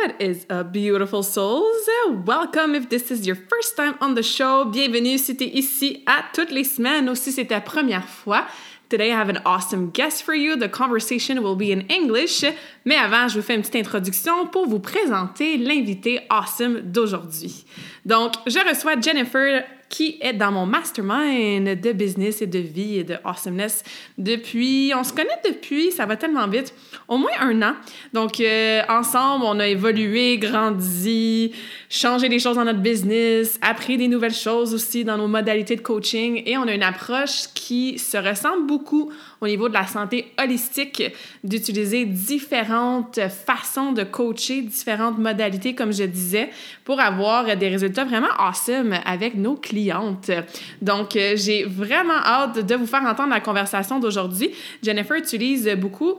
What 0.00 0.22
is 0.22 0.46
up, 0.48 0.72
beautiful 0.72 1.24
souls? 1.24 1.88
Welcome 2.24 2.76
if 2.76 2.88
this 2.88 3.10
is 3.10 3.26
your 3.26 3.34
first 3.34 3.76
time 3.76 3.96
on 4.00 4.14
the 4.14 4.22
show. 4.22 4.64
Bienvenue 4.64 5.18
si 5.18 5.34
t'es 5.34 5.50
ici 5.52 6.04
à 6.06 6.22
toutes 6.32 6.52
les 6.52 6.62
semaines 6.62 7.08
ou 7.08 7.16
si 7.16 7.32
c'est 7.32 7.46
ta 7.46 7.60
première 7.60 8.08
fois. 8.08 8.46
Today 8.90 9.10
I 9.10 9.16
have 9.16 9.28
an 9.28 9.42
awesome 9.44 9.90
guest 9.90 10.22
for 10.22 10.34
you. 10.34 10.56
The 10.56 10.68
conversation 10.68 11.42
will 11.42 11.56
be 11.56 11.72
in 11.72 11.82
English. 11.90 12.44
Mais 12.84 12.94
avant, 12.94 13.26
je 13.26 13.40
vous 13.40 13.42
fais 13.44 13.56
une 13.56 13.62
petite 13.62 13.74
introduction 13.74 14.46
pour 14.46 14.68
vous 14.68 14.78
présenter 14.78 15.56
l'invité 15.58 16.20
awesome 16.30 16.80
d'aujourd'hui. 16.80 17.64
Donc, 18.06 18.34
je 18.46 18.60
reçois 18.68 19.00
Jennifer 19.00 19.64
qui 19.88 20.18
est 20.20 20.32
dans 20.32 20.52
mon 20.52 20.66
mastermind 20.66 21.80
de 21.80 21.92
business 21.92 22.42
et 22.42 22.46
de 22.46 22.58
vie 22.58 22.98
et 22.98 23.04
de 23.04 23.16
awesomeness 23.24 23.84
depuis, 24.16 24.92
on 24.96 25.04
se 25.04 25.12
connaît 25.12 25.40
depuis, 25.48 25.92
ça 25.92 26.06
va 26.06 26.16
tellement 26.16 26.46
vite, 26.48 26.74
au 27.08 27.16
moins 27.16 27.30
un 27.40 27.62
an. 27.62 27.74
Donc, 28.12 28.40
euh, 28.40 28.82
ensemble, 28.88 29.44
on 29.46 29.58
a 29.60 29.66
évolué, 29.66 30.38
grandi, 30.38 31.52
changé 31.88 32.28
des 32.28 32.38
choses 32.38 32.56
dans 32.56 32.64
notre 32.64 32.80
business, 32.80 33.58
appris 33.62 33.96
des 33.96 34.08
nouvelles 34.08 34.34
choses 34.34 34.74
aussi 34.74 35.04
dans 35.04 35.16
nos 35.16 35.28
modalités 35.28 35.76
de 35.76 35.80
coaching 35.80 36.42
et 36.44 36.56
on 36.56 36.62
a 36.62 36.74
une 36.74 36.82
approche 36.82 37.48
qui 37.54 37.98
se 37.98 38.16
ressemble 38.16 38.66
beaucoup 38.66 39.10
au 39.40 39.46
niveau 39.46 39.68
de 39.68 39.74
la 39.74 39.86
santé 39.86 40.32
holistique, 40.42 41.02
d'utiliser 41.44 42.04
différentes 42.04 43.20
façons 43.28 43.92
de 43.92 44.02
coacher, 44.02 44.62
différentes 44.62 45.18
modalités, 45.18 45.74
comme 45.74 45.92
je 45.92 46.04
disais, 46.04 46.50
pour 46.84 47.00
avoir 47.00 47.56
des 47.56 47.68
résultats 47.68 48.04
vraiment 48.04 48.32
awesome 48.38 48.94
avec 49.04 49.34
nos 49.34 49.54
clientes. 49.54 50.30
Donc, 50.82 51.16
euh, 51.16 51.34
j'ai 51.36 51.64
vraiment 51.64 52.18
hâte 52.24 52.66
de 52.66 52.74
vous 52.74 52.86
faire 52.86 53.02
entendre 53.02 53.30
la 53.30 53.40
conversation 53.40 53.98
d'aujourd'hui. 54.00 54.50
Jennifer 54.82 55.16
utilise 55.16 55.68
beaucoup 55.76 56.14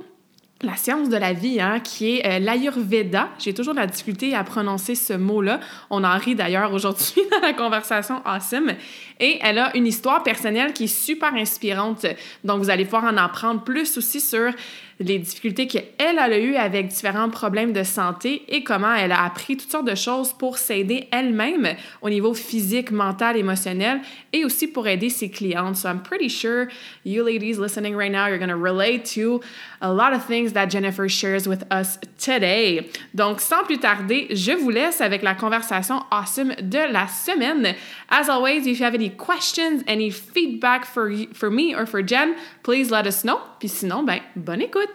la 0.62 0.76
science 0.76 1.08
de 1.08 1.16
la 1.16 1.32
vie, 1.32 1.62
hein, 1.62 1.80
qui 1.80 2.18
est 2.18 2.26
euh, 2.26 2.40
l'Ayurveda. 2.40 3.30
J'ai 3.40 3.54
toujours 3.54 3.74
la 3.74 3.88
difficulté 3.88 4.36
à 4.36 4.44
prononcer 4.44 4.94
ce 4.94 5.14
mot-là. 5.14 5.62
On 5.90 6.04
en 6.04 6.18
rit 6.18 6.36
d'ailleurs 6.36 6.74
aujourd'hui 6.74 7.22
dans 7.32 7.40
la 7.40 7.54
conversation 7.54 8.22
awesome. 8.26 8.74
Et 9.22 9.40
elle 9.42 9.58
a 9.58 9.76
une 9.78 9.88
histoire 9.88 10.22
personnelle 10.22 10.74
qui 10.74 10.86
est 10.86 10.88
super 10.88 11.34
inspirante. 11.34 12.06
Donc, 12.44 12.62
vous 12.62 12.70
allez 12.70 12.84
pouvoir 12.84 13.06
en 13.06 13.16
apprendre 13.16 13.64
plus 13.64 13.98
aussi 13.98 14.20
sur 14.20 14.52
les 15.00 15.18
difficultés 15.18 15.68
qu'elle 15.68 16.20
a 16.20 16.38
eues 16.38 16.56
avec 16.56 16.90
différents 16.90 17.30
problèmes 17.30 17.72
de 17.72 17.84
santé 17.84 18.44
et 18.50 18.64
comment 18.64 18.94
elle 18.94 19.14
a 19.14 19.24
appris 19.24 19.56
toutes 19.56 19.72
sortes 19.72 19.88
de 19.88 19.96
choses 19.96 20.34
pour 20.34 20.58
s'aider 20.58 21.08
elle-même 21.12 21.76
au 22.02 22.10
niveau 22.10 22.34
physique, 22.34 22.92
mental, 22.92 23.38
émotionnel 23.38 24.02
et 24.34 24.44
aussi 24.44 24.68
pour 24.68 24.88
aider 24.88 25.10
ses 25.10 25.30
clientes. 25.30 25.78
So 25.78 25.88
I'm 25.88 26.02
pretty 26.04 26.30
sure 26.30 26.68
you 27.06 27.24
ladies 27.24 27.58
listening 27.60 27.96
right 27.96 28.12
now, 28.12 28.28
you're 28.28 28.40
going 28.40 28.50
to 28.50 28.58
relate 28.58 29.06
to 29.16 29.40
a 29.82 29.92
lot 29.92 30.14
of 30.14 30.26
things 30.26 30.52
that 30.54 30.68
Jennifer 30.70 31.08
shares 31.08 31.48
with 31.48 31.64
us 31.72 31.98
today. 32.18 32.90
Donc, 33.14 33.40
sans 33.40 33.64
plus 33.64 33.80
tarder, 33.80 34.28
je 34.32 34.52
vous 34.52 34.70
laisse 34.70 35.00
avec 35.00 35.24
la 35.24 35.34
conversation 35.34 36.04
awesome 36.12 36.54
de 36.62 36.92
la 36.92 37.08
semaine. 37.08 37.76
As 38.10 38.30
always, 38.30 38.68
if 38.68 38.80
you 38.80 38.86
have 38.86 38.96
any 38.96 39.10
questions, 39.10 39.84
any 39.88 40.10
feedback 40.12 40.86
for, 40.86 41.12
for 41.34 41.50
me 41.50 41.74
or 41.74 41.86
for 41.86 42.02
Jen, 42.02 42.36
please 42.64 42.92
let 42.92 43.08
us 43.08 43.24
know. 43.24 43.40
Puis 43.60 43.70
sinon, 43.70 44.04
ben, 44.04 44.20
bonne 44.36 44.62
écoute. 44.62 44.89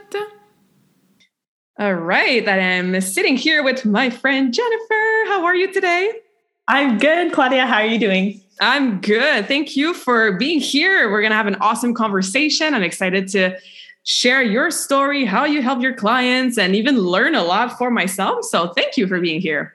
All 1.78 1.94
right, 1.94 2.44
that 2.44 2.60
I'm 2.60 3.00
sitting 3.00 3.36
here 3.36 3.64
with 3.64 3.84
my 3.84 4.08
friend 4.08 4.54
Jennifer. 4.54 5.24
How 5.26 5.44
are 5.44 5.56
you 5.56 5.72
today? 5.72 6.12
I'm 6.68 6.98
good, 6.98 7.32
Claudia. 7.32 7.66
How 7.66 7.78
are 7.78 7.86
you 7.86 7.98
doing? 7.98 8.40
I'm 8.60 9.00
good. 9.00 9.46
Thank 9.48 9.76
you 9.76 9.92
for 9.92 10.32
being 10.38 10.60
here. 10.60 11.10
We're 11.10 11.20
going 11.20 11.32
to 11.32 11.36
have 11.36 11.48
an 11.48 11.56
awesome 11.56 11.92
conversation. 11.92 12.74
I'm 12.74 12.84
excited 12.84 13.26
to 13.28 13.58
share 14.04 14.42
your 14.42 14.70
story, 14.70 15.24
how 15.24 15.44
you 15.44 15.62
help 15.62 15.82
your 15.82 15.94
clients, 15.94 16.58
and 16.58 16.76
even 16.76 16.98
learn 16.98 17.34
a 17.34 17.42
lot 17.42 17.76
for 17.76 17.90
myself. 17.90 18.44
So, 18.44 18.68
thank 18.68 18.96
you 18.96 19.08
for 19.08 19.20
being 19.20 19.40
here. 19.40 19.74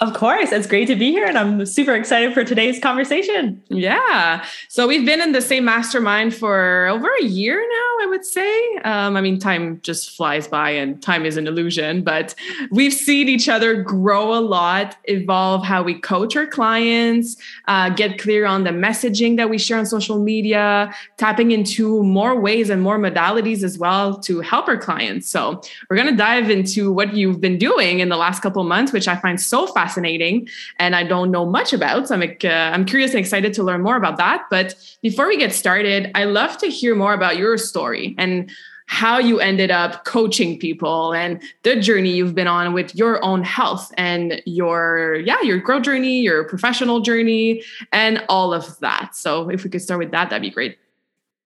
Of 0.00 0.14
course. 0.14 0.52
It's 0.52 0.68
great 0.68 0.86
to 0.86 0.94
be 0.94 1.10
here. 1.10 1.26
And 1.26 1.36
I'm 1.36 1.66
super 1.66 1.92
excited 1.92 2.32
for 2.32 2.44
today's 2.44 2.78
conversation. 2.78 3.60
Yeah. 3.68 4.44
So 4.68 4.86
we've 4.86 5.04
been 5.04 5.20
in 5.20 5.32
the 5.32 5.42
same 5.42 5.64
mastermind 5.64 6.36
for 6.36 6.86
over 6.86 7.08
a 7.20 7.24
year 7.24 7.58
now, 7.60 8.04
I 8.04 8.06
would 8.08 8.24
say. 8.24 8.76
Um, 8.84 9.16
I 9.16 9.20
mean, 9.20 9.40
time 9.40 9.80
just 9.82 10.16
flies 10.16 10.46
by 10.46 10.70
and 10.70 11.02
time 11.02 11.26
is 11.26 11.36
an 11.36 11.48
illusion, 11.48 12.04
but 12.04 12.36
we've 12.70 12.92
seen 12.92 13.28
each 13.28 13.48
other 13.48 13.82
grow 13.82 14.34
a 14.34 14.38
lot, 14.38 14.96
evolve 15.04 15.64
how 15.64 15.82
we 15.82 15.98
coach 15.98 16.36
our 16.36 16.46
clients, 16.46 17.36
uh, 17.66 17.88
get 17.88 18.20
clear 18.20 18.46
on 18.46 18.62
the 18.62 18.70
messaging 18.70 19.36
that 19.36 19.50
we 19.50 19.58
share 19.58 19.78
on 19.78 19.86
social 19.86 20.20
media, 20.20 20.94
tapping 21.16 21.50
into 21.50 22.04
more 22.04 22.40
ways 22.40 22.70
and 22.70 22.82
more 22.82 23.00
modalities 23.00 23.64
as 23.64 23.76
well 23.78 24.16
to 24.20 24.42
help 24.42 24.68
our 24.68 24.78
clients. 24.78 25.28
So 25.28 25.60
we're 25.90 25.96
going 25.96 26.08
to 26.08 26.16
dive 26.16 26.50
into 26.50 26.92
what 26.92 27.14
you've 27.14 27.40
been 27.40 27.58
doing 27.58 27.98
in 27.98 28.10
the 28.10 28.16
last 28.16 28.42
couple 28.42 28.62
months, 28.62 28.92
which 28.92 29.08
I 29.08 29.16
find 29.16 29.40
so 29.40 29.66
fascinating 29.66 29.87
fascinating 29.88 30.48
and 30.78 30.94
I 30.94 31.02
don't 31.02 31.30
know 31.30 31.46
much 31.46 31.72
about. 31.72 32.08
So 32.08 32.14
I'm, 32.14 32.22
uh, 32.22 32.48
I'm 32.48 32.84
curious 32.84 33.12
and 33.12 33.20
excited 33.20 33.54
to 33.54 33.62
learn 33.62 33.82
more 33.82 33.96
about 33.96 34.18
that. 34.18 34.44
But 34.50 34.74
before 35.02 35.26
we 35.26 35.38
get 35.38 35.52
started, 35.52 36.10
I 36.14 36.24
love 36.24 36.58
to 36.58 36.66
hear 36.66 36.94
more 36.94 37.14
about 37.14 37.38
your 37.38 37.56
story 37.56 38.14
and 38.18 38.50
how 38.86 39.18
you 39.18 39.38
ended 39.38 39.70
up 39.70 40.04
coaching 40.04 40.58
people 40.58 41.12
and 41.12 41.42
the 41.62 41.76
journey 41.76 42.10
you've 42.10 42.34
been 42.34 42.46
on 42.46 42.72
with 42.72 42.94
your 42.94 43.22
own 43.22 43.42
health 43.42 43.92
and 43.98 44.40
your 44.46 45.16
yeah 45.26 45.36
your 45.42 45.58
growth 45.58 45.82
journey 45.82 46.22
your 46.22 46.44
professional 46.44 47.00
journey 47.00 47.62
and 47.92 48.24
all 48.30 48.54
of 48.54 48.78
that 48.80 49.14
so 49.14 49.50
if 49.50 49.62
we 49.62 49.68
could 49.68 49.82
start 49.82 50.00
with 50.00 50.10
that 50.10 50.30
that'd 50.30 50.40
be 50.40 50.48
great 50.48 50.78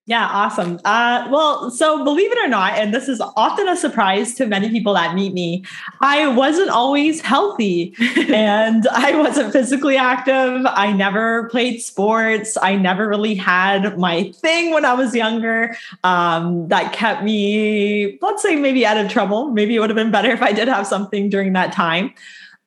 yeah, 0.05 0.27
awesome. 0.29 0.81
Uh, 0.83 1.29
well, 1.31 1.71
so 1.71 2.03
believe 2.03 2.29
it 2.29 2.37
or 2.37 2.49
not, 2.49 2.73
and 2.73 2.93
this 2.93 3.07
is 3.07 3.21
often 3.37 3.69
a 3.69 3.77
surprise 3.77 4.33
to 4.35 4.45
many 4.45 4.69
people 4.69 4.93
that 4.95 5.15
meet 5.15 5.33
me, 5.33 5.63
I 6.01 6.27
wasn't 6.27 6.71
always 6.71 7.21
healthy 7.21 7.95
and 8.27 8.85
I 8.89 9.15
wasn't 9.15 9.53
physically 9.53 9.95
active. 9.95 10.65
I 10.65 10.91
never 10.91 11.47
played 11.47 11.81
sports. 11.81 12.57
I 12.61 12.75
never 12.75 13.07
really 13.07 13.33
had 13.33 13.97
my 13.97 14.29
thing 14.33 14.73
when 14.73 14.83
I 14.83 14.93
was 14.93 15.15
younger 15.15 15.77
um, 16.03 16.67
that 16.67 16.91
kept 16.91 17.23
me, 17.23 18.17
let's 18.21 18.43
say, 18.43 18.57
maybe 18.57 18.85
out 18.85 18.97
of 18.97 19.09
trouble. 19.09 19.51
Maybe 19.51 19.75
it 19.75 19.79
would 19.79 19.89
have 19.89 19.95
been 19.95 20.11
better 20.11 20.31
if 20.31 20.41
I 20.41 20.51
did 20.51 20.67
have 20.67 20.85
something 20.85 21.29
during 21.29 21.53
that 21.53 21.71
time. 21.71 22.13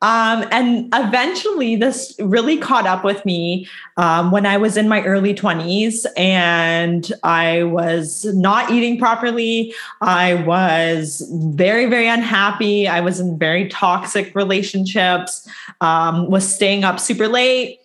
Um, 0.01 0.45
and 0.51 0.93
eventually, 0.93 1.75
this 1.75 2.15
really 2.19 2.57
caught 2.57 2.85
up 2.85 3.03
with 3.03 3.25
me 3.25 3.67
um, 3.97 4.29
when 4.29 4.45
I 4.45 4.57
was 4.57 4.77
in 4.77 4.87
my 4.87 5.01
early 5.03 5.33
20s 5.33 6.05
and 6.15 7.11
I 7.23 7.63
was 7.63 8.25
not 8.25 8.69
eating 8.69 8.99
properly. 8.99 9.73
I 10.01 10.35
was 10.35 11.27
very, 11.55 11.87
very 11.87 12.07
unhappy. 12.07 12.87
I 12.87 12.99
was 12.99 13.19
in 13.19 13.39
very 13.39 13.69
toxic 13.69 14.35
relationships, 14.35 15.49
um, 15.81 16.29
was 16.29 16.47
staying 16.47 16.83
up 16.83 16.99
super 16.99 17.27
late 17.27 17.79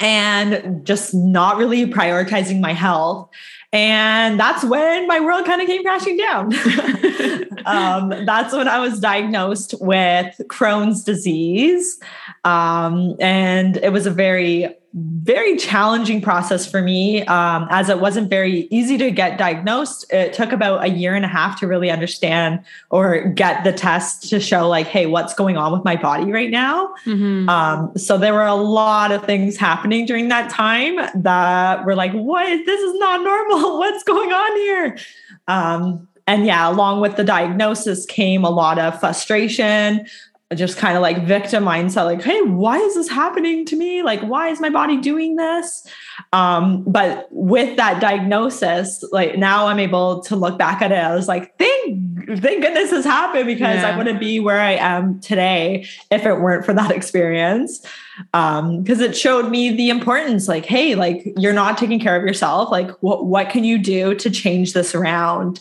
and 0.00 0.84
just 0.84 1.14
not 1.14 1.56
really 1.56 1.86
prioritizing 1.86 2.60
my 2.60 2.72
health. 2.72 3.30
And 3.76 4.40
that's 4.40 4.64
when 4.64 5.06
my 5.06 5.20
world 5.20 5.44
kind 5.44 5.60
of 5.60 5.66
came 5.66 5.82
crashing 5.82 6.16
down. 6.16 6.46
um, 7.66 8.24
that's 8.24 8.54
when 8.54 8.68
I 8.68 8.78
was 8.78 8.98
diagnosed 9.00 9.74
with 9.82 10.34
Crohn's 10.44 11.04
disease. 11.04 12.00
Um, 12.46 13.16
and 13.20 13.76
it 13.76 13.92
was 13.92 14.06
a 14.06 14.10
very 14.10 14.74
very 14.98 15.56
challenging 15.56 16.22
process 16.22 16.68
for 16.68 16.80
me 16.80 17.22
um, 17.26 17.66
as 17.70 17.90
it 17.90 18.00
wasn't 18.00 18.30
very 18.30 18.66
easy 18.70 18.96
to 18.96 19.10
get 19.10 19.36
diagnosed. 19.36 20.10
It 20.10 20.32
took 20.32 20.52
about 20.52 20.84
a 20.84 20.88
year 20.88 21.14
and 21.14 21.22
a 21.22 21.28
half 21.28 21.60
to 21.60 21.66
really 21.66 21.90
understand 21.90 22.64
or 22.88 23.20
get 23.28 23.62
the 23.62 23.74
test 23.74 24.30
to 24.30 24.40
show 24.40 24.66
like 24.66 24.86
hey 24.86 25.04
what's 25.04 25.34
going 25.34 25.58
on 25.58 25.72
with 25.72 25.84
my 25.84 25.96
body 25.96 26.32
right 26.32 26.50
now? 26.50 26.94
Mm-hmm. 27.04 27.48
um, 27.48 27.92
so 27.96 28.16
there 28.16 28.32
were 28.32 28.46
a 28.46 28.54
lot 28.54 29.12
of 29.12 29.24
things 29.24 29.58
happening 29.58 30.06
during 30.06 30.28
that 30.28 30.50
time 30.50 30.96
that 31.22 31.84
were 31.84 31.94
like 31.94 32.12
what? 32.12 32.46
This 32.64 32.80
is 32.80 32.94
not 32.98 33.22
normal. 33.22 33.78
What's 33.86 34.02
going 34.02 34.32
on 34.32 34.56
here? 34.56 34.98
Um, 35.46 36.08
and 36.26 36.46
yeah 36.46 36.68
along 36.68 37.00
with 37.00 37.16
the 37.16 37.24
diagnosis 37.24 38.06
came 38.06 38.44
a 38.44 38.50
lot 38.50 38.78
of 38.78 38.98
frustration 38.98 40.06
just 40.54 40.78
kind 40.78 40.96
of 40.96 41.02
like 41.02 41.26
victim 41.26 41.64
mindset 41.64 42.04
like 42.04 42.22
hey 42.22 42.40
why 42.42 42.78
is 42.78 42.94
this 42.94 43.08
happening 43.08 43.64
to 43.64 43.74
me? 43.74 44.04
Like 44.04 44.20
why 44.20 44.48
is 44.48 44.60
my 44.60 44.70
body 44.70 44.96
doing 44.96 45.34
this? 45.34 45.84
Um 46.32 46.84
but 46.86 47.26
with 47.32 47.76
that 47.76 48.00
diagnosis 48.00 49.02
like 49.10 49.36
now 49.36 49.66
i'm 49.66 49.78
able 49.78 50.20
to 50.20 50.36
look 50.36 50.58
back 50.58 50.82
at 50.82 50.92
it 50.92 50.96
i 50.96 51.14
was 51.14 51.28
like 51.28 51.56
thank 51.58 52.40
thank 52.40 52.62
goodness 52.62 52.90
this 52.90 53.04
happened 53.04 53.46
because 53.46 53.76
yeah. 53.76 53.88
i 53.88 53.96
wouldn't 53.96 54.20
be 54.20 54.40
where 54.40 54.60
i 54.60 54.72
am 54.72 55.20
today 55.20 55.86
if 56.10 56.24
it 56.24 56.34
weren't 56.34 56.64
for 56.64 56.72
that 56.72 56.90
experience. 57.00 57.84
Um 58.32 58.82
because 58.82 59.00
it 59.00 59.16
showed 59.16 59.50
me 59.50 59.74
the 59.76 59.90
importance 59.90 60.46
like 60.46 60.64
hey 60.64 60.94
like 60.94 61.26
you're 61.36 61.52
not 61.52 61.76
taking 61.76 61.98
care 61.98 62.16
of 62.16 62.22
yourself. 62.22 62.70
Like 62.70 62.90
what 63.02 63.26
what 63.26 63.50
can 63.50 63.64
you 63.64 63.78
do 63.78 64.14
to 64.14 64.30
change 64.30 64.74
this 64.74 64.94
around 64.94 65.60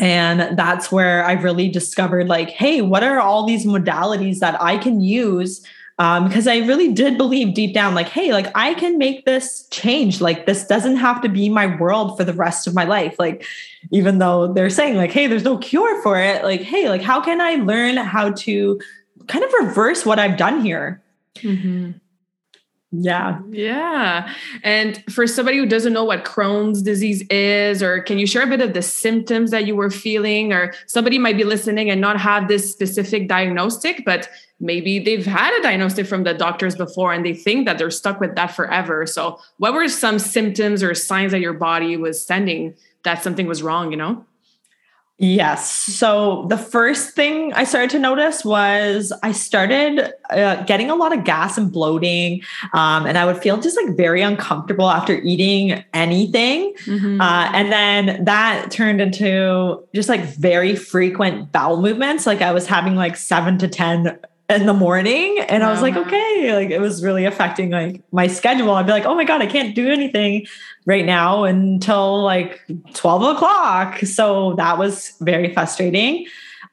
and 0.00 0.56
that's 0.58 0.90
where 0.90 1.24
I 1.24 1.32
really 1.32 1.68
discovered 1.68 2.28
like, 2.28 2.50
hey, 2.50 2.80
what 2.80 3.02
are 3.02 3.20
all 3.20 3.46
these 3.46 3.66
modalities 3.66 4.38
that 4.38 4.60
I 4.60 4.78
can 4.78 5.00
use? 5.00 5.64
Um, 5.98 6.26
because 6.26 6.46
I 6.46 6.58
really 6.58 6.90
did 6.90 7.18
believe 7.18 7.52
deep 7.52 7.74
down, 7.74 7.94
like, 7.94 8.08
hey, 8.08 8.32
like 8.32 8.50
I 8.54 8.72
can 8.72 8.96
make 8.96 9.26
this 9.26 9.68
change. 9.70 10.22
Like, 10.22 10.46
this 10.46 10.66
doesn't 10.66 10.96
have 10.96 11.20
to 11.20 11.28
be 11.28 11.50
my 11.50 11.76
world 11.76 12.16
for 12.16 12.24
the 12.24 12.32
rest 12.32 12.66
of 12.66 12.74
my 12.74 12.84
life. 12.84 13.16
Like, 13.18 13.44
even 13.90 14.16
though 14.18 14.50
they're 14.50 14.70
saying, 14.70 14.96
like, 14.96 15.10
hey, 15.10 15.26
there's 15.26 15.44
no 15.44 15.58
cure 15.58 16.02
for 16.02 16.18
it, 16.18 16.42
like, 16.42 16.62
hey, 16.62 16.88
like, 16.88 17.02
how 17.02 17.20
can 17.20 17.42
I 17.42 17.56
learn 17.56 17.98
how 17.98 18.30
to 18.30 18.80
kind 19.26 19.44
of 19.44 19.52
reverse 19.60 20.06
what 20.06 20.18
I've 20.18 20.38
done 20.38 20.62
here? 20.64 21.02
Mm-hmm. 21.36 21.92
Yeah. 22.92 23.40
Yeah. 23.50 24.32
And 24.64 25.02
for 25.12 25.24
somebody 25.26 25.58
who 25.58 25.66
doesn't 25.66 25.92
know 25.92 26.02
what 26.02 26.24
Crohn's 26.24 26.82
disease 26.82 27.22
is, 27.30 27.84
or 27.84 28.00
can 28.00 28.18
you 28.18 28.26
share 28.26 28.42
a 28.42 28.48
bit 28.48 28.60
of 28.60 28.74
the 28.74 28.82
symptoms 28.82 29.52
that 29.52 29.64
you 29.64 29.76
were 29.76 29.90
feeling? 29.90 30.52
Or 30.52 30.74
somebody 30.86 31.16
might 31.16 31.36
be 31.36 31.44
listening 31.44 31.88
and 31.88 32.00
not 32.00 32.18
have 32.20 32.48
this 32.48 32.70
specific 32.70 33.28
diagnostic, 33.28 34.04
but 34.04 34.28
maybe 34.58 34.98
they've 34.98 35.24
had 35.24 35.56
a 35.56 35.62
diagnostic 35.62 36.06
from 36.06 36.24
the 36.24 36.34
doctors 36.34 36.74
before 36.74 37.12
and 37.12 37.24
they 37.24 37.34
think 37.34 37.64
that 37.66 37.78
they're 37.78 37.92
stuck 37.92 38.18
with 38.18 38.34
that 38.34 38.48
forever. 38.48 39.06
So, 39.06 39.38
what 39.58 39.72
were 39.72 39.88
some 39.88 40.18
symptoms 40.18 40.82
or 40.82 40.92
signs 40.94 41.30
that 41.30 41.40
your 41.40 41.52
body 41.52 41.96
was 41.96 42.20
sending 42.20 42.74
that 43.04 43.22
something 43.22 43.46
was 43.46 43.62
wrong, 43.62 43.92
you 43.92 43.96
know? 43.96 44.24
Yes. 45.22 45.70
So 45.70 46.46
the 46.48 46.56
first 46.56 47.10
thing 47.10 47.52
I 47.52 47.64
started 47.64 47.90
to 47.90 47.98
notice 47.98 48.42
was 48.42 49.12
I 49.22 49.32
started 49.32 50.14
uh, 50.30 50.64
getting 50.64 50.88
a 50.88 50.94
lot 50.94 51.12
of 51.12 51.24
gas 51.24 51.58
and 51.58 51.70
bloating, 51.70 52.40
um, 52.72 53.04
and 53.04 53.18
I 53.18 53.26
would 53.26 53.36
feel 53.36 53.60
just 53.60 53.76
like 53.76 53.98
very 53.98 54.22
uncomfortable 54.22 54.88
after 54.88 55.16
eating 55.16 55.84
anything. 55.92 56.72
Mm-hmm. 56.86 57.20
Uh, 57.20 57.50
and 57.52 57.70
then 57.70 58.24
that 58.24 58.70
turned 58.70 59.02
into 59.02 59.86
just 59.94 60.08
like 60.08 60.22
very 60.22 60.74
frequent 60.74 61.52
bowel 61.52 61.82
movements. 61.82 62.26
Like 62.26 62.40
I 62.40 62.52
was 62.52 62.66
having 62.66 62.96
like 62.96 63.18
seven 63.18 63.58
to 63.58 63.68
10 63.68 64.18
in 64.50 64.66
the 64.66 64.74
morning 64.74 65.38
and 65.48 65.62
i 65.62 65.70
was 65.70 65.80
like 65.80 65.94
uh-huh. 65.94 66.06
okay 66.06 66.52
like 66.54 66.70
it 66.70 66.80
was 66.80 67.04
really 67.04 67.24
affecting 67.24 67.70
like 67.70 68.02
my 68.12 68.26
schedule. 68.26 68.72
I'd 68.72 68.86
be 68.86 68.92
like 68.92 69.06
oh 69.06 69.14
my 69.14 69.24
god 69.24 69.40
i 69.40 69.46
can't 69.46 69.74
do 69.74 69.88
anything 69.88 70.46
right 70.86 71.04
now 71.04 71.44
until 71.44 72.22
like 72.22 72.60
12 72.94 73.36
o'clock. 73.36 73.98
So 74.00 74.54
that 74.54 74.78
was 74.78 75.12
very 75.20 75.52
frustrating. 75.52 76.26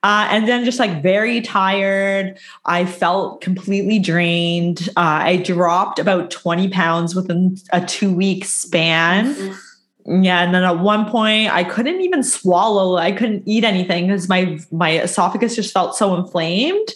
Uh, 0.03 0.27
and 0.29 0.47
then 0.47 0.63
just 0.63 0.79
like 0.79 1.01
very 1.01 1.41
tired. 1.41 2.37
I 2.65 2.85
felt 2.85 3.41
completely 3.41 3.99
drained. 3.99 4.89
Uh, 4.95 5.19
i 5.31 5.37
dropped 5.37 5.99
about 5.99 6.31
20 6.31 6.69
pounds 6.69 7.15
within 7.15 7.57
a 7.73 7.85
two 7.85 8.13
week 8.13 8.45
span. 8.45 9.35
Mm-hmm. 9.35 9.53
Yeah, 10.09 10.41
and 10.41 10.55
then 10.55 10.63
at 10.63 10.79
one 10.79 11.09
point 11.09 11.53
I 11.53 11.65
couldn't 11.65 11.99
even 11.99 12.23
swallow. 12.23 12.95
I 12.95 13.11
couldn't 13.11 13.43
eat 13.45 13.65
anything 13.65 14.07
because 14.07 14.29
my 14.29 14.57
my 14.71 15.01
esophagus 15.01 15.55
just 15.55 15.73
felt 15.73 15.97
so 15.97 16.15
inflamed. 16.15 16.87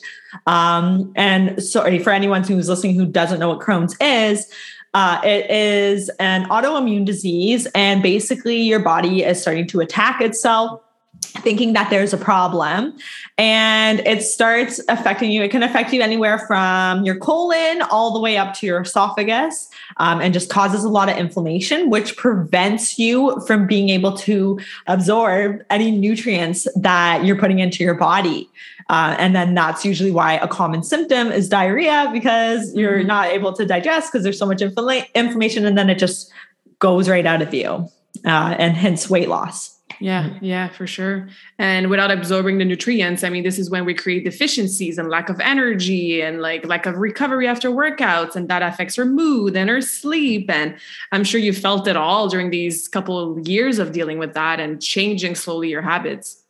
Um, 0.48 1.12
and 1.18 1.62
sorry 1.62 2.00
for 2.00 2.12
anyone 2.12 2.44
who's 2.44 2.70
listening 2.70 2.96
who 2.96 3.06
doesn't 3.06 3.40
know 3.40 3.50
what 3.50 3.60
Crohn's 3.60 3.98
is. 4.00 4.50
Uh, 4.94 5.20
it 5.26 5.50
is 5.50 6.10
an 6.20 6.46
autoimmune 6.50 7.06
disease, 7.06 7.68
and 7.76 8.02
basically, 8.02 8.62
your 8.62 8.80
body 8.80 9.24
is 9.24 9.42
starting 9.42 9.68
to 9.68 9.82
attack 9.82 10.22
itself 10.22 10.82
thinking 11.22 11.74
that 11.74 11.90
there's 11.90 12.14
a 12.14 12.18
problem 12.18 12.94
and 13.38 14.00
it 14.02 14.22
starts 14.22 14.80
affecting 14.90 15.32
you. 15.32 15.42
It 15.42 15.50
can 15.50 15.64
affect 15.64 15.94
you 15.94 16.02
anywhere 16.02 16.40
from 16.40 17.04
your 17.04 17.16
colon 17.16 17.82
all 17.84 18.14
the 18.14 18.20
way 18.20 18.38
up 18.38 18.54
to 18.56 18.66
your 18.66 18.82
esophagus 18.82 19.70
um, 19.98 20.22
and 20.22 20.34
just 20.34 20.50
causes 20.50 20.84
a 20.84 20.90
lot 20.90 21.10
of 21.10 21.18
inflammation 21.18 21.90
which 21.90 22.18
prevents 22.18 23.00
you 23.00 23.40
from 23.48 23.66
being 23.66 23.90
able 23.90 24.16
to 24.18 24.60
absorb 24.88 25.64
any 25.70 25.92
nutrients 25.92 26.68
that 26.76 27.24
you're 27.24 27.38
putting 27.38 27.60
into 27.60 27.84
your 27.84 27.96
body. 27.96 28.50
Uh, 28.90 29.16
and 29.18 29.36
then 29.36 29.54
that's 29.54 29.86
usually 29.86 30.12
why 30.12 30.34
a 30.34 30.48
common 30.48 30.84
symptom 30.84 31.32
is 31.32 31.48
diarrhea 31.48 32.10
because 32.12 32.76
you're 32.76 33.00
mm-hmm. 33.00 33.08
not 33.08 33.28
able 33.30 33.54
to 33.54 33.66
digest 33.66 34.12
because 34.12 34.24
there's 34.24 34.38
so 34.38 34.46
much 34.46 34.60
infl- 34.60 35.14
inflammation 35.16 35.66
and 35.66 35.78
then 35.78 35.90
it 35.90 35.98
just 35.98 36.32
goes 36.80 37.08
right 37.08 37.26
out 37.26 37.42
of 37.42 37.54
you 37.54 37.88
uh, 38.26 38.56
and 38.58 38.76
hence 38.76 39.10
weight 39.10 39.30
loss 39.30 39.78
yeah, 40.02 40.38
yeah, 40.42 40.68
for 40.70 40.88
sure. 40.88 41.30
And 41.60 41.90
without 41.90 42.10
absorbing 42.10 42.58
the 42.58 42.66
nutrients, 42.66 43.24
I 43.24 43.30
mean, 43.30 43.44
this 43.44 43.60
is 43.60 43.70
when 43.70 43.86
we 43.86 43.94
create 43.94 44.24
deficiencies 44.24 44.98
and 44.98 45.10
lack 45.10 45.30
of 45.30 45.40
energy 45.40 46.22
and 46.22 46.42
like 46.42 46.66
lack 46.66 46.88
of 46.88 46.98
recovery 46.98 47.48
after 47.48 47.70
workouts, 47.70 48.36
and 48.36 48.50
that 48.50 48.64
affects 48.64 48.98
our 48.98 49.06
mood 49.06 49.56
and 49.56 49.70
our 49.70 49.80
sleep. 49.80 50.50
And 50.50 50.76
I'm 51.12 51.24
sure 51.24 51.40
you 51.40 51.54
felt 51.54 51.88
it 51.88 51.96
all 51.96 52.28
during 52.28 52.50
these 52.50 52.88
couple 52.88 53.20
of 53.20 53.48
years 53.48 53.78
of 53.78 53.92
dealing 53.92 54.18
with 54.18 54.34
that 54.34 54.60
and 54.60 54.82
changing 54.82 55.36
slowly 55.36 55.70
your 55.70 55.84
habits. 55.84 56.42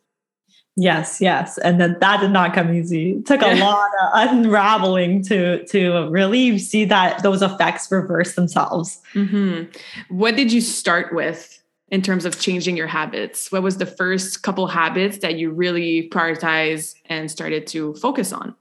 Yes, 0.74 1.20
yes, 1.20 1.58
and 1.58 1.78
then 1.78 1.98
that 2.00 2.20
did 2.20 2.30
not 2.30 2.54
come 2.54 2.72
easy. 2.72 3.12
It 3.12 3.26
took 3.26 3.42
a 3.42 3.54
lot 3.60 3.90
of 4.02 4.30
unraveling 4.30 5.22
to 5.24 5.66
to 5.66 6.08
really 6.08 6.58
see 6.58 6.86
that 6.86 7.22
those 7.22 7.42
effects 7.42 7.92
reverse 7.92 8.34
themselves. 8.34 9.02
Mm-hmm. 9.12 10.16
What 10.16 10.36
did 10.36 10.50
you 10.50 10.62
start 10.62 11.14
with? 11.14 11.61
In 11.92 12.00
terms 12.00 12.24
of 12.24 12.40
changing 12.40 12.76
your 12.76 12.86
habits? 12.88 13.52
What 13.52 13.62
was 13.62 13.76
the 13.76 13.86
first 13.86 14.42
couple 14.42 14.66
habits 14.66 15.18
that 15.18 15.36
you 15.36 15.50
really 15.50 16.08
prioritized 16.08 16.94
and 17.06 17.30
started 17.30 17.66
to 17.68 17.94
focus 17.94 18.32
on? 18.32 18.54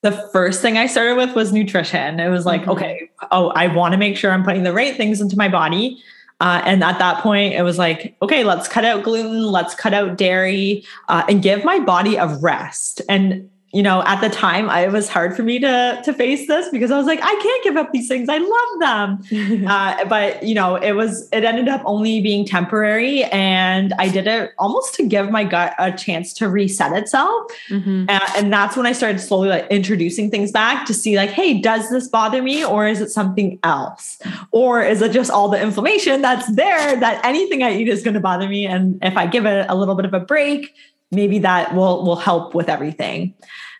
The 0.00 0.12
first 0.32 0.60
thing 0.60 0.76
I 0.76 0.86
started 0.86 1.16
with 1.16 1.36
was 1.36 1.52
nutrition. 1.52 2.18
It 2.18 2.30
was 2.30 2.46
like, 2.46 2.62
mm-hmm. 2.62 2.70
okay, 2.70 3.10
oh, 3.30 3.50
I 3.50 3.68
want 3.68 3.92
to 3.92 3.98
make 3.98 4.16
sure 4.16 4.32
I'm 4.32 4.42
putting 4.42 4.64
the 4.64 4.72
right 4.72 4.96
things 4.96 5.20
into 5.20 5.36
my 5.36 5.48
body. 5.48 6.02
Uh, 6.40 6.62
and 6.64 6.82
at 6.82 6.98
that 6.98 7.22
point, 7.22 7.54
it 7.54 7.62
was 7.62 7.78
like, 7.78 8.16
okay, 8.20 8.44
let's 8.44 8.66
cut 8.66 8.84
out 8.84 9.04
gluten, 9.04 9.44
let's 9.44 9.74
cut 9.74 9.94
out 9.94 10.16
dairy, 10.16 10.84
uh, 11.08 11.22
and 11.28 11.42
give 11.42 11.64
my 11.64 11.78
body 11.78 12.16
a 12.16 12.26
rest. 12.38 13.02
And 13.08 13.48
you 13.74 13.82
know, 13.82 14.04
at 14.04 14.20
the 14.20 14.30
time, 14.30 14.70
I, 14.70 14.84
it 14.84 14.92
was 14.92 15.08
hard 15.08 15.34
for 15.34 15.42
me 15.42 15.58
to 15.58 16.00
to 16.04 16.12
face 16.12 16.46
this 16.46 16.68
because 16.68 16.92
I 16.92 16.96
was 16.96 17.06
like, 17.06 17.18
I 17.20 17.34
can't 17.42 17.64
give 17.64 17.76
up 17.76 17.92
these 17.92 18.06
things. 18.06 18.28
I 18.28 18.38
love 18.38 19.20
them, 19.28 19.66
uh, 19.68 20.04
but 20.04 20.44
you 20.44 20.54
know, 20.54 20.76
it 20.76 20.92
was 20.92 21.28
it 21.32 21.42
ended 21.42 21.66
up 21.66 21.82
only 21.84 22.20
being 22.20 22.46
temporary, 22.46 23.24
and 23.24 23.92
I 23.98 24.08
did 24.08 24.28
it 24.28 24.52
almost 24.58 24.94
to 24.94 25.06
give 25.06 25.28
my 25.28 25.42
gut 25.42 25.74
a 25.78 25.90
chance 25.90 26.32
to 26.34 26.48
reset 26.48 26.92
itself, 26.92 27.50
mm-hmm. 27.68 28.06
uh, 28.08 28.30
and 28.36 28.52
that's 28.52 28.76
when 28.76 28.86
I 28.86 28.92
started 28.92 29.18
slowly 29.18 29.48
like 29.48 29.66
introducing 29.70 30.30
things 30.30 30.52
back 30.52 30.86
to 30.86 30.94
see 30.94 31.16
like, 31.16 31.30
hey, 31.30 31.60
does 31.60 31.90
this 31.90 32.06
bother 32.06 32.42
me, 32.42 32.64
or 32.64 32.86
is 32.86 33.00
it 33.00 33.10
something 33.10 33.58
else, 33.64 34.18
or 34.52 34.82
is 34.82 35.02
it 35.02 35.10
just 35.10 35.32
all 35.32 35.48
the 35.48 35.60
inflammation 35.60 36.22
that's 36.22 36.46
there 36.54 36.94
that 37.00 37.24
anything 37.24 37.64
I 37.64 37.74
eat 37.76 37.88
is 37.88 38.04
going 38.04 38.14
to 38.14 38.20
bother 38.20 38.48
me, 38.48 38.66
and 38.66 39.00
if 39.02 39.16
I 39.16 39.26
give 39.26 39.46
it 39.46 39.66
a 39.68 39.74
little 39.74 39.96
bit 39.96 40.04
of 40.04 40.14
a 40.14 40.20
break 40.20 40.72
maybe 41.10 41.38
that 41.38 41.74
will 41.74 42.04
will 42.04 42.16
help 42.16 42.54
with 42.54 42.68
everything 42.68 43.34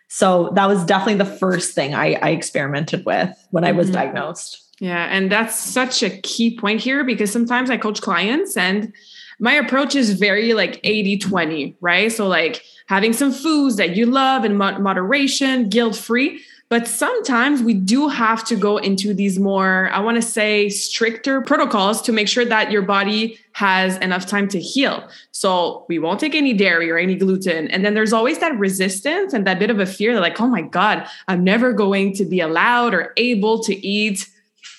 so 0.07 0.51
that 0.53 0.67
was 0.67 0.83
definitely 0.85 1.15
the 1.15 1.25
first 1.25 1.73
thing 1.73 1.93
i, 1.93 2.13
I 2.13 2.29
experimented 2.29 3.05
with 3.05 3.29
when 3.51 3.63
mm-hmm. 3.63 3.69
i 3.69 3.71
was 3.71 3.87
mm-hmm. 3.87 3.95
diagnosed 3.95 4.61
yeah 4.79 5.05
and 5.05 5.31
that's 5.31 5.57
such 5.57 6.03
a 6.03 6.09
key 6.21 6.57
point 6.57 6.81
here 6.81 7.03
because 7.03 7.31
sometimes 7.31 7.69
i 7.69 7.77
coach 7.77 8.01
clients 8.01 8.57
and 8.57 8.93
my 9.39 9.53
approach 9.53 9.95
is 9.95 10.13
very 10.13 10.53
like 10.53 10.79
80 10.83 11.17
20 11.19 11.77
right 11.81 12.11
so 12.11 12.27
like 12.27 12.61
having 12.87 13.13
some 13.13 13.31
foods 13.31 13.77
that 13.77 13.95
you 13.95 14.05
love 14.05 14.45
in 14.45 14.55
moderation 14.55 15.69
guilt 15.69 15.95
free 15.95 16.41
but 16.75 16.89
sometimes 16.89 17.63
we 17.63 17.73
do 17.73 18.09
have 18.09 18.43
to 18.43 18.57
go 18.57 18.75
into 18.75 19.13
these 19.13 19.39
more, 19.39 19.89
I 19.93 20.01
want 20.01 20.17
to 20.17 20.21
say, 20.21 20.67
stricter 20.67 21.39
protocols 21.39 22.01
to 22.01 22.11
make 22.11 22.27
sure 22.27 22.43
that 22.43 22.69
your 22.69 22.81
body 22.81 23.39
has 23.53 23.95
enough 23.99 24.25
time 24.25 24.49
to 24.49 24.59
heal. 24.59 25.07
So 25.31 25.85
we 25.87 25.99
won't 25.99 26.19
take 26.19 26.35
any 26.35 26.51
dairy 26.51 26.91
or 26.91 26.97
any 26.97 27.15
gluten. 27.15 27.69
And 27.69 27.85
then 27.85 27.93
there's 27.93 28.11
always 28.11 28.39
that 28.39 28.59
resistance 28.59 29.31
and 29.31 29.47
that 29.47 29.57
bit 29.57 29.69
of 29.69 29.79
a 29.79 29.85
fear 29.85 30.13
that, 30.13 30.19
like, 30.19 30.41
oh 30.41 30.47
my 30.47 30.63
God, 30.63 31.07
I'm 31.29 31.45
never 31.45 31.71
going 31.71 32.13
to 32.15 32.25
be 32.25 32.41
allowed 32.41 32.93
or 32.93 33.13
able 33.15 33.63
to 33.63 33.73
eat 33.87 34.29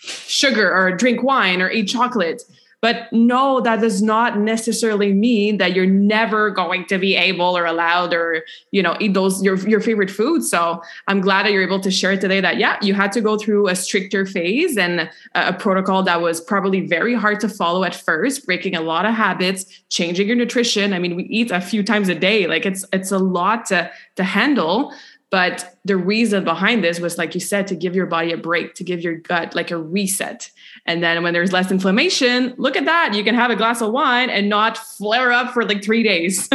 sugar 0.03 0.71
or 0.71 0.93
drink 0.93 1.23
wine 1.23 1.63
or 1.63 1.71
eat 1.71 1.87
chocolate. 1.87 2.43
But 2.83 3.11
no, 3.11 3.61
that 3.63 3.81
does 3.81 4.03
not 4.03 4.39
necessarily 4.39 5.13
mean 5.13 5.57
that 5.57 5.75
you're 5.75 5.87
never 5.87 6.51
going 6.51 6.85
to 6.87 6.99
be 6.99 7.17
able 7.17 7.57
or 7.57 7.65
allowed 7.65 8.13
or, 8.13 8.45
you 8.71 8.83
know, 8.83 8.97
eat 9.01 9.15
those 9.15 9.43
your 9.43 9.57
your 9.69 9.81
favorite 9.81 10.11
foods. 10.11 10.51
So 10.51 10.83
I'm 11.09 11.21
glad 11.21 11.47
that 11.47 11.53
you're 11.53 11.65
able 11.65 11.81
to 11.81 11.91
share 11.91 12.17
today 12.17 12.41
that 12.41 12.59
yeah, 12.59 12.77
you 12.83 12.95
had 12.95 13.13
to 13.13 13.21
go 13.21 13.39
through 13.39 13.69
a 13.69 13.75
stricter 13.75 14.27
phase 14.27 14.77
and 14.77 15.01
a, 15.01 15.11
a 15.35 15.53
protocol 15.55 16.03
that 16.05 16.21
was 16.21 16.41
probably 16.41 16.87
very 16.87 17.15
hard 17.15 17.41
to 17.41 17.49
follow 17.49 17.83
at 17.83 17.95
first, 17.95 18.47
breaking 18.47 18.77
a 18.77 18.83
lot 18.83 19.07
of 19.07 19.15
habits, 19.15 19.65
changing 19.89 20.29
your 20.29 20.37
nutrition. 20.37 20.93
I 20.93 20.99
mean, 20.99 21.17
we 21.17 21.25
eat 21.25 21.51
a 21.51 21.61
few 21.63 21.83
times 21.83 22.09
a 22.09 22.15
day. 22.15 22.47
Like 22.47 22.67
it's 22.67 22.85
it's 22.93 23.11
a 23.11 23.19
lot 23.19 23.67
to 23.67 23.91
to 24.17 24.23
handle 24.23 24.93
But 25.31 25.77
the 25.85 25.97
reason 25.97 26.45
behind 26.45 26.85
this 26.85 27.01
was, 27.01 27.19
like 27.19 27.35
you 27.35 27.41
said, 27.41 27.67
to 27.67 27.75
give 27.75 27.97
your 27.97 28.07
body 28.07 28.33
a 28.33 28.37
break, 28.37 28.75
to 28.75 28.85
give 28.85 29.01
your 29.01 29.17
gut 29.17 29.55
like 29.55 29.71
a 29.73 29.77
reset. 29.77 30.51
And 30.87 31.03
then 31.03 31.23
when 31.23 31.35
there's 31.35 31.53
less 31.53 31.71
inflammation, 31.71 32.55
look 32.57 32.77
at 32.77 32.85
that. 32.85 33.15
You 33.15 33.25
can 33.25 33.35
have 33.35 33.51
a 33.51 33.57
glass 33.57 33.81
of 33.81 33.93
wine 33.93 34.31
and 34.31 34.49
not 34.49 34.79
flare 34.79 35.33
up 35.33 35.53
for 35.53 35.65
like 35.65 35.85
three 35.85 36.03
days. 36.03 36.49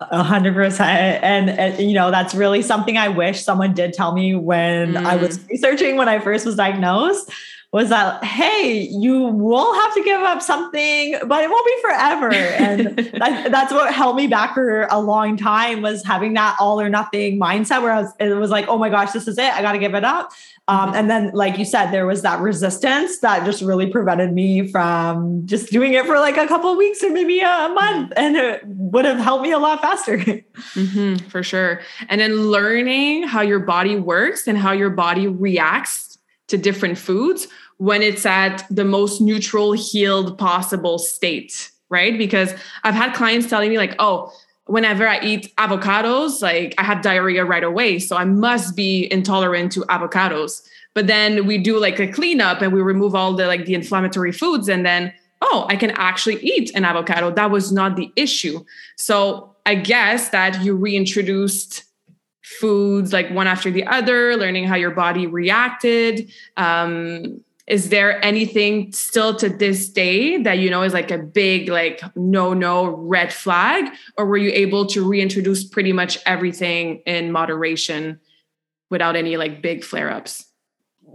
A 0.00 0.22
hundred 0.22 0.52
percent. 0.52 1.24
And, 1.24 1.80
you 1.80 1.94
know, 1.94 2.10
that's 2.10 2.34
really 2.34 2.60
something 2.60 2.98
I 2.98 3.08
wish 3.08 3.42
someone 3.42 3.72
did 3.72 3.94
tell 3.94 4.12
me 4.12 4.34
when 4.34 4.92
mm. 4.92 5.04
I 5.04 5.16
was 5.16 5.42
researching 5.48 5.96
when 5.96 6.08
I 6.08 6.18
first 6.18 6.44
was 6.44 6.56
diagnosed 6.56 7.32
was 7.72 7.88
that, 7.90 8.24
hey, 8.24 8.88
you 8.90 9.24
will 9.24 9.74
have 9.74 9.94
to 9.94 10.02
give 10.02 10.20
up 10.20 10.40
something, 10.40 11.18
but 11.26 11.44
it 11.44 11.50
won't 11.50 11.66
be 11.66 11.82
forever. 11.82 12.32
And 12.32 12.96
that, 13.20 13.50
that's 13.50 13.72
what 13.72 13.92
held 13.92 14.16
me 14.16 14.26
back 14.26 14.54
for 14.54 14.82
a 14.90 15.00
long 15.00 15.36
time 15.36 15.82
was 15.82 16.04
having 16.04 16.34
that 16.34 16.56
all 16.60 16.80
or 16.80 16.88
nothing 16.88 17.38
mindset 17.38 17.82
where 17.82 17.92
I 17.92 18.02
was, 18.02 18.12
it 18.18 18.34
was 18.34 18.50
like, 18.50 18.66
oh 18.68 18.78
my 18.78 18.88
gosh, 18.88 19.12
this 19.12 19.28
is 19.28 19.36
it. 19.36 19.52
I 19.52 19.62
got 19.62 19.72
to 19.72 19.78
give 19.78 19.94
it 19.94 20.04
up. 20.04 20.32
Um, 20.68 20.94
and 20.94 21.08
then, 21.08 21.30
like 21.32 21.58
you 21.58 21.64
said, 21.64 21.92
there 21.92 22.06
was 22.06 22.22
that 22.22 22.40
resistance 22.40 23.20
that 23.20 23.44
just 23.44 23.62
really 23.62 23.86
prevented 23.88 24.32
me 24.32 24.66
from 24.66 25.46
just 25.46 25.70
doing 25.70 25.92
it 25.92 26.06
for 26.06 26.18
like 26.18 26.36
a 26.36 26.48
couple 26.48 26.72
of 26.72 26.76
weeks 26.76 27.04
or 27.04 27.10
maybe 27.10 27.38
a 27.38 27.68
month, 27.68 28.12
and 28.16 28.36
it 28.36 28.62
would 28.66 29.04
have 29.04 29.18
helped 29.18 29.44
me 29.44 29.52
a 29.52 29.58
lot 29.58 29.80
faster. 29.80 30.16
Mm-hmm, 30.56 31.28
for 31.28 31.42
sure. 31.42 31.80
And 32.08 32.20
then 32.20 32.34
learning 32.34 33.24
how 33.24 33.42
your 33.42 33.58
body 33.58 33.96
works 33.96 34.46
and 34.48 34.56
how 34.56 34.72
your 34.72 34.88
body 34.88 35.26
reacts 35.26 36.15
to 36.48 36.56
different 36.56 36.98
foods 36.98 37.48
when 37.78 38.02
it's 38.02 38.24
at 38.24 38.64
the 38.70 38.84
most 38.84 39.20
neutral, 39.20 39.72
healed 39.72 40.38
possible 40.38 40.98
state, 40.98 41.70
right? 41.90 42.16
Because 42.16 42.54
I've 42.84 42.94
had 42.94 43.14
clients 43.14 43.48
telling 43.48 43.70
me, 43.70 43.78
like, 43.78 43.94
oh, 43.98 44.32
whenever 44.66 45.06
I 45.06 45.20
eat 45.20 45.54
avocados, 45.56 46.42
like 46.42 46.74
I 46.78 46.82
have 46.82 47.02
diarrhea 47.02 47.44
right 47.44 47.64
away. 47.64 47.98
So 47.98 48.16
I 48.16 48.24
must 48.24 48.76
be 48.76 49.10
intolerant 49.12 49.72
to 49.72 49.80
avocados. 49.82 50.66
But 50.94 51.06
then 51.06 51.46
we 51.46 51.58
do 51.58 51.78
like 51.78 52.00
a 52.00 52.08
cleanup 52.08 52.62
and 52.62 52.72
we 52.72 52.80
remove 52.80 53.14
all 53.14 53.34
the 53.34 53.46
like 53.46 53.66
the 53.66 53.74
inflammatory 53.74 54.32
foods 54.32 54.68
and 54.68 54.84
then 54.84 55.12
oh, 55.42 55.66
I 55.68 55.76
can 55.76 55.90
actually 55.92 56.36
eat 56.36 56.74
an 56.74 56.84
avocado. 56.84 57.30
That 57.30 57.50
was 57.50 57.70
not 57.70 57.96
the 57.96 58.10
issue. 58.16 58.64
So 58.96 59.54
I 59.66 59.74
guess 59.74 60.30
that 60.30 60.64
you 60.64 60.74
reintroduced 60.74 61.84
foods 62.46 63.12
like 63.12 63.28
one 63.30 63.48
after 63.48 63.72
the 63.72 63.84
other, 63.86 64.36
learning 64.36 64.64
how 64.64 64.76
your 64.76 64.92
body 64.92 65.26
reacted, 65.26 66.30
um, 66.56 67.42
is 67.66 67.88
there 67.88 68.24
anything 68.24 68.92
still 68.92 69.34
to 69.34 69.48
this 69.48 69.88
day 69.88 70.40
that 70.42 70.58
you 70.60 70.70
know 70.70 70.84
is 70.84 70.92
like 70.92 71.10
a 71.10 71.18
big 71.18 71.68
like 71.68 72.00
no 72.14 72.54
no 72.54 72.86
red 72.86 73.32
flag? 73.32 73.92
Or 74.16 74.26
were 74.26 74.36
you 74.36 74.52
able 74.54 74.86
to 74.86 75.06
reintroduce 75.06 75.64
pretty 75.64 75.92
much 75.92 76.18
everything 76.24 77.02
in 77.06 77.32
moderation 77.32 78.20
without 78.90 79.16
any 79.16 79.36
like 79.36 79.62
big 79.62 79.82
flare 79.82 80.12
ups 80.12 80.45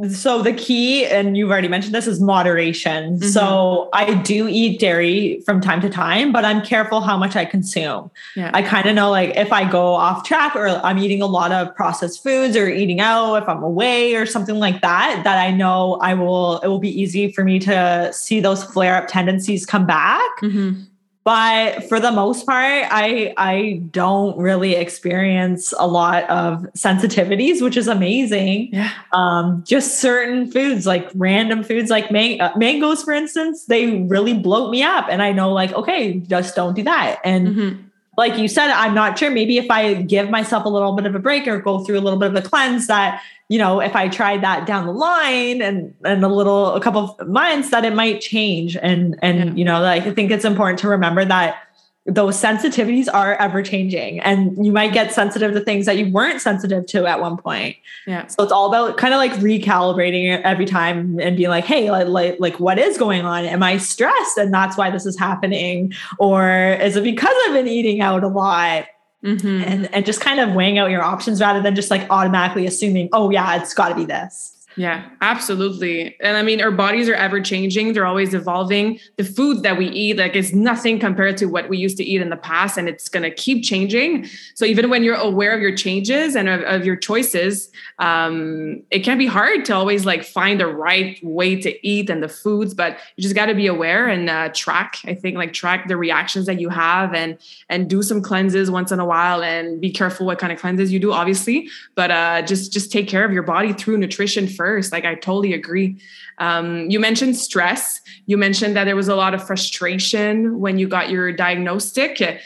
so 0.10 0.42
the 0.42 0.54
key 0.54 1.06
and 1.06 1.38
you've 1.38 1.52
already 1.52 1.68
mentioned 1.68 1.94
this 1.94 2.08
is 2.08 2.20
moderation 2.20 3.18
mm-hmm. 3.18 3.30
so 3.30 3.90
i 3.94 4.14
do 4.16 4.48
eat 4.48 4.80
dairy 4.80 5.40
from 5.46 5.62
time 5.62 5.82
to 5.82 5.90
time 5.90 6.32
but 6.32 6.44
i'm 6.44 6.62
careful 6.62 7.02
how 7.02 7.18
much 7.18 7.36
i 7.36 7.46
consume 7.46 8.10
yeah. 8.36 8.50
i 8.54 8.62
kind 8.62 8.88
of 8.88 8.96
know 8.96 9.12
like 9.12 9.36
if 9.36 9.52
i 9.52 9.70
go 9.70 9.94
off 9.94 10.24
track 10.24 10.56
or 10.56 10.68
i'm 10.68 10.98
eating 10.98 11.22
a 11.22 11.26
lot 11.26 11.52
of 11.52 11.74
processed 11.76 12.24
foods 12.24 12.56
or 12.56 12.70
eating 12.70 13.00
out 13.00 13.36
if 13.36 13.48
i'm 13.48 13.62
away 13.64 14.16
or 14.16 14.26
something 14.26 14.56
like 14.56 14.82
that 14.82 15.22
that 15.24 15.38
i 15.38 15.52
know 15.52 15.98
i 16.02 16.14
will 16.14 16.60
it 16.60 16.68
will 16.68 16.80
be 16.80 17.02
easy 17.02 17.32
for 17.32 17.44
me 17.44 17.60
to 17.60 18.10
see 18.14 18.40
those 18.40 18.64
flare 18.64 18.96
up 18.96 19.08
tendencies 19.08 19.66
come 19.66 19.86
back 19.86 20.30
mm-hmm 20.42 20.82
but 21.24 21.84
for 21.88 22.00
the 22.00 22.12
most 22.12 22.46
part 22.46 22.86
i 22.90 23.34
i 23.38 23.82
don't 23.92 24.38
really 24.38 24.74
experience 24.76 25.74
a 25.78 25.86
lot 25.86 26.28
of 26.30 26.64
sensitivities 26.74 27.62
which 27.62 27.78
is 27.78 27.88
amazing. 27.88 28.70
Yeah. 28.72 28.92
Um 29.12 29.64
just 29.66 30.00
certain 30.00 30.52
foods 30.52 30.86
like 30.86 31.10
random 31.16 31.64
foods 31.64 31.90
like 31.90 32.12
man- 32.12 32.42
uh, 32.42 32.54
mangoes 32.56 33.04
for 33.04 33.14
instance 33.14 33.66
they 33.66 34.02
really 34.02 34.34
bloat 34.34 34.72
me 34.72 34.84
up. 34.84 35.08
And 35.10 35.22
i 35.22 35.32
know 35.32 35.52
like 35.52 35.74
okay 35.74 36.20
just 36.20 36.56
don't 36.56 36.76
do 36.76 36.84
that. 36.84 37.20
And 37.24 37.48
mm-hmm. 37.48 37.82
like 38.18 38.38
you 38.38 38.48
said 38.48 38.72
i'm 38.72 38.94
not 38.94 39.20
sure. 39.20 39.30
Maybe 39.32 39.58
if 39.58 39.70
i 39.70 39.94
give 39.94 40.30
myself 40.30 40.66
a 40.66 40.70
little 40.70 40.94
bit 40.94 41.06
of 41.06 41.16
a 41.16 41.20
break 41.20 41.48
or 41.48 41.60
go 41.60 41.84
through 41.84 42.00
a 42.00 42.02
little 42.02 42.20
bit 42.20 42.30
of 42.30 42.36
a 42.36 42.42
cleanse 42.42 42.88
that 42.88 43.22
you 43.52 43.58
know, 43.58 43.82
if 43.82 43.98
I 43.98 44.08
tried 44.08 44.42
that 44.44 44.66
down 44.66 44.86
the 44.86 44.94
line 44.94 45.62
and 45.62 45.94
and 46.06 46.24
a 46.24 46.30
little 46.30 46.74
a 46.74 46.80
couple 46.80 47.18
of 47.20 47.28
months, 47.28 47.70
that 47.72 47.84
it 47.84 47.94
might 47.94 48.22
change. 48.22 48.78
And 48.78 49.20
and 49.22 49.38
yeah. 49.38 49.56
you 49.56 49.66
know, 49.66 49.82
like 49.82 50.04
I 50.04 50.14
think 50.14 50.32
it's 50.32 50.46
important 50.46 50.80
to 50.80 50.88
remember 50.88 51.26
that 51.26 51.58
those 52.06 52.42
sensitivities 52.42 53.10
are 53.14 53.36
ever 53.36 53.62
changing 53.62 54.22
and 54.22 54.66
you 54.66 54.72
might 54.72 54.94
get 54.94 55.12
sensitive 55.12 55.54
to 55.54 55.60
things 55.60 55.86
that 55.86 55.98
you 55.98 56.10
weren't 56.12 56.40
sensitive 56.40 56.86
to 56.88 57.06
at 57.06 57.20
one 57.20 57.36
point. 57.36 57.76
Yeah. 58.08 58.26
So 58.28 58.42
it's 58.42 58.54
all 58.54 58.74
about 58.74 58.96
kind 58.96 59.14
of 59.14 59.18
like 59.18 59.34
recalibrating 59.34 60.34
it 60.34 60.42
every 60.46 60.66
time 60.66 61.20
and 61.20 61.36
being 61.36 61.50
like 61.50 61.66
hey 61.66 61.92
like, 61.92 62.08
like 62.08 62.38
like 62.40 62.58
what 62.58 62.80
is 62.80 62.98
going 62.98 63.26
on? 63.26 63.44
Am 63.44 63.62
i 63.62 63.76
stressed? 63.76 64.38
And 64.38 64.54
that's 64.54 64.78
why 64.78 64.90
this 64.90 65.06
is 65.06 65.20
happening. 65.20 65.94
Or 66.20 66.78
is 66.82 66.96
it 66.96 67.04
because 67.04 67.36
i've 67.46 67.54
been 67.54 67.68
eating 67.68 68.00
out 68.00 68.24
a 68.24 68.30
lot 68.30 68.86
mm-hmm. 69.24 69.64
and 69.64 69.94
and 69.94 70.06
just 70.06 70.22
kind 70.22 70.40
of 70.40 70.54
weighing 70.54 70.78
out 70.78 70.90
your 70.90 71.04
options 71.04 71.42
rather 71.42 71.62
than 71.62 71.76
just 71.76 71.92
like 71.92 72.10
automatically 72.10 72.66
assuming, 72.66 73.10
oh 73.14 73.30
yeah, 73.30 73.62
it's 73.62 73.74
got 73.74 73.90
to 73.90 73.96
be 73.96 74.06
this. 74.06 74.61
Yeah, 74.78 75.10
absolutely. 75.20 76.16
And 76.22 76.38
I 76.38 76.44
mean, 76.44 76.62
our 76.62 76.72
bodies 76.72 77.10
are 77.10 77.14
ever 77.14 77.42
changing, 77.42 77.92
they're 77.92 78.06
always 78.06 78.34
evolving. 78.34 79.00
The 79.18 79.26
food 79.26 79.64
that 79.64 79.78
we 79.78 79.88
eat, 79.90 80.18
like, 80.18 80.36
is 80.36 80.54
nothing 80.54 80.98
compared 80.98 81.36
to 81.38 81.46
what 81.48 81.68
we 81.68 81.78
used 81.78 81.98
to 81.98 82.06
eat 82.06 82.22
in 82.22 82.30
the 82.30 82.38
past, 82.38 82.78
and 82.78 82.88
it's 82.88 83.10
going 83.10 83.24
to 83.24 83.32
keep 83.32 83.66
changing. 83.66 84.28
So, 84.56 84.64
even 84.64 84.90
when 84.90 85.04
you're 85.04 85.16
aware 85.16 85.54
of 85.54 85.62
your 85.62 85.76
changes 85.76 86.36
and 86.36 86.48
of, 86.48 86.62
of 86.62 86.86
your 86.86 86.96
choices, 86.96 87.70
um, 88.00 88.82
it 88.92 89.00
can 89.00 89.18
be 89.18 89.28
hard 89.28 89.66
to 89.66 89.76
always 89.76 90.06
like 90.06 90.24
find 90.24 90.60
the 90.60 90.68
right 90.68 91.20
way 91.22 91.60
to 91.62 91.88
eat 91.88 92.10
and 92.10 92.24
the 92.24 92.30
foods, 92.30 92.74
but 92.74 92.98
you 93.18 93.24
just 93.24 93.36
got 93.36 93.48
to 93.48 93.54
be 93.54 93.68
aware 93.68 94.08
and 94.08 94.30
uh, 94.30 94.50
track. 94.54 95.00
I 95.06 95.16
think 95.16 95.36
like 95.36 95.52
track 95.52 95.90
the 95.90 95.98
reactions 95.98 96.46
that 96.46 96.62
you 96.62 96.70
have 96.70 97.14
and 97.14 97.38
and 97.68 97.90
do 97.90 98.02
some 98.02 98.22
cleanses 98.22 98.72
once 98.72 98.92
in 98.94 99.02
a 99.02 99.06
while 99.06 99.44
and 99.44 99.82
be 99.82 99.92
careful 99.92 100.26
what 100.26 100.40
kind 100.40 100.54
of 100.54 100.60
cleanses 100.60 100.94
you 100.94 101.00
do, 101.00 101.12
obviously. 101.12 101.68
But 101.96 102.10
uh, 102.12 102.42
just 102.44 102.72
just 102.72 102.90
take 102.90 103.10
care 103.10 103.26
of 103.26 103.34
your 103.34 103.44
body 103.44 103.74
through 103.74 103.98
nutrition 103.98 104.48
first. 104.48 104.61
Like 104.92 105.06
I 105.06 105.16
totally 105.16 105.54
agree. 105.54 106.02
Um, 106.38 106.90
you 106.90 107.00
mentioned 107.00 107.36
stress. 107.38 108.02
You 108.26 108.38
mentioned 108.38 108.76
that 108.76 108.86
there 108.86 108.96
was 108.96 109.08
a 109.08 109.16
lot 109.16 109.34
of 109.34 109.46
frustration 109.46 110.60
when 110.60 110.78
you 110.78 110.88
got 110.88 111.10
your 111.10 111.32
diagnostic. 111.32 112.42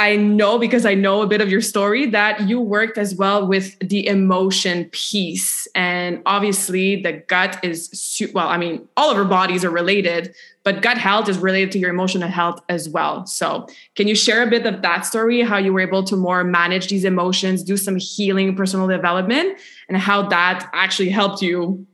I 0.00 0.16
know 0.16 0.58
because 0.58 0.86
I 0.86 0.94
know 0.94 1.20
a 1.20 1.26
bit 1.26 1.42
of 1.42 1.50
your 1.50 1.60
story 1.60 2.06
that 2.06 2.48
you 2.48 2.58
worked 2.58 2.96
as 2.96 3.14
well 3.14 3.46
with 3.46 3.78
the 3.80 4.06
emotion 4.06 4.86
piece. 4.92 5.68
And 5.74 6.22
obviously, 6.24 7.02
the 7.02 7.12
gut 7.12 7.62
is, 7.62 8.18
well, 8.32 8.48
I 8.48 8.56
mean, 8.56 8.88
all 8.96 9.10
of 9.10 9.18
our 9.18 9.26
bodies 9.26 9.62
are 9.62 9.70
related, 9.70 10.34
but 10.64 10.80
gut 10.80 10.96
health 10.96 11.28
is 11.28 11.36
related 11.36 11.70
to 11.72 11.78
your 11.78 11.90
emotional 11.90 12.30
health 12.30 12.62
as 12.70 12.88
well. 12.88 13.26
So, 13.26 13.66
can 13.94 14.08
you 14.08 14.14
share 14.14 14.42
a 14.42 14.48
bit 14.48 14.64
of 14.64 14.80
that 14.80 15.04
story, 15.04 15.42
how 15.42 15.58
you 15.58 15.70
were 15.70 15.80
able 15.80 16.02
to 16.04 16.16
more 16.16 16.44
manage 16.44 16.88
these 16.88 17.04
emotions, 17.04 17.62
do 17.62 17.76
some 17.76 17.96
healing, 17.96 18.56
personal 18.56 18.86
development, 18.86 19.58
and 19.90 19.98
how 19.98 20.26
that 20.28 20.70
actually 20.72 21.10
helped 21.10 21.42
you? 21.42 21.86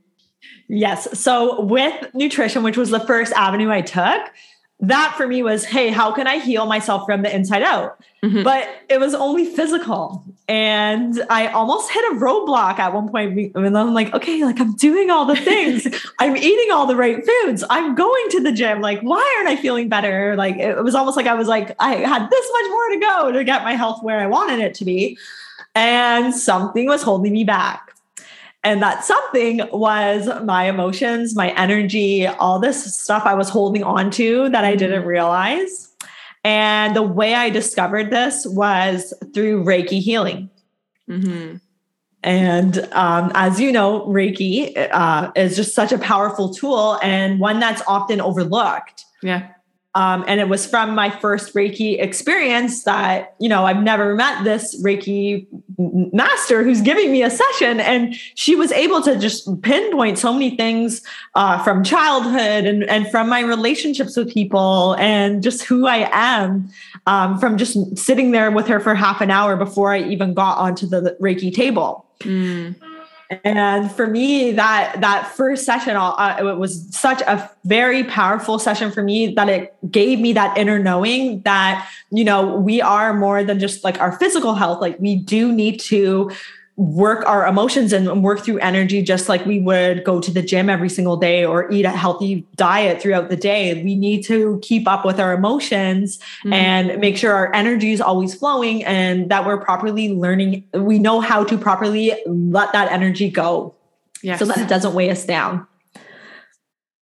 Yes. 0.69 1.19
So, 1.19 1.59
with 1.59 2.07
nutrition, 2.13 2.63
which 2.63 2.77
was 2.77 2.89
the 2.89 3.01
first 3.01 3.33
avenue 3.33 3.69
I 3.69 3.81
took, 3.81 4.31
that 4.79 5.15
for 5.17 5.27
me 5.27 5.41
was, 5.41 5.65
hey, 5.65 5.89
how 5.89 6.11
can 6.11 6.27
I 6.27 6.37
heal 6.37 6.67
myself 6.67 7.05
from 7.07 7.23
the 7.23 7.35
inside 7.35 7.63
out? 7.63 7.99
Mm-hmm. 8.23 8.43
But 8.43 8.69
it 8.89 8.99
was 8.99 9.15
only 9.15 9.45
physical. 9.45 10.23
And 10.47 11.19
I 11.31 11.47
almost 11.47 11.91
hit 11.91 12.03
a 12.11 12.15
roadblock 12.15 12.77
at 12.77 12.93
one 12.93 13.09
point. 13.09 13.55
And 13.55 13.77
I'm 13.77 13.93
like, 13.93 14.13
okay, 14.13 14.45
like 14.45 14.59
I'm 14.59 14.75
doing 14.75 15.09
all 15.09 15.25
the 15.25 15.35
things. 15.49 15.87
I'm 16.19 16.37
eating 16.37 16.71
all 16.71 16.85
the 16.85 16.95
right 16.95 17.25
foods. 17.25 17.63
I'm 17.71 17.95
going 17.95 18.29
to 18.29 18.41
the 18.41 18.51
gym. 18.51 18.79
Like, 18.79 19.01
why 19.01 19.35
aren't 19.37 19.49
I 19.49 19.59
feeling 19.59 19.89
better? 19.89 20.35
Like, 20.35 20.57
it 20.57 20.83
was 20.83 20.93
almost 20.93 21.17
like 21.17 21.27
I 21.27 21.33
was 21.33 21.47
like, 21.47 21.75
I 21.79 21.95
had 21.95 22.29
this 22.29 22.49
much 22.53 22.69
more 22.69 22.89
to 22.89 22.99
go 22.99 23.31
to 23.31 23.43
get 23.43 23.63
my 23.63 23.73
health 23.73 24.03
where 24.03 24.19
I 24.19 24.27
wanted 24.27 24.59
it 24.59 24.75
to 24.75 24.85
be. 24.85 25.17
And 25.73 26.33
something 26.33 26.87
was 26.87 27.01
holding 27.01 27.33
me 27.33 27.43
back. 27.43 27.86
And 28.67 28.81
that 28.81 29.05
something 29.05 29.61
was 29.71 30.29
my 30.43 30.65
emotions, 30.65 31.37
my 31.37 31.51
energy, 31.51 32.27
all 32.27 32.59
this 32.59 32.99
stuff 32.99 33.23
I 33.25 33.33
was 33.33 33.47
holding 33.47 33.81
on 33.81 34.11
to 34.11 34.49
that 34.49 34.65
I 34.65 34.75
didn't 34.75 34.99
mm-hmm. 34.99 35.07
realize. 35.07 35.89
And 36.43 36.93
the 36.93 37.01
way 37.01 37.33
I 37.33 37.49
discovered 37.49 38.11
this 38.11 38.45
was 38.45 39.13
through 39.33 39.63
Reiki 39.63 40.01
healing. 40.01 40.49
Mm-hmm. 41.09 41.57
And 42.23 42.79
um, 42.91 43.31
as 43.35 43.57
you 43.61 43.71
know, 43.71 44.01
Reiki 44.01 44.75
uh, 44.91 45.31
is 45.33 45.55
just 45.55 45.73
such 45.73 45.93
a 45.93 45.97
powerful 45.97 46.53
tool 46.53 46.99
and 47.01 47.39
one 47.39 47.61
that's 47.61 47.81
often 47.87 48.19
overlooked. 48.19 49.05
Yeah. 49.23 49.47
Um, 49.97 50.23
and 50.27 50.39
it 50.39 50.47
was 50.47 50.63
from 50.67 50.93
my 50.93 51.09
first 51.09 51.55
Reiki 51.55 51.99
experience 51.99 52.83
that, 52.83 53.33
you 53.39 53.49
know, 53.49 53.65
I've 53.65 53.81
never 53.81 54.13
met 54.13 54.43
this 54.43 54.79
Reiki 54.83 55.47
master 56.13 56.63
who's 56.63 56.81
giving 56.81 57.11
me 57.11 57.23
a 57.23 57.31
session. 57.31 57.79
And 57.79 58.13
she 58.35 58.55
was 58.55 58.71
able 58.73 59.01
to 59.01 59.17
just 59.17 59.59
pinpoint 59.63 60.19
so 60.19 60.31
many 60.31 60.55
things 60.55 61.01
uh, 61.33 61.63
from 61.63 61.83
childhood 61.83 62.65
and, 62.65 62.83
and 62.83 63.09
from 63.09 63.27
my 63.27 63.39
relationships 63.39 64.15
with 64.15 64.31
people 64.31 64.93
and 64.99 65.41
just 65.41 65.63
who 65.63 65.87
I 65.87 66.07
am 66.11 66.69
um, 67.07 67.39
from 67.39 67.57
just 67.57 67.97
sitting 67.97 68.29
there 68.29 68.51
with 68.51 68.67
her 68.67 68.79
for 68.79 68.93
half 68.93 69.19
an 69.19 69.31
hour 69.31 69.55
before 69.55 69.93
I 69.93 70.03
even 70.03 70.35
got 70.35 70.59
onto 70.59 70.85
the 70.85 71.17
Reiki 71.19 71.51
table. 71.51 72.05
Mm. 72.19 72.75
And 73.43 73.91
for 73.91 74.07
me, 74.07 74.51
that 74.53 75.01
that 75.01 75.27
first 75.27 75.65
session, 75.65 75.97
uh, 75.97 76.37
it 76.39 76.57
was 76.57 76.87
such 76.95 77.21
a 77.21 77.49
very 77.65 78.05
powerful 78.05 78.57
session 78.57 78.89
for 78.89 79.03
me 79.03 79.33
that 79.33 79.49
it 79.49 79.75
gave 79.91 80.19
me 80.19 80.31
that 80.33 80.57
inner 80.57 80.79
knowing 80.79 81.41
that 81.41 81.89
you 82.09 82.23
know 82.23 82.55
we 82.55 82.81
are 82.81 83.13
more 83.13 83.43
than 83.43 83.59
just 83.59 83.83
like 83.83 83.99
our 83.99 84.13
physical 84.17 84.53
health. 84.53 84.79
Like 84.79 84.97
we 84.99 85.15
do 85.15 85.51
need 85.51 85.79
to 85.81 86.31
work 86.77 87.25
our 87.25 87.47
emotions 87.47 87.91
and 87.91 88.23
work 88.23 88.45
through 88.45 88.59
energy 88.59 89.01
just 89.01 89.27
like 89.27 89.43
we 89.47 89.59
would 89.59 90.03
go 90.03 90.21
to 90.21 90.29
the 90.29 90.43
gym 90.43 90.69
every 90.69 90.89
single 90.89 91.17
day 91.17 91.43
or 91.43 91.69
eat 91.71 91.85
a 91.85 91.89
healthy 91.89 92.45
diet 92.55 93.01
throughout 93.01 93.29
the 93.29 93.35
day. 93.35 93.83
We 93.83 93.95
need 93.95 94.23
to 94.25 94.59
keep 94.61 94.87
up 94.87 95.03
with 95.03 95.19
our 95.19 95.33
emotions 95.33 96.19
mm-hmm. 96.19 96.53
and 96.53 96.99
make 96.99 97.17
sure 97.17 97.33
our 97.33 97.51
energy 97.55 97.93
is 97.93 97.99
always 97.99 98.35
flowing 98.35 98.85
and 98.85 99.29
that 99.31 99.43
we're 99.43 99.57
properly 99.57 100.13
learning. 100.13 100.65
We 100.71 100.99
know 100.99 101.19
how 101.19 101.43
to 101.45 101.57
properly 101.57 102.13
let 102.27 102.71
that 102.73 102.91
energy 102.91 103.31
go 103.31 103.73
yes. 104.21 104.37
so 104.37 104.45
that 104.45 104.59
it 104.59 104.69
doesn't 104.69 104.93
weigh 104.93 105.09
us 105.09 105.25
down. 105.25 105.65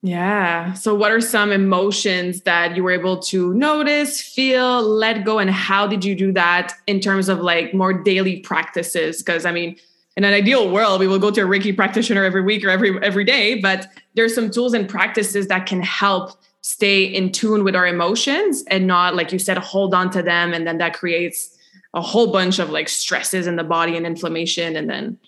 Yeah. 0.05 0.73
So, 0.73 0.97
what 0.97 1.13
are 1.13 1.21
some 1.21 1.53
emotions 1.53 2.41
that 2.43 2.77
you 2.77 2.83
were 2.83 2.91
able 2.91 3.19
to 3.21 3.55
notice, 3.55 4.21
feel, 4.21 4.83
let 4.83 5.25
go, 5.25 5.39
and 5.39 5.49
how 5.49 5.87
did 5.87 6.05
you 6.05 6.17
do 6.17 6.33
that 6.33 6.75
in 6.89 6.99
terms 6.99 7.29
of 7.29 7.39
like 7.39 7.73
more 7.73 7.93
daily 7.93 8.41
practices? 8.41 9.23
Because 9.23 9.47
I 9.47 9.53
mean, 9.53 9.77
in 10.17 10.25
an 10.25 10.35
ideal 10.35 10.69
world, 10.69 10.99
we 10.99 11.07
will 11.07 11.21
go 11.21 11.31
to 11.31 11.43
a 11.43 11.47
Reiki 11.47 11.75
practitioner 11.75 12.25
every 12.25 12.43
week 12.43 12.65
or 12.65 12.69
every 12.69 13.01
every 13.01 13.23
day, 13.23 13.61
but 13.61 13.87
there's 14.15 14.35
some 14.35 14.51
tools 14.51 14.75
and 14.75 14.89
practices 14.89 15.47
that 15.47 15.67
can 15.67 15.81
help 15.81 16.33
stay 16.63 17.05
in 17.05 17.31
tune 17.31 17.63
with 17.63 17.77
our 17.77 17.87
emotions 17.87 18.65
and 18.69 18.89
not, 18.89 19.15
like 19.15 19.33
you 19.33 19.39
said, 19.39 19.57
hold 19.59 19.95
on 19.95 20.11
to 20.11 20.23
them, 20.23 20.53
and 20.53 20.67
then 20.67 20.79
that 20.79 20.95
creates 20.95 21.57
a 21.95 22.01
whole 22.01 22.33
bunch 22.33 22.59
of 22.59 22.71
like 22.71 22.89
stresses 22.89 23.47
in 23.47 23.55
the 23.55 23.65
body 23.65 23.97
and 23.97 24.05
inflammation, 24.05 24.75
and 24.75 24.91
then 24.91 25.19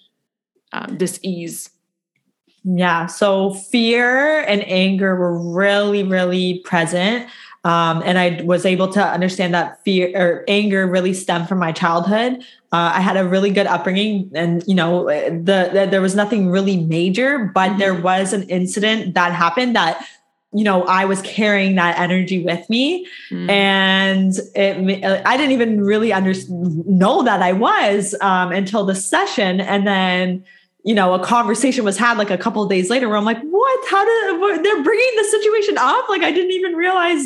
um, 0.72 0.96
dis 0.98 1.20
ease. 1.22 1.70
Yeah. 2.64 3.06
So 3.06 3.52
fear 3.54 4.40
and 4.40 4.66
anger 4.66 5.14
were 5.16 5.38
really, 5.38 6.02
really 6.02 6.60
present. 6.60 7.28
Um, 7.64 8.02
and 8.04 8.18
I 8.18 8.42
was 8.42 8.66
able 8.66 8.88
to 8.88 9.02
understand 9.02 9.54
that 9.54 9.82
fear 9.84 10.10
or 10.14 10.44
anger 10.48 10.86
really 10.86 11.14
stemmed 11.14 11.48
from 11.48 11.58
my 11.58 11.72
childhood. 11.72 12.40
Uh, 12.72 12.92
I 12.94 13.00
had 13.00 13.16
a 13.16 13.26
really 13.26 13.50
good 13.50 13.66
upbringing, 13.66 14.30
and 14.34 14.62
you 14.66 14.74
know, 14.74 15.06
the, 15.06 15.70
the 15.72 15.88
there 15.90 16.02
was 16.02 16.14
nothing 16.14 16.50
really 16.50 16.76
major, 16.76 17.50
but 17.54 17.70
mm-hmm. 17.70 17.78
there 17.78 17.94
was 17.94 18.34
an 18.34 18.42
incident 18.50 19.14
that 19.14 19.32
happened 19.32 19.76
that 19.76 20.04
you 20.52 20.62
know 20.62 20.82
I 20.82 21.06
was 21.06 21.22
carrying 21.22 21.76
that 21.76 21.98
energy 21.98 22.44
with 22.44 22.68
me, 22.68 23.06
mm-hmm. 23.30 23.48
and 23.48 24.34
it 24.54 25.22
I 25.24 25.36
didn't 25.38 25.52
even 25.52 25.82
really 25.82 26.12
under, 26.12 26.34
know 26.50 27.22
that 27.22 27.40
I 27.40 27.52
was 27.52 28.14
um, 28.20 28.52
until 28.52 28.84
the 28.84 28.94
session, 28.94 29.62
and 29.62 29.86
then 29.86 30.44
you 30.84 30.94
know, 30.94 31.14
a 31.14 31.18
conversation 31.18 31.82
was 31.82 31.96
had 31.96 32.18
like 32.18 32.30
a 32.30 32.36
couple 32.36 32.62
of 32.62 32.68
days 32.68 32.90
later 32.90 33.08
where 33.08 33.16
I'm 33.16 33.24
like, 33.24 33.40
what? 33.40 33.88
How 33.88 34.04
did 34.04 34.38
what, 34.38 34.62
they're 34.62 34.82
bringing 34.82 35.12
the 35.16 35.24
situation 35.24 35.78
up? 35.78 36.08
Like, 36.10 36.22
I 36.22 36.30
didn't 36.30 36.52
even 36.52 36.74
realize 36.74 37.24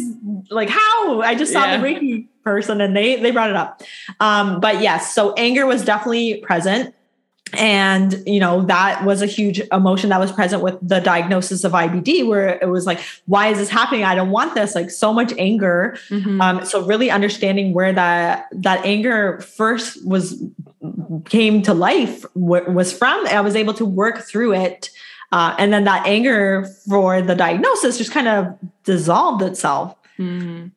like 0.48 0.68
how 0.68 1.20
I 1.22 1.34
just 1.34 1.52
saw 1.52 1.64
yeah. 1.64 1.76
the 1.76 1.84
Reiki 1.84 2.28
person 2.44 2.80
and 2.80 2.96
they, 2.96 3.16
they 3.16 3.32
brought 3.32 3.50
it 3.50 3.56
up. 3.56 3.82
Um, 4.20 4.60
but 4.60 4.80
yes, 4.80 5.12
so 5.12 5.34
anger 5.34 5.66
was 5.66 5.84
definitely 5.84 6.36
present. 6.36 6.94
And, 7.54 8.22
you 8.26 8.40
know, 8.40 8.62
that 8.66 9.04
was 9.04 9.22
a 9.22 9.26
huge 9.26 9.60
emotion 9.72 10.10
that 10.10 10.20
was 10.20 10.32
present 10.32 10.62
with 10.62 10.76
the 10.82 11.00
diagnosis 11.00 11.64
of 11.64 11.72
IBD, 11.72 12.26
where 12.26 12.58
it 12.60 12.68
was 12.68 12.86
like, 12.86 13.00
why 13.26 13.48
is 13.48 13.58
this 13.58 13.68
happening? 13.68 14.04
I 14.04 14.14
don't 14.14 14.30
want 14.30 14.54
this, 14.54 14.74
like 14.74 14.90
so 14.90 15.12
much 15.12 15.32
anger. 15.38 15.96
Mm-hmm. 16.08 16.40
Um, 16.40 16.64
so 16.64 16.84
really 16.84 17.10
understanding 17.10 17.72
where 17.72 17.92
that, 17.92 18.48
that 18.52 18.84
anger 18.84 19.40
first 19.40 20.06
was 20.06 20.42
came 21.24 21.62
to 21.62 21.74
life 21.74 22.22
w- 22.34 22.70
was 22.70 22.92
from. 22.92 23.26
I 23.26 23.40
was 23.40 23.56
able 23.56 23.74
to 23.74 23.84
work 23.84 24.18
through 24.18 24.54
it. 24.54 24.90
Uh, 25.30 25.54
and 25.58 25.72
then 25.72 25.84
that 25.84 26.06
anger 26.06 26.66
for 26.88 27.20
the 27.20 27.34
diagnosis 27.34 27.98
just 27.98 28.12
kind 28.12 28.28
of 28.28 28.58
dissolved 28.84 29.42
itself. 29.42 29.94
Mm-hmm. 30.18 30.68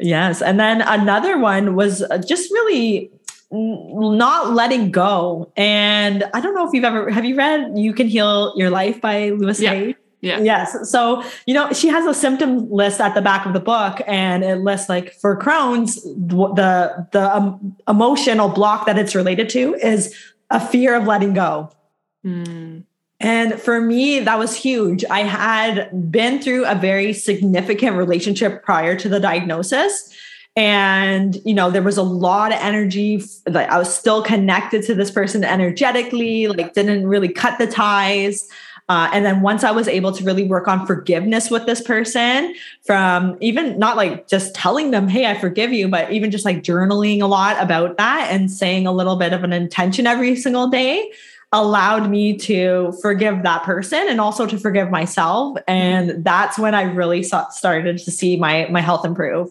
Yes. 0.00 0.40
And 0.40 0.58
then 0.58 0.80
another 0.82 1.38
one 1.38 1.74
was 1.74 2.02
just 2.26 2.50
really 2.50 3.10
not 3.52 4.54
letting 4.54 4.90
go. 4.90 5.52
And 5.56 6.24
I 6.34 6.40
don't 6.40 6.54
know 6.54 6.66
if 6.66 6.72
you've 6.72 6.84
ever, 6.84 7.10
have 7.10 7.24
you 7.24 7.36
read 7.36 7.72
You 7.76 7.92
Can 7.92 8.08
Heal 8.08 8.54
Your 8.56 8.70
Life 8.70 9.00
by 9.00 9.30
Louise 9.30 9.60
yeah. 9.60 9.70
Hay? 9.74 9.96
Yeah. 10.22 10.38
Yes. 10.40 10.90
So, 10.90 11.22
you 11.46 11.54
know, 11.54 11.72
she 11.72 11.88
has 11.88 12.06
a 12.06 12.14
symptom 12.14 12.70
list 12.70 13.00
at 13.00 13.14
the 13.14 13.20
back 13.20 13.44
of 13.44 13.52
the 13.52 13.60
book 13.60 14.00
and 14.06 14.44
it 14.44 14.56
lists 14.58 14.88
like 14.88 15.14
for 15.14 15.36
Crohn's, 15.36 16.02
the, 16.02 17.08
the 17.10 17.36
um, 17.36 17.76
emotional 17.88 18.48
block 18.48 18.86
that 18.86 18.98
it's 18.98 19.14
related 19.16 19.48
to 19.50 19.74
is 19.74 20.16
a 20.50 20.64
fear 20.64 20.94
of 20.94 21.06
letting 21.06 21.34
go. 21.34 21.72
Mm. 22.24 22.84
And 23.18 23.60
for 23.60 23.80
me, 23.80 24.20
that 24.20 24.38
was 24.38 24.54
huge. 24.56 25.04
I 25.10 25.20
had 25.20 26.10
been 26.10 26.40
through 26.40 26.66
a 26.66 26.74
very 26.74 27.12
significant 27.12 27.96
relationship 27.96 28.64
prior 28.64 28.96
to 28.96 29.08
the 29.08 29.20
diagnosis. 29.20 30.12
And, 30.54 31.38
you 31.46 31.54
know, 31.54 31.70
there 31.70 31.82
was 31.82 31.96
a 31.96 32.02
lot 32.02 32.52
of 32.52 32.58
energy. 32.60 33.24
Like 33.46 33.68
I 33.70 33.78
was 33.78 33.94
still 33.94 34.22
connected 34.22 34.82
to 34.84 34.94
this 34.94 35.10
person 35.10 35.44
energetically, 35.44 36.46
like 36.46 36.74
didn't 36.74 37.06
really 37.06 37.30
cut 37.30 37.58
the 37.58 37.66
ties. 37.66 38.48
Uh, 38.88 39.08
and 39.12 39.24
then 39.24 39.40
once 39.40 39.64
I 39.64 39.70
was 39.70 39.88
able 39.88 40.12
to 40.12 40.24
really 40.24 40.44
work 40.44 40.68
on 40.68 40.86
forgiveness 40.86 41.50
with 41.50 41.64
this 41.64 41.80
person, 41.80 42.54
from 42.82 43.38
even 43.40 43.78
not 43.78 43.96
like 43.96 44.28
just 44.28 44.54
telling 44.54 44.90
them, 44.90 45.08
hey, 45.08 45.24
I 45.24 45.38
forgive 45.38 45.72
you, 45.72 45.88
but 45.88 46.12
even 46.12 46.30
just 46.30 46.44
like 46.44 46.62
journaling 46.62 47.22
a 47.22 47.26
lot 47.26 47.58
about 47.62 47.96
that 47.96 48.28
and 48.30 48.50
saying 48.50 48.86
a 48.86 48.92
little 48.92 49.16
bit 49.16 49.32
of 49.32 49.44
an 49.44 49.52
intention 49.52 50.06
every 50.06 50.36
single 50.36 50.68
day 50.68 51.10
allowed 51.52 52.10
me 52.10 52.36
to 52.38 52.92
forgive 53.00 53.42
that 53.44 53.62
person 53.62 54.06
and 54.08 54.20
also 54.20 54.46
to 54.46 54.58
forgive 54.58 54.90
myself. 54.90 55.56
And 55.68 56.24
that's 56.24 56.58
when 56.58 56.74
I 56.74 56.82
really 56.82 57.22
saw, 57.22 57.48
started 57.48 57.98
to 57.98 58.10
see 58.10 58.36
my, 58.36 58.66
my 58.70 58.80
health 58.80 59.06
improve. 59.06 59.50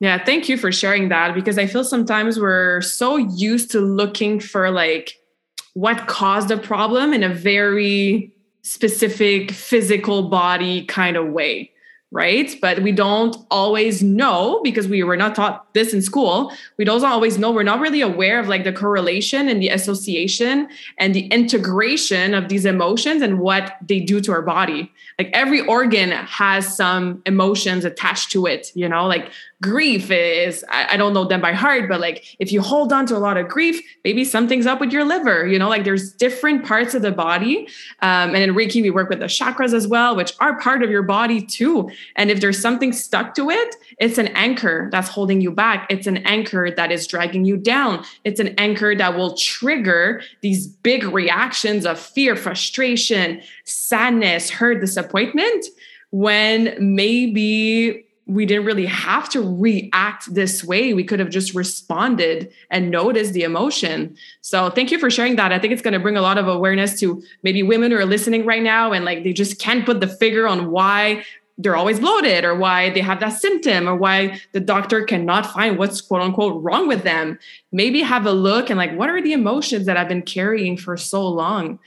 Yeah, 0.00 0.22
thank 0.22 0.48
you 0.48 0.56
for 0.56 0.72
sharing 0.72 1.08
that 1.08 1.34
because 1.34 1.58
I 1.58 1.66
feel 1.66 1.84
sometimes 1.84 2.38
we're 2.38 2.80
so 2.80 3.16
used 3.16 3.70
to 3.72 3.80
looking 3.80 4.40
for 4.40 4.70
like 4.70 5.18
what 5.74 6.06
caused 6.06 6.48
the 6.48 6.56
problem 6.56 7.12
in 7.12 7.22
a 7.22 7.32
very 7.32 8.32
specific 8.62 9.50
physical 9.50 10.28
body 10.28 10.84
kind 10.86 11.16
of 11.16 11.28
way 11.28 11.70
right? 12.14 12.56
But 12.62 12.80
we 12.80 12.92
don't 12.92 13.36
always 13.50 14.00
know 14.00 14.60
because 14.62 14.86
we 14.86 15.02
were 15.02 15.16
not 15.16 15.34
taught 15.34 15.74
this 15.74 15.92
in 15.92 16.00
school. 16.00 16.52
We 16.78 16.84
don't 16.84 17.02
always 17.04 17.38
know. 17.38 17.50
We're 17.50 17.64
not 17.64 17.80
really 17.80 18.02
aware 18.02 18.38
of 18.38 18.46
like 18.46 18.62
the 18.62 18.72
correlation 18.72 19.48
and 19.48 19.60
the 19.60 19.68
association 19.68 20.68
and 20.96 21.12
the 21.12 21.26
integration 21.26 22.32
of 22.32 22.48
these 22.48 22.66
emotions 22.66 23.20
and 23.20 23.40
what 23.40 23.76
they 23.82 23.98
do 23.98 24.20
to 24.20 24.30
our 24.30 24.42
body. 24.42 24.92
Like 25.18 25.30
every 25.32 25.60
organ 25.62 26.12
has 26.12 26.76
some 26.76 27.20
emotions 27.26 27.84
attached 27.84 28.30
to 28.30 28.46
it 28.46 28.70
you 28.76 28.88
know? 28.88 29.06
Like 29.06 29.32
grief 29.64 30.10
is 30.10 30.64
I, 30.68 30.94
I, 30.94 30.96
don't 30.98 31.14
know 31.14 31.24
them 31.24 31.40
by 31.40 31.52
heart 31.52 31.88
but 31.88 31.98
like 32.00 32.36
if 32.38 32.52
you 32.52 32.60
hold 32.60 32.92
on 32.92 33.06
to 33.06 33.16
a 33.16 33.18
lot 33.18 33.38
of 33.38 33.48
grief 33.48 33.82
maybe 34.04 34.22
something's 34.24 34.66
up 34.66 34.78
with 34.78 34.92
your 34.92 35.04
liver 35.04 35.46
you 35.46 35.58
know 35.58 35.70
like 35.70 35.84
there's 35.84 36.12
different 36.12 36.66
parts 36.66 36.92
of 36.94 37.00
the 37.00 37.10
body. 37.10 37.66
Um, 38.02 38.34
and 38.34 38.38
in 38.38 38.54
reiki 38.54 38.82
we 38.82 38.90
work 38.90 39.08
with 39.08 39.20
the 39.20 39.26
chakras 39.26 39.72
as 39.72 39.88
well 39.88 40.14
which 40.16 40.34
are 40.40 40.60
part 40.60 40.82
of 40.82 40.90
your 40.90 41.02
body 41.02 41.40
too. 41.40 41.90
And 42.16 42.30
if 42.30 42.40
there's 42.40 42.60
something 42.60 42.92
stuck 42.92 43.34
to 43.36 43.48
it 43.48 43.74
it's 43.98 44.18
an 44.18 44.28
anchor 44.28 44.88
that's 44.92 45.08
holding 45.08 45.40
you 45.40 45.50
back. 45.50 45.86
It's 45.88 46.06
an 46.06 46.18
anchor 46.18 46.70
that 46.70 46.92
is 46.92 47.06
dragging 47.06 47.44
you 47.44 47.56
down. 47.56 48.04
It's 48.24 48.40
an 48.40 48.54
anchor 48.58 48.94
that 48.94 49.16
will 49.16 49.34
trigger 49.36 50.22
these 50.40 50.66
big 50.66 51.04
reactions 51.04 51.86
of 51.86 51.98
fear 51.98 52.36
frustration 52.36 53.40
sadness 53.64 54.50
hurt 54.50 54.80
disappointment 54.80 55.66
when 56.10 56.76
maybe 56.78 58.03
we 58.26 58.46
didn't 58.46 58.64
really 58.64 58.86
have 58.86 59.28
to 59.30 59.42
react 59.42 60.32
this 60.34 60.64
way. 60.64 60.94
We 60.94 61.04
could 61.04 61.20
have 61.20 61.28
just 61.28 61.54
responded 61.54 62.50
and 62.70 62.90
noticed 62.90 63.34
the 63.34 63.42
emotion. 63.42 64.16
So 64.40 64.70
thank 64.70 64.90
you 64.90 64.98
for 64.98 65.10
sharing 65.10 65.36
that. 65.36 65.52
I 65.52 65.58
think 65.58 65.72
it's 65.72 65.82
going 65.82 65.92
to 65.92 66.00
bring 66.00 66.16
a 66.16 66.22
lot 66.22 66.38
of 66.38 66.48
awareness 66.48 66.98
to 67.00 67.22
maybe 67.42 67.62
women 67.62 67.90
who 67.90 67.98
are 67.98 68.06
listening 68.06 68.46
right 68.46 68.62
now 68.62 68.92
and 68.92 69.04
like 69.04 69.24
they 69.24 69.34
just 69.34 69.58
can't 69.58 69.84
put 69.84 70.00
the 70.00 70.08
figure 70.08 70.46
on 70.46 70.70
why 70.70 71.24
they're 71.58 71.76
always 71.76 72.00
bloated 72.00 72.44
or 72.44 72.54
why 72.56 72.90
they 72.90 73.00
have 73.00 73.20
that 73.20 73.28
symptom 73.28 73.88
or 73.88 73.94
why 73.94 74.40
the 74.52 74.60
doctor 74.60 75.04
cannot 75.04 75.52
find 75.52 75.78
what's 75.78 76.00
quote 76.00 76.22
unquote 76.22 76.62
wrong 76.62 76.88
with 76.88 77.04
them. 77.04 77.38
Maybe 77.72 78.00
have 78.02 78.26
a 78.26 78.32
look 78.32 78.70
and 78.70 78.78
like 78.78 78.96
what 78.96 79.10
are 79.10 79.22
the 79.22 79.34
emotions 79.34 79.86
that 79.86 79.96
I've 79.96 80.08
been 80.08 80.22
carrying 80.22 80.76
for 80.76 80.96
so 80.96 81.28
long? 81.28 81.78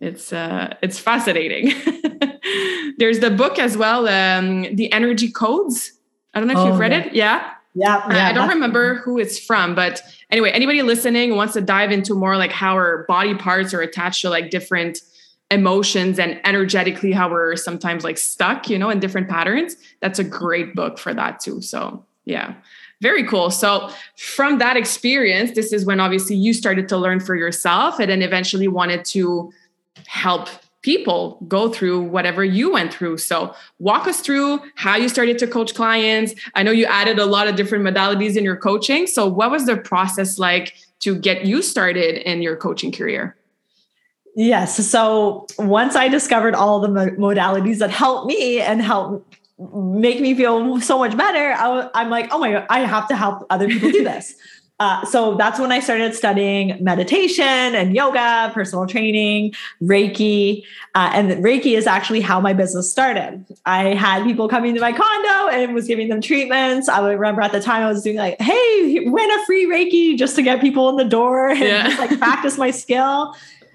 It's 0.00 0.32
uh 0.32 0.74
it's 0.82 0.98
fascinating. 0.98 1.72
There's 2.98 3.20
the 3.20 3.30
book 3.30 3.58
as 3.58 3.76
well, 3.76 4.06
um, 4.08 4.62
The 4.74 4.92
Energy 4.92 5.30
Codes. 5.30 5.92
I 6.34 6.40
don't 6.40 6.48
know 6.48 6.54
if 6.54 6.58
oh, 6.58 6.66
you've 6.68 6.78
read 6.78 6.92
yeah. 6.92 7.06
it. 7.06 7.14
Yeah. 7.14 7.50
Yeah, 7.76 8.12
yeah 8.12 8.28
I 8.28 8.32
don't 8.32 8.48
remember 8.48 8.96
who 8.96 9.18
it's 9.18 9.36
from, 9.38 9.74
but 9.74 10.00
anyway, 10.30 10.50
anybody 10.52 10.82
listening 10.82 11.34
wants 11.34 11.54
to 11.54 11.60
dive 11.60 11.90
into 11.90 12.14
more 12.14 12.36
like 12.36 12.52
how 12.52 12.74
our 12.74 13.04
body 13.08 13.34
parts 13.34 13.74
are 13.74 13.80
attached 13.80 14.22
to 14.22 14.30
like 14.30 14.50
different 14.50 15.00
emotions 15.50 16.18
and 16.18 16.40
energetically 16.44 17.12
how 17.12 17.30
we're 17.30 17.56
sometimes 17.56 18.04
like 18.04 18.16
stuck, 18.18 18.70
you 18.70 18.78
know, 18.78 18.90
in 18.90 19.00
different 19.00 19.28
patterns. 19.28 19.76
That's 20.00 20.18
a 20.18 20.24
great 20.24 20.74
book 20.74 20.98
for 20.98 21.12
that 21.14 21.40
too. 21.40 21.60
So, 21.62 22.04
yeah. 22.24 22.54
Very 23.00 23.24
cool. 23.24 23.50
So, 23.50 23.90
from 24.16 24.58
that 24.58 24.76
experience, 24.76 25.52
this 25.52 25.72
is 25.72 25.84
when 25.84 26.00
obviously 26.00 26.36
you 26.36 26.54
started 26.54 26.88
to 26.88 26.96
learn 26.96 27.20
for 27.20 27.34
yourself 27.34 27.98
and 27.98 28.08
then 28.08 28.22
eventually 28.22 28.68
wanted 28.68 29.04
to 29.06 29.52
help 30.06 30.48
people 30.84 31.38
go 31.48 31.70
through 31.70 32.02
whatever 32.02 32.44
you 32.44 32.70
went 32.70 32.92
through. 32.92 33.16
So, 33.16 33.54
walk 33.78 34.06
us 34.06 34.20
through 34.20 34.60
how 34.76 34.96
you 34.96 35.08
started 35.08 35.38
to 35.38 35.46
coach 35.46 35.74
clients. 35.74 36.34
I 36.54 36.62
know 36.62 36.70
you 36.70 36.84
added 36.84 37.18
a 37.18 37.26
lot 37.26 37.48
of 37.48 37.56
different 37.56 37.84
modalities 37.84 38.36
in 38.36 38.44
your 38.44 38.56
coaching. 38.56 39.06
So, 39.06 39.26
what 39.26 39.50
was 39.50 39.66
the 39.66 39.76
process 39.76 40.38
like 40.38 40.74
to 41.00 41.18
get 41.18 41.46
you 41.46 41.62
started 41.62 42.16
in 42.28 42.42
your 42.42 42.56
coaching 42.56 42.92
career? 42.92 43.36
Yes. 44.36 44.86
So, 44.86 45.46
once 45.58 45.96
I 45.96 46.08
discovered 46.08 46.54
all 46.54 46.80
the 46.80 46.88
modalities 46.88 47.78
that 47.78 47.90
helped 47.90 48.26
me 48.26 48.60
and 48.60 48.82
help 48.82 49.24
make 49.58 50.20
me 50.20 50.34
feel 50.34 50.80
so 50.80 50.98
much 50.98 51.16
better, 51.16 51.52
I, 51.52 52.02
am 52.02 52.10
like, 52.10 52.28
oh 52.32 52.38
my 52.38 52.52
God, 52.52 52.66
I 52.68 52.80
have 52.80 53.08
to 53.08 53.16
help 53.16 53.46
other 53.50 53.68
people 53.68 53.90
do 53.90 54.04
this. 54.04 54.34
Uh, 54.80 55.04
so 55.04 55.36
that's 55.36 55.60
when 55.60 55.70
I 55.70 55.78
started 55.78 56.14
studying 56.16 56.82
meditation 56.82 57.44
and 57.44 57.94
yoga, 57.94 58.50
personal 58.52 58.86
training, 58.86 59.54
Reiki. 59.80 60.64
Uh, 60.96 61.10
and 61.14 61.30
Reiki 61.44 61.76
is 61.76 61.86
actually 61.86 62.20
how 62.20 62.40
my 62.40 62.52
business 62.52 62.90
started. 62.90 63.44
I 63.66 63.94
had 63.94 64.24
people 64.24 64.48
coming 64.48 64.74
to 64.74 64.80
my 64.80 64.92
condo 64.92 65.56
and 65.56 65.74
was 65.74 65.86
giving 65.86 66.08
them 66.08 66.20
treatments. 66.20 66.88
I 66.88 67.08
remember 67.08 67.40
at 67.40 67.52
the 67.52 67.60
time 67.60 67.84
I 67.84 67.88
was 67.88 68.02
doing 68.02 68.16
like, 68.16 68.40
hey, 68.40 69.00
win 69.04 69.30
a 69.30 69.44
free 69.46 69.66
Reiki 69.66 70.18
just 70.18 70.34
to 70.36 70.42
get 70.42 70.60
people 70.60 70.88
in 70.88 70.96
the 70.96 71.04
door 71.04 71.50
and 71.50 71.60
yeah. 71.60 71.86
just 71.88 71.98
like 72.00 72.18
practice 72.18 72.58
my 72.58 72.72
skill. 72.72 73.34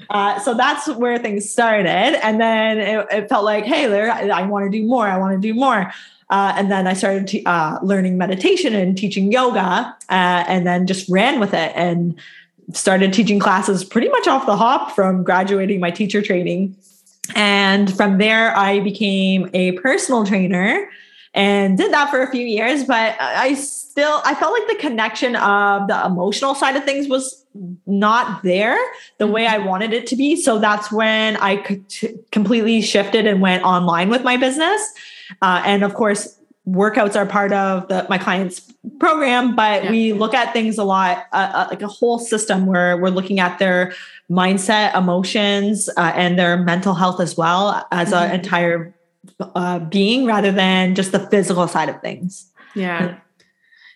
Uh, 0.10 0.40
so 0.40 0.54
that's 0.54 0.88
where 0.88 1.18
things 1.18 1.50
started. 1.50 2.26
And 2.26 2.42
then 2.42 2.78
it, 2.78 3.06
it 3.12 3.30
felt 3.30 3.46
like, 3.46 3.64
hey, 3.64 4.10
I, 4.10 4.28
I 4.28 4.42
want 4.44 4.70
to 4.70 4.78
do 4.78 4.86
more. 4.86 5.08
I 5.08 5.18
want 5.18 5.40
to 5.40 5.48
do 5.48 5.54
more. 5.54 5.92
Uh, 6.30 6.54
and 6.56 6.72
then 6.72 6.86
I 6.86 6.94
started 6.94 7.28
t- 7.28 7.44
uh, 7.46 7.80
learning 7.82 8.18
meditation 8.18 8.76
and 8.76 8.98
teaching 8.98 9.32
yoga, 9.32 9.96
uh, 10.10 10.44
and 10.48 10.66
then 10.66 10.86
just 10.86 11.10
ran 11.10 11.40
with 11.40 11.54
it 11.54 11.72
and 11.76 12.20
started 12.74 13.14
teaching 13.14 13.40
classes 13.40 13.84
pretty 13.84 14.10
much 14.10 14.28
off 14.28 14.46
the 14.46 14.56
hop 14.56 14.92
from 14.92 15.24
graduating 15.24 15.80
my 15.80 15.90
teacher 15.90 16.22
training. 16.22 16.76
And 17.36 17.96
from 17.96 18.18
there, 18.18 18.56
I 18.56 18.80
became 18.80 19.50
a 19.54 19.74
personal 19.74 20.26
trainer 20.26 20.90
and 21.34 21.78
did 21.78 21.94
that 21.94 22.10
for 22.10 22.22
a 22.22 22.32
few 22.32 22.46
years. 22.46 22.84
But 22.84 23.16
I 23.20 23.54
still, 23.56 24.22
I 24.26 24.36
felt 24.36 24.54
like 24.54 24.68
the 24.68 24.76
connection 24.76 25.36
of 25.36 25.88
the 25.88 26.06
emotional 26.06 26.56
side 26.56 26.76
of 26.76 26.84
things 26.84 27.08
was 27.08 27.46
not 27.86 28.44
there 28.44 28.78
the 29.18 29.28
way 29.28 29.48
I 29.48 29.58
wanted 29.58 29.94
it 29.94 30.08
to 30.08 30.16
be. 30.16 30.36
So 30.36 30.60
that's 30.60 30.92
when 30.92 31.38
I 31.38 31.82
completely 32.32 32.82
shifted 32.82 33.28
and 33.28 33.42
went 33.42 33.64
online 33.64 34.10
with 34.10 34.24
my 34.24 34.38
business. 34.38 34.82
Uh, 35.42 35.62
and 35.66 35.84
of 35.84 35.94
course, 35.94 36.40
workouts 36.68 37.16
are 37.16 37.26
part 37.26 37.52
of 37.52 37.88
the, 37.88 38.06
my 38.10 38.18
client's 38.18 38.72
program, 39.00 39.56
but 39.56 39.86
yeah. 39.86 39.92
we 39.92 40.14
look 40.14 40.34
at 40.34 40.54
things 40.54 40.78
a 40.78 40.84
lot, 40.84 41.26
uh, 41.32 41.52
uh, 41.54 41.68
like 41.70 41.82
a 41.82 41.88
whole 41.88 42.20
system 42.20 42.66
where 42.66 42.98
we're 42.98 43.10
looking 43.10 43.40
at 43.40 43.60
their 43.60 43.94
mindset, 44.30 44.96
emotions, 44.96 45.90
uh, 45.98 46.12
and 46.16 46.38
their 46.38 46.58
mental 46.58 46.94
health 46.94 47.20
as 47.20 47.36
well 47.36 47.86
as 47.92 48.10
mm-hmm. 48.10 48.26
an 48.26 48.32
entire 48.32 48.94
uh, 49.40 49.80
being 49.80 50.26
rather 50.26 50.52
than 50.52 50.96
just 50.96 51.12
the 51.12 51.20
physical 51.20 51.68
side 51.68 51.90
of 51.90 52.00
things. 52.02 52.52
Yeah. 52.76 53.18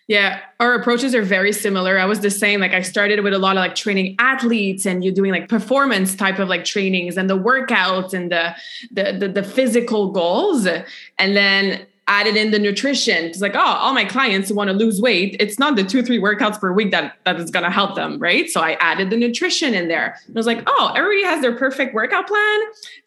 Yeah, 0.06 0.40
our 0.60 0.74
approaches 0.74 1.14
are 1.14 1.22
very 1.22 1.52
similar. 1.52 1.98
I 1.98 2.04
was 2.04 2.20
the 2.20 2.30
same. 2.30 2.60
Like 2.60 2.72
I 2.72 2.82
started 2.82 3.24
with 3.24 3.32
a 3.32 3.38
lot 3.38 3.56
of 3.56 3.60
like 3.60 3.74
training 3.74 4.16
athletes 4.18 4.84
and 4.84 5.02
you're 5.02 5.14
doing 5.14 5.32
like 5.32 5.48
performance 5.48 6.14
type 6.14 6.38
of 6.38 6.48
like 6.48 6.64
trainings 6.64 7.16
and 7.16 7.30
the 7.30 7.38
workouts 7.38 8.12
and 8.12 8.30
the 8.30 8.54
the 8.92 9.16
the, 9.18 9.28
the 9.28 9.42
physical 9.42 10.12
goals. 10.12 10.66
And 10.66 11.36
then 11.36 11.86
added 12.06 12.36
in 12.36 12.50
the 12.50 12.58
nutrition. 12.58 13.24
It's 13.24 13.40
like, 13.40 13.54
oh, 13.54 13.60
all 13.60 13.94
my 13.94 14.04
clients 14.04 14.48
who 14.48 14.54
want 14.54 14.68
to 14.68 14.74
lose 14.74 15.00
weight, 15.00 15.36
it's 15.40 15.58
not 15.58 15.76
the 15.76 15.84
two, 15.84 16.02
three 16.02 16.18
workouts 16.18 16.60
per 16.60 16.72
week 16.72 16.90
that, 16.90 17.16
that 17.24 17.40
is 17.40 17.50
going 17.50 17.64
to 17.64 17.70
help 17.70 17.94
them, 17.94 18.18
right? 18.18 18.48
So 18.50 18.60
I 18.60 18.72
added 18.80 19.10
the 19.10 19.16
nutrition 19.16 19.74
in 19.74 19.88
there. 19.88 20.18
And 20.26 20.36
I 20.36 20.38
was 20.38 20.46
like, 20.46 20.62
oh, 20.66 20.92
everybody 20.94 21.24
has 21.24 21.40
their 21.40 21.56
perfect 21.56 21.94
workout 21.94 22.26
plan. 22.26 22.60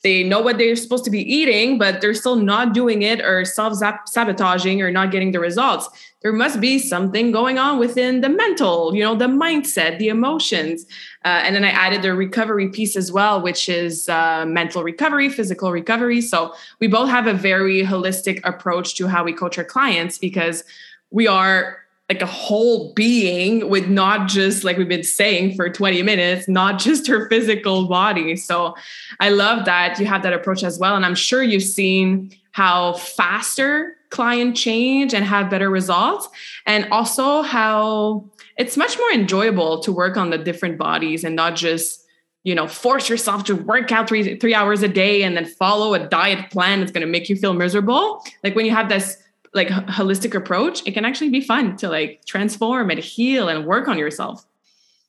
They 0.03 0.23
know 0.23 0.41
what 0.41 0.57
they're 0.57 0.75
supposed 0.75 1.05
to 1.05 1.11
be 1.11 1.21
eating, 1.21 1.77
but 1.77 2.01
they're 2.01 2.13
still 2.13 2.37
not 2.37 2.73
doing 2.73 3.03
it 3.03 3.21
or 3.21 3.45
self 3.45 3.75
sabotaging 4.07 4.81
or 4.81 4.91
not 4.91 5.11
getting 5.11 5.31
the 5.31 5.39
results 5.39 5.89
there 6.21 6.33
must 6.33 6.59
be 6.59 6.79
something 6.79 7.31
going 7.31 7.57
on 7.57 7.77
within 7.77 8.21
the 8.21 8.29
mental, 8.29 8.93
you 8.93 9.03
know, 9.03 9.15
the 9.15 9.27
mindset, 9.27 9.99
the 9.99 10.09
emotions. 10.09 10.85
Uh, 11.27 11.41
and 11.43 11.53
then 11.53 11.65
I 11.65 11.71
added 11.71 12.03
the 12.03 12.13
recovery 12.13 12.69
piece 12.69 12.95
as 12.95 13.11
well, 13.11 13.41
which 13.41 13.67
is 13.67 14.07
uh, 14.07 14.45
mental 14.47 14.81
recovery, 14.81 15.27
physical 15.27 15.73
recovery. 15.73 16.21
So 16.21 16.53
we 16.79 16.87
both 16.87 17.09
have 17.09 17.27
a 17.27 17.33
very 17.33 17.83
holistic 17.83 18.39
approach 18.45 18.95
to 18.95 19.09
how 19.09 19.25
we 19.25 19.33
coach 19.33 19.57
our 19.57 19.65
clients 19.65 20.17
because 20.17 20.63
we 21.11 21.27
are 21.27 21.79
like 22.07 22.21
a 22.21 22.25
whole 22.25 22.93
being 22.93 23.69
with 23.69 23.89
not 23.89 24.29
just 24.29 24.63
like 24.63 24.77
we've 24.77 24.87
been 24.87 25.03
saying 25.03 25.57
for 25.57 25.67
20 25.69 26.01
minutes 26.01 26.47
not 26.47 26.79
just 26.79 27.05
her 27.05 27.27
physical 27.27 27.89
body 27.89 28.37
so 28.37 28.73
i 29.19 29.27
love 29.27 29.65
that 29.65 29.99
you 29.99 30.05
have 30.05 30.23
that 30.23 30.31
approach 30.31 30.63
as 30.63 30.79
well 30.79 30.95
and 30.95 31.05
i'm 31.05 31.15
sure 31.15 31.43
you've 31.43 31.61
seen 31.61 32.31
how 32.51 32.93
faster 32.93 33.97
client 34.09 34.55
change 34.55 35.13
and 35.13 35.25
have 35.25 35.49
better 35.49 35.69
results 35.69 36.29
and 36.65 36.87
also 36.93 37.41
how 37.41 38.23
it's 38.57 38.77
much 38.77 38.97
more 38.97 39.11
enjoyable 39.11 39.79
to 39.81 39.91
work 39.91 40.17
on 40.17 40.29
the 40.29 40.37
different 40.37 40.77
bodies 40.77 41.23
and 41.23 41.35
not 41.35 41.55
just 41.55 42.03
you 42.43 42.55
know 42.55 42.67
force 42.67 43.09
yourself 43.09 43.43
to 43.45 43.55
work 43.55 43.91
out 43.91 44.07
three 44.07 44.37
three 44.37 44.53
hours 44.53 44.83
a 44.83 44.87
day 44.87 45.23
and 45.23 45.35
then 45.35 45.45
follow 45.45 45.93
a 45.93 46.07
diet 46.07 46.49
plan 46.49 46.79
that's 46.79 46.91
going 46.91 47.05
to 47.05 47.11
make 47.11 47.29
you 47.29 47.35
feel 47.35 47.53
miserable. 47.53 48.23
Like 48.43 48.55
when 48.55 48.65
you 48.65 48.71
have 48.71 48.89
this 48.89 49.17
like 49.53 49.69
holistic 49.69 50.35
approach 50.35 50.85
it 50.85 50.93
can 50.93 51.05
actually 51.05 51.29
be 51.29 51.41
fun 51.41 51.77
to 51.77 51.89
like 51.89 52.23
transform 52.25 52.89
and 52.89 52.99
heal 52.99 53.47
and 53.47 53.65
work 53.65 53.87
on 53.87 53.97
yourself 53.97 54.45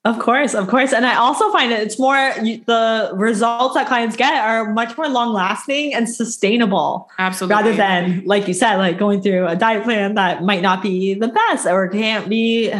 of 0.08 0.18
course, 0.18 0.54
of 0.54 0.68
course. 0.68 0.94
And 0.94 1.04
I 1.04 1.16
also 1.16 1.52
find 1.52 1.70
that 1.70 1.82
it's 1.82 1.98
more 1.98 2.32
the 2.66 3.10
results 3.14 3.74
that 3.74 3.86
clients 3.86 4.16
get 4.16 4.32
are 4.42 4.72
much 4.72 4.96
more 4.96 5.06
long 5.06 5.34
lasting 5.34 5.92
and 5.92 6.08
sustainable. 6.08 7.10
Absolutely. 7.18 7.54
Rather 7.54 7.76
than, 7.76 8.22
like 8.24 8.48
you 8.48 8.54
said, 8.54 8.76
like 8.76 8.98
going 8.98 9.20
through 9.20 9.46
a 9.46 9.54
diet 9.54 9.84
plan 9.84 10.14
that 10.14 10.42
might 10.42 10.62
not 10.62 10.82
be 10.82 11.12
the 11.12 11.28
best 11.28 11.66
or 11.66 11.88
can't 11.88 12.26
be, 12.26 12.70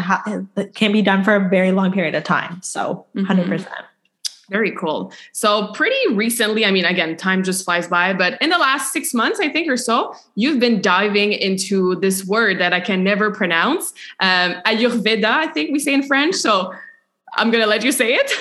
can't 0.75 0.95
be 0.95 1.03
done 1.03 1.23
for 1.23 1.37
a 1.37 1.49
very 1.51 1.71
long 1.71 1.93
period 1.93 2.15
of 2.15 2.25
time. 2.25 2.63
So 2.63 3.05
100%. 3.15 3.27
Mm-hmm. 3.27 3.85
Very 4.51 4.73
cool. 4.73 5.13
So, 5.33 5.73
pretty 5.73 6.15
recently, 6.15 6.65
I 6.65 6.71
mean, 6.71 6.87
again, 6.87 7.19
time 7.19 7.43
just 7.43 7.67
flies 7.67 7.87
by, 7.87 8.15
but 8.15 8.41
in 8.41 8.49
the 8.49 8.57
last 8.57 8.95
six 8.95 9.13
months, 9.13 9.39
I 9.41 9.51
think 9.51 9.69
or 9.69 9.77
so, 9.77 10.15
you've 10.37 10.59
been 10.59 10.81
diving 10.81 11.33
into 11.33 11.97
this 11.97 12.25
word 12.25 12.59
that 12.59 12.73
I 12.73 12.81
can 12.81 13.05
never 13.05 13.31
pronounce 13.31 13.93
um, 14.21 14.55
Ayurveda, 14.65 15.27
I 15.27 15.49
think 15.49 15.71
we 15.71 15.79
say 15.79 15.93
in 15.93 16.03
French. 16.03 16.35
So, 16.35 16.73
I'm 17.37 17.51
going 17.51 17.63
to 17.63 17.69
let 17.69 17.85
you 17.85 17.93
say 17.93 18.15
it. 18.15 18.33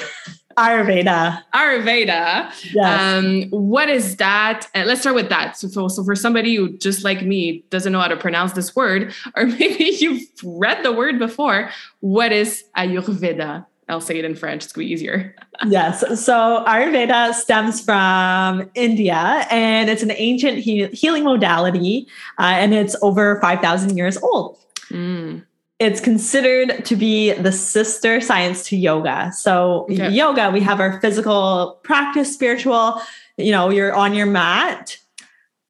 Ayurveda. 0.58 1.44
Ayurveda. 1.54 2.52
Yes. 2.74 3.00
Um, 3.00 3.44
what 3.52 3.90
is 3.90 4.18
that? 4.18 4.68
Uh, 4.74 4.84
let's 4.88 5.02
start 5.02 5.16
with 5.16 5.30
that. 5.30 5.56
So 5.56 5.70
for, 5.70 5.90
so 5.90 6.04
for 6.04 6.16
somebody 6.16 6.56
who 6.56 6.76
just 6.78 7.04
like 7.04 7.22
me 7.22 7.64
doesn't 7.70 7.94
know 7.94 8.00
how 8.00 8.08
to 8.08 8.18
pronounce 8.18 8.54
this 8.54 8.76
word, 8.76 9.14
or 9.36 9.46
maybe 9.46 9.96
you've 10.00 10.24
read 10.44 10.84
the 10.84 10.92
word 10.92 11.20
before, 11.20 11.70
what 12.00 12.32
is 12.32 12.64
Ayurveda? 12.76 13.66
I'll 13.90 14.02
say 14.02 14.18
it 14.18 14.26
in 14.26 14.36
French. 14.36 14.66
It's 14.66 14.74
gonna 14.74 14.86
be 14.86 14.92
easier. 14.92 15.34
yes. 15.68 16.02
So 16.20 16.66
Ayurveda 16.68 17.34
stems 17.34 17.80
from 17.80 18.70
India, 18.76 19.46
and 19.50 19.90
it's 19.90 20.04
an 20.04 20.12
ancient 20.12 20.58
he- 20.58 20.88
healing 20.88 21.24
modality, 21.24 22.08
uh, 22.38 22.56
and 22.58 22.74
it's 22.74 22.98
over 23.02 23.40
five 23.40 23.62
thousand 23.62 23.96
years 23.96 24.18
old. 24.18 24.58
Mm 24.90 25.44
it's 25.80 26.00
considered 26.00 26.84
to 26.86 26.96
be 26.96 27.34
the 27.34 27.52
sister 27.52 28.20
science 28.20 28.64
to 28.70 28.76
yoga. 28.76 29.32
So 29.32 29.86
okay. 29.92 30.10
yoga, 30.10 30.50
we 30.50 30.60
have 30.62 30.80
our 30.80 31.00
physical 31.02 31.80
practice, 31.84 32.34
spiritual, 32.34 33.02
you 33.38 33.52
know, 33.52 33.70
you're 33.70 33.94
on 33.94 34.16
your 34.16 34.26
mat. 34.26 34.98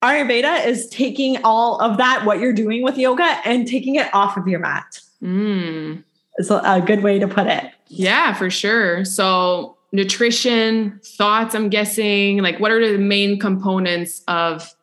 Ayurveda 0.04 0.66
is 0.66 0.88
taking 0.90 1.44
all 1.44 1.82
of 1.82 1.98
that, 1.98 2.24
what 2.24 2.40
you're 2.40 2.54
doing 2.54 2.84
with 2.84 2.98
yoga, 2.98 3.40
and 3.44 3.68
taking 3.68 3.96
it 3.96 4.14
off 4.14 4.38
of 4.38 4.48
your 4.48 4.60
mat. 4.60 5.02
Mm. 5.22 6.04
It's 6.38 6.52
a 6.52 6.84
good 6.86 7.04
way 7.04 7.20
to 7.20 7.28
put 7.28 7.48
it. 7.48 7.66
Yeah, 7.88 8.34
for 8.34 8.50
sure. 8.50 9.04
So 9.04 9.76
nutrition, 9.92 11.02
thoughts, 11.04 11.56
I'm 11.56 11.70
guessing, 11.70 12.38
like 12.42 12.60
what 12.60 12.72
are 12.72 12.92
the 12.92 13.00
main 13.00 13.40
components 13.40 14.24
of 14.28 14.74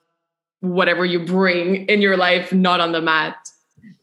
whatever 0.60 1.04
you 1.04 1.24
bring 1.24 1.86
in 1.86 2.02
your 2.02 2.16
life, 2.16 2.52
not 2.52 2.80
on 2.80 2.92
the 2.92 3.00
mat? 3.00 3.43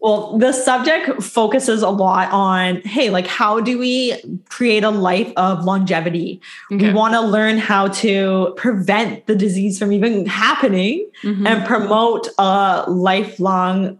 Well, 0.02 0.40
the 0.40 0.52
subject 0.52 1.22
focuses 1.22 1.84
a 1.84 1.90
lot 1.90 2.32
on 2.32 2.82
hey, 2.82 3.12
like, 3.12 3.28
how 3.28 3.60
do 3.60 3.78
we 3.78 4.20
create 4.50 4.84
a 4.84 4.90
life 4.90 5.32
of 5.38 5.64
longevity? 5.64 6.42
Okay. 6.72 6.88
We 6.88 6.94
want 6.94 7.14
to 7.14 7.22
learn 7.22 7.60
how 7.60 7.90
to 7.90 8.54
prevent 8.58 9.28
the 9.28 9.36
disease 9.36 9.78
from 9.78 9.92
even 9.92 10.26
happening 10.26 11.08
mm-hmm. 11.24 11.46
and 11.46 11.66
promote 11.68 12.28
a 12.40 12.86
lifelong 12.88 14.00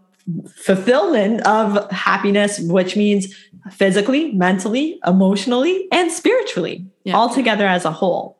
fulfillment 0.56 1.46
of 1.46 1.88
happiness, 1.92 2.58
which 2.60 2.96
means 2.96 3.32
physically, 3.70 4.32
mentally, 4.32 4.98
emotionally, 5.06 5.86
and 5.92 6.10
spiritually, 6.10 6.84
yeah. 7.04 7.14
all 7.14 7.32
together 7.32 7.66
as 7.66 7.84
a 7.84 7.92
whole. 7.92 8.38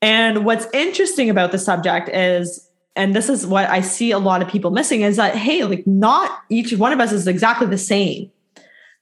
And 0.00 0.44
what's 0.44 0.66
interesting 0.72 1.28
about 1.28 1.52
the 1.52 1.58
subject 1.58 2.08
is 2.08 2.67
and 2.98 3.14
this 3.14 3.28
is 3.28 3.46
what 3.46 3.70
I 3.70 3.80
see 3.80 4.10
a 4.10 4.18
lot 4.18 4.42
of 4.42 4.48
people 4.48 4.72
missing 4.72 5.02
is 5.02 5.16
that, 5.16 5.36
hey, 5.36 5.62
like 5.62 5.86
not 5.86 6.42
each 6.50 6.72
one 6.74 6.92
of 6.92 6.98
us 6.98 7.12
is 7.12 7.28
exactly 7.28 7.68
the 7.68 7.78
same, 7.78 8.30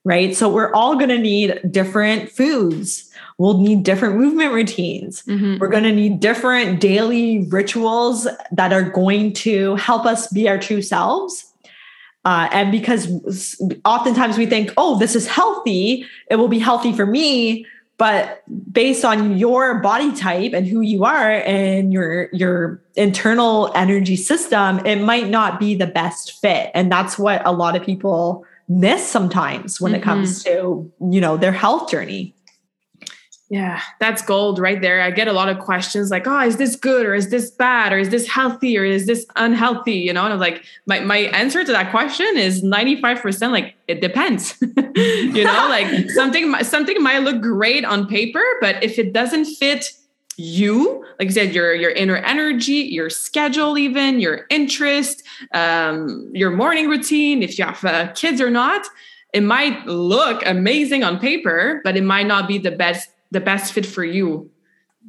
right? 0.04 0.36
So 0.36 0.52
we're 0.52 0.72
all 0.74 0.96
going 0.96 1.08
to 1.08 1.18
need 1.18 1.60
different 1.72 2.30
foods. 2.30 3.10
We'll 3.38 3.58
need 3.58 3.84
different 3.84 4.16
movement 4.16 4.52
routines. 4.52 5.22
Mm-hmm. 5.22 5.58
We're 5.58 5.68
going 5.68 5.84
to 5.84 5.92
need 5.92 6.20
different 6.20 6.78
daily 6.78 7.46
rituals 7.48 8.28
that 8.52 8.72
are 8.72 8.82
going 8.82 9.32
to 9.32 9.76
help 9.76 10.04
us 10.04 10.28
be 10.28 10.46
our 10.46 10.58
true 10.58 10.82
selves. 10.82 11.50
Uh, 12.26 12.48
and 12.52 12.70
because 12.70 13.58
oftentimes 13.86 14.36
we 14.36 14.44
think, 14.44 14.72
oh, 14.76 14.98
this 14.98 15.16
is 15.16 15.26
healthy, 15.26 16.04
it 16.30 16.36
will 16.36 16.48
be 16.48 16.58
healthy 16.58 16.92
for 16.92 17.06
me 17.06 17.64
but 17.98 18.42
based 18.72 19.04
on 19.04 19.36
your 19.38 19.78
body 19.80 20.14
type 20.14 20.52
and 20.52 20.66
who 20.66 20.80
you 20.80 21.04
are 21.04 21.30
and 21.30 21.92
your 21.92 22.28
your 22.32 22.82
internal 22.94 23.72
energy 23.74 24.16
system 24.16 24.84
it 24.84 24.96
might 24.96 25.28
not 25.28 25.58
be 25.58 25.74
the 25.74 25.86
best 25.86 26.32
fit 26.40 26.70
and 26.74 26.90
that's 26.90 27.18
what 27.18 27.44
a 27.46 27.52
lot 27.52 27.76
of 27.76 27.82
people 27.82 28.44
miss 28.68 29.06
sometimes 29.06 29.80
when 29.80 29.92
mm-hmm. 29.92 30.00
it 30.00 30.04
comes 30.04 30.42
to 30.44 30.90
you 31.10 31.20
know 31.20 31.36
their 31.36 31.52
health 31.52 31.90
journey 31.90 32.34
yeah, 33.48 33.80
that's 34.00 34.22
gold 34.22 34.58
right 34.58 34.80
there. 34.80 35.00
I 35.00 35.12
get 35.12 35.28
a 35.28 35.32
lot 35.32 35.48
of 35.48 35.60
questions 35.60 36.10
like, 36.10 36.26
oh, 36.26 36.40
is 36.40 36.56
this 36.56 36.74
good 36.74 37.06
or 37.06 37.14
is 37.14 37.30
this 37.30 37.48
bad 37.48 37.92
or 37.92 37.98
is 37.98 38.08
this 38.08 38.26
healthy 38.26 38.76
or 38.76 38.84
is 38.84 39.06
this 39.06 39.24
unhealthy? 39.36 39.94
You 39.94 40.12
know, 40.12 40.24
and 40.24 40.32
I'm 40.32 40.40
like, 40.40 40.64
my, 40.86 40.98
my 41.00 41.18
answer 41.18 41.64
to 41.64 41.70
that 41.70 41.92
question 41.92 42.26
is 42.36 42.64
95% 42.64 43.52
like 43.52 43.76
it 43.86 44.00
depends. 44.00 44.56
you 44.96 45.44
know, 45.44 45.66
like 45.68 46.10
something 46.10 46.52
something 46.64 47.00
might 47.00 47.20
look 47.20 47.40
great 47.40 47.84
on 47.84 48.08
paper, 48.08 48.42
but 48.60 48.82
if 48.82 48.98
it 48.98 49.12
doesn't 49.12 49.44
fit 49.44 49.92
you, 50.36 51.04
like 51.20 51.28
I 51.28 51.30
said, 51.30 51.54
your 51.54 51.72
your 51.72 51.92
inner 51.92 52.16
energy, 52.16 52.88
your 52.90 53.10
schedule, 53.10 53.78
even 53.78 54.18
your 54.18 54.46
interest, 54.50 55.22
um, 55.52 56.28
your 56.34 56.50
morning 56.50 56.88
routine, 56.88 57.44
if 57.44 57.58
you 57.60 57.64
have 57.64 57.84
uh, 57.84 58.12
kids 58.12 58.40
or 58.40 58.50
not, 58.50 58.86
it 59.32 59.42
might 59.42 59.86
look 59.86 60.44
amazing 60.44 61.04
on 61.04 61.20
paper, 61.20 61.80
but 61.84 61.96
it 61.96 62.02
might 62.02 62.26
not 62.26 62.48
be 62.48 62.58
the 62.58 62.72
best 62.72 63.08
the 63.30 63.40
best 63.40 63.72
fit 63.72 63.86
for 63.86 64.04
you. 64.04 64.50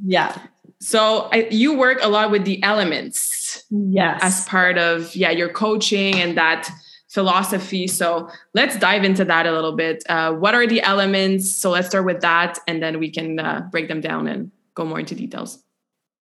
Yeah. 0.05 0.37
So 0.79 1.29
I, 1.31 1.47
you 1.49 1.77
work 1.77 1.99
a 2.01 2.07
lot 2.07 2.31
with 2.31 2.45
the 2.45 2.61
elements. 2.63 3.63
Yes. 3.69 4.19
As 4.21 4.45
part 4.45 4.77
of 4.77 5.15
yeah 5.15 5.31
your 5.31 5.49
coaching 5.49 6.15
and 6.15 6.37
that 6.37 6.69
philosophy. 7.09 7.87
So 7.87 8.29
let's 8.53 8.77
dive 8.77 9.03
into 9.03 9.25
that 9.25 9.47
a 9.47 9.51
little 9.51 9.75
bit. 9.75 10.03
Uh, 10.07 10.33
what 10.33 10.53
are 10.53 10.67
the 10.67 10.81
elements? 10.81 11.55
So 11.55 11.71
let's 11.71 11.87
start 11.87 12.05
with 12.05 12.21
that, 12.21 12.59
and 12.67 12.83
then 12.83 12.99
we 12.99 13.09
can 13.09 13.39
uh, 13.39 13.67
break 13.71 13.87
them 13.87 14.01
down 14.01 14.27
and 14.27 14.51
go 14.75 14.85
more 14.85 14.99
into 14.99 15.15
details. 15.15 15.63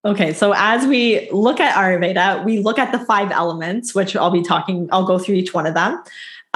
Okay, 0.06 0.32
so 0.32 0.54
as 0.56 0.86
we 0.86 1.28
look 1.32 1.58
at 1.58 1.74
Ayurveda, 1.74 2.44
we 2.44 2.60
look 2.60 2.78
at 2.78 2.92
the 2.92 2.98
five 3.00 3.32
elements, 3.32 3.94
which 3.94 4.14
I'll 4.14 4.30
be 4.30 4.42
talking, 4.42 4.88
I'll 4.92 5.04
go 5.04 5.18
through 5.18 5.34
each 5.34 5.52
one 5.52 5.66
of 5.66 5.74
them. 5.74 6.00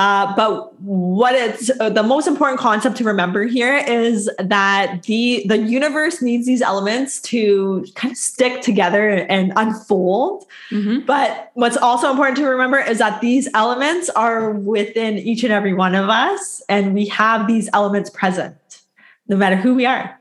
Uh, 0.00 0.34
but 0.34 0.80
what 0.80 1.34
it's 1.34 1.70
uh, 1.78 1.90
the 1.90 2.02
most 2.02 2.26
important 2.26 2.58
concept 2.58 2.96
to 2.96 3.04
remember 3.04 3.44
here 3.44 3.76
is 3.76 4.30
that 4.38 5.02
the 5.02 5.42
the 5.46 5.58
universe 5.58 6.22
needs 6.22 6.46
these 6.46 6.62
elements 6.62 7.20
to 7.20 7.84
kind 7.96 8.10
of 8.10 8.16
stick 8.16 8.62
together 8.62 9.10
and 9.10 9.52
unfold. 9.56 10.46
Mm-hmm. 10.70 11.04
But 11.04 11.50
what's 11.52 11.76
also 11.76 12.10
important 12.10 12.38
to 12.38 12.46
remember 12.46 12.78
is 12.78 12.96
that 12.96 13.20
these 13.20 13.46
elements 13.52 14.08
are 14.08 14.52
within 14.52 15.18
each 15.18 15.44
and 15.44 15.52
every 15.52 15.74
one 15.74 15.94
of 15.94 16.08
us, 16.08 16.62
and 16.70 16.94
we 16.94 17.04
have 17.08 17.46
these 17.46 17.68
elements 17.74 18.08
present, 18.08 18.80
no 19.28 19.36
matter 19.36 19.56
who 19.56 19.74
we 19.74 19.84
are. 19.84 20.18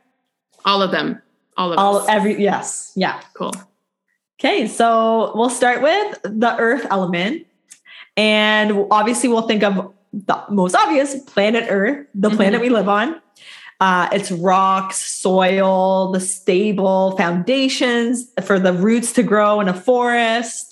All 0.65 0.82
of 0.82 0.92
them. 0.92 1.22
All 1.56 1.72
of 1.72 1.80
all 1.80 1.98
us. 2.00 2.10
every 2.10 2.38
yes, 2.44 2.92
yeah, 2.98 3.22
cool. 3.34 3.54
Okay, 4.42 4.68
so 4.68 5.32
we'll 5.36 5.50
start 5.50 5.82
with 5.82 6.20
the 6.24 6.54
earth 6.58 6.86
element. 6.92 7.46
And 8.19 8.86
obviously, 8.91 9.29
we'll 9.29 9.47
think 9.47 9.63
of 9.63 9.93
the 10.12 10.43
most 10.49 10.75
obvious 10.75 11.17
planet 11.23 11.67
Earth, 11.69 12.05
the 12.13 12.27
mm-hmm. 12.27 12.36
planet 12.36 12.60
we 12.60 12.67
live 12.67 12.89
on. 12.89 13.21
Uh, 13.79 14.10
it's 14.12 14.29
rocks, 14.29 14.97
soil, 14.97 16.12
the 16.12 16.19
stable 16.19 17.15
foundations 17.15 18.29
for 18.43 18.60
the 18.60 18.73
roots 18.73 19.13
to 19.13 19.23
grow 19.23 19.62
in 19.62 19.69
a 19.69 19.73
forest. 19.73 20.68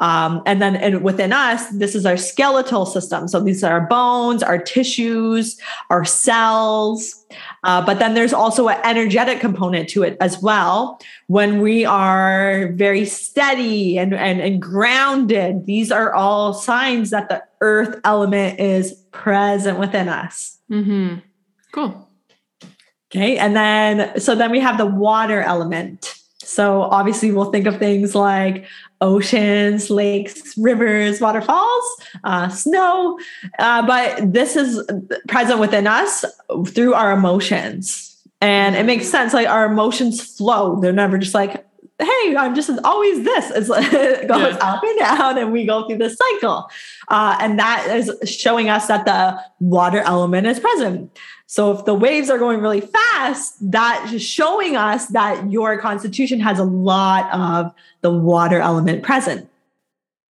Um, 0.00 0.42
and 0.44 0.60
then 0.60 0.74
and 0.74 1.04
within 1.04 1.32
us, 1.32 1.68
this 1.70 1.94
is 1.94 2.04
our 2.04 2.16
skeletal 2.16 2.84
system. 2.84 3.28
So 3.28 3.38
these 3.40 3.62
are 3.62 3.72
our 3.72 3.86
bones, 3.86 4.42
our 4.42 4.58
tissues, 4.58 5.60
our 5.88 6.04
cells. 6.04 7.24
Uh, 7.62 7.84
but 7.84 8.00
then 8.00 8.14
there's 8.14 8.32
also 8.32 8.68
an 8.68 8.80
energetic 8.84 9.40
component 9.40 9.88
to 9.90 10.02
it 10.02 10.16
as 10.20 10.42
well. 10.42 11.00
When 11.28 11.60
we 11.60 11.84
are 11.84 12.72
very 12.72 13.04
steady 13.04 13.96
and, 13.98 14.14
and, 14.14 14.40
and 14.40 14.60
grounded, 14.60 15.66
these 15.66 15.92
are 15.92 16.12
all 16.12 16.52
signs 16.52 17.10
that 17.10 17.28
the 17.28 17.42
earth 17.60 18.00
element 18.04 18.58
is 18.58 18.94
present 19.12 19.78
within 19.78 20.08
us. 20.08 20.58
Mm-hmm. 20.70 21.18
Cool. 21.72 22.08
Okay. 23.10 23.38
And 23.38 23.54
then, 23.54 24.18
so 24.20 24.34
then 24.34 24.50
we 24.50 24.58
have 24.58 24.76
the 24.76 24.86
water 24.86 25.40
element. 25.40 26.18
So 26.44 26.82
obviously, 26.82 27.32
we'll 27.32 27.50
think 27.50 27.66
of 27.66 27.78
things 27.78 28.14
like 28.14 28.66
oceans, 29.00 29.90
lakes, 29.90 30.56
rivers, 30.56 31.20
waterfalls, 31.20 31.84
uh, 32.24 32.48
snow. 32.48 33.18
Uh, 33.58 33.86
but 33.86 34.32
this 34.32 34.56
is 34.56 34.82
present 35.28 35.60
within 35.60 35.86
us 35.86 36.24
through 36.68 36.94
our 36.94 37.12
emotions. 37.12 38.16
And 38.40 38.76
it 38.76 38.84
makes 38.84 39.08
sense. 39.08 39.32
Like 39.32 39.48
our 39.48 39.66
emotions 39.66 40.22
flow. 40.22 40.80
They're 40.80 40.92
never 40.92 41.18
just 41.18 41.34
like, 41.34 41.66
hey, 41.98 42.36
I'm 42.36 42.54
just 42.54 42.70
always 42.82 43.24
this. 43.24 43.50
It's 43.50 43.68
like, 43.68 43.92
it 43.92 44.28
goes 44.28 44.54
yeah. 44.54 44.72
up 44.72 44.82
and 44.82 44.98
down, 44.98 45.38
and 45.38 45.52
we 45.52 45.64
go 45.64 45.86
through 45.86 45.98
this 45.98 46.16
cycle. 46.16 46.70
Uh, 47.08 47.36
and 47.40 47.58
that 47.58 47.86
is 47.94 48.10
showing 48.28 48.68
us 48.68 48.86
that 48.88 49.04
the 49.04 49.40
water 49.60 50.00
element 50.00 50.46
is 50.46 50.58
present. 50.58 51.10
So 51.46 51.72
if 51.72 51.84
the 51.84 51.94
waves 51.94 52.30
are 52.30 52.38
going 52.38 52.60
really 52.60 52.80
fast, 52.80 53.54
that 53.70 54.10
is 54.12 54.22
showing 54.22 54.76
us 54.76 55.06
that 55.08 55.50
your 55.50 55.78
constitution 55.78 56.40
has 56.40 56.58
a 56.58 56.64
lot 56.64 57.32
of 57.32 57.72
the 58.00 58.10
water 58.10 58.60
element 58.60 59.02
present. 59.02 59.48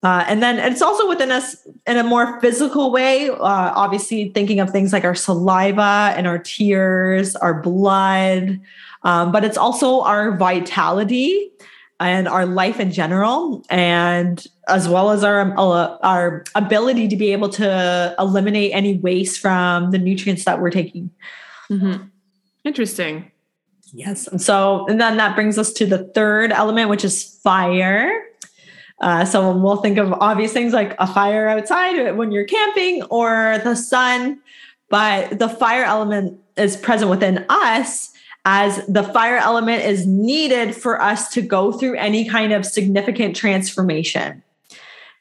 Uh, 0.02 0.22
and 0.28 0.42
then 0.42 0.58
it's 0.58 0.82
also 0.82 1.08
within 1.08 1.30
us 1.30 1.56
in 1.86 1.96
a 1.96 2.04
more 2.04 2.38
physical 2.40 2.92
way, 2.92 3.30
uh, 3.30 3.38
obviously 3.40 4.28
thinking 4.34 4.60
of 4.60 4.68
things 4.68 4.92
like 4.92 5.02
our 5.02 5.14
saliva 5.14 6.12
and 6.14 6.26
our 6.26 6.38
tears, 6.38 7.34
our 7.36 7.54
blood, 7.62 8.60
um, 9.04 9.30
but 9.30 9.44
it's 9.44 9.56
also 9.56 10.00
our 10.00 10.36
vitality 10.36 11.50
and 12.00 12.26
our 12.26 12.46
life 12.46 12.80
in 12.80 12.90
general, 12.90 13.64
and 13.70 14.44
as 14.68 14.88
well 14.88 15.10
as 15.10 15.22
our 15.22 15.56
uh, 15.58 15.96
our 16.02 16.44
ability 16.54 17.06
to 17.08 17.16
be 17.16 17.32
able 17.32 17.48
to 17.50 18.14
eliminate 18.18 18.72
any 18.74 18.98
waste 18.98 19.40
from 19.40 19.90
the 19.90 19.98
nutrients 19.98 20.44
that 20.44 20.60
we're 20.60 20.70
taking. 20.70 21.10
Mm-hmm. 21.70 22.04
Interesting. 22.64 23.30
Yes. 23.92 24.26
And 24.26 24.42
so, 24.42 24.86
and 24.88 25.00
then 25.00 25.18
that 25.18 25.36
brings 25.36 25.56
us 25.56 25.72
to 25.74 25.86
the 25.86 25.98
third 25.98 26.50
element, 26.50 26.90
which 26.90 27.04
is 27.04 27.38
fire. 27.44 28.24
Uh, 29.00 29.24
so 29.24 29.56
we'll 29.56 29.76
think 29.76 29.98
of 29.98 30.12
obvious 30.14 30.52
things 30.52 30.72
like 30.72 30.96
a 30.98 31.06
fire 31.06 31.46
outside 31.46 32.16
when 32.16 32.32
you're 32.32 32.44
camping 32.44 33.02
or 33.04 33.58
the 33.62 33.76
sun, 33.76 34.40
but 34.88 35.38
the 35.38 35.48
fire 35.48 35.84
element 35.84 36.40
is 36.56 36.76
present 36.76 37.10
within 37.10 37.44
us 37.48 38.13
as 38.44 38.84
the 38.86 39.02
fire 39.02 39.36
element 39.36 39.84
is 39.84 40.06
needed 40.06 40.74
for 40.74 41.00
us 41.00 41.30
to 41.30 41.40
go 41.40 41.72
through 41.72 41.96
any 41.96 42.28
kind 42.28 42.52
of 42.52 42.66
significant 42.66 43.34
transformation. 43.34 44.42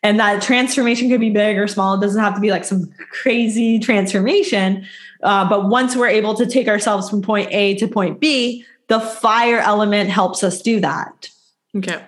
And 0.02 0.20
that 0.20 0.42
transformation 0.42 1.10
could 1.10 1.22
be 1.22 1.30
big 1.30 1.58
or 1.58 1.68
small. 1.68 1.96
It 1.96 2.02
doesn't 2.02 2.22
have 2.22 2.36
to 2.36 2.42
be 2.42 2.52
like 2.52 2.66
some 2.66 2.92
crazy 3.10 3.80
transformation. 3.80 4.86
Uh, 5.24 5.48
but 5.48 5.70
once 5.70 5.96
we're 5.96 6.10
able 6.10 6.36
to 6.36 6.46
take 6.46 6.68
ourselves 6.68 7.10
from 7.10 7.22
point 7.22 7.48
A 7.54 7.76
to 7.76 7.88
point 7.88 8.20
B, 8.20 8.66
the 8.88 9.00
fire 9.00 9.60
element 9.60 10.10
helps 10.10 10.44
us 10.44 10.62
do 10.62 10.82
that. 10.82 11.30
Okay. 11.78 12.04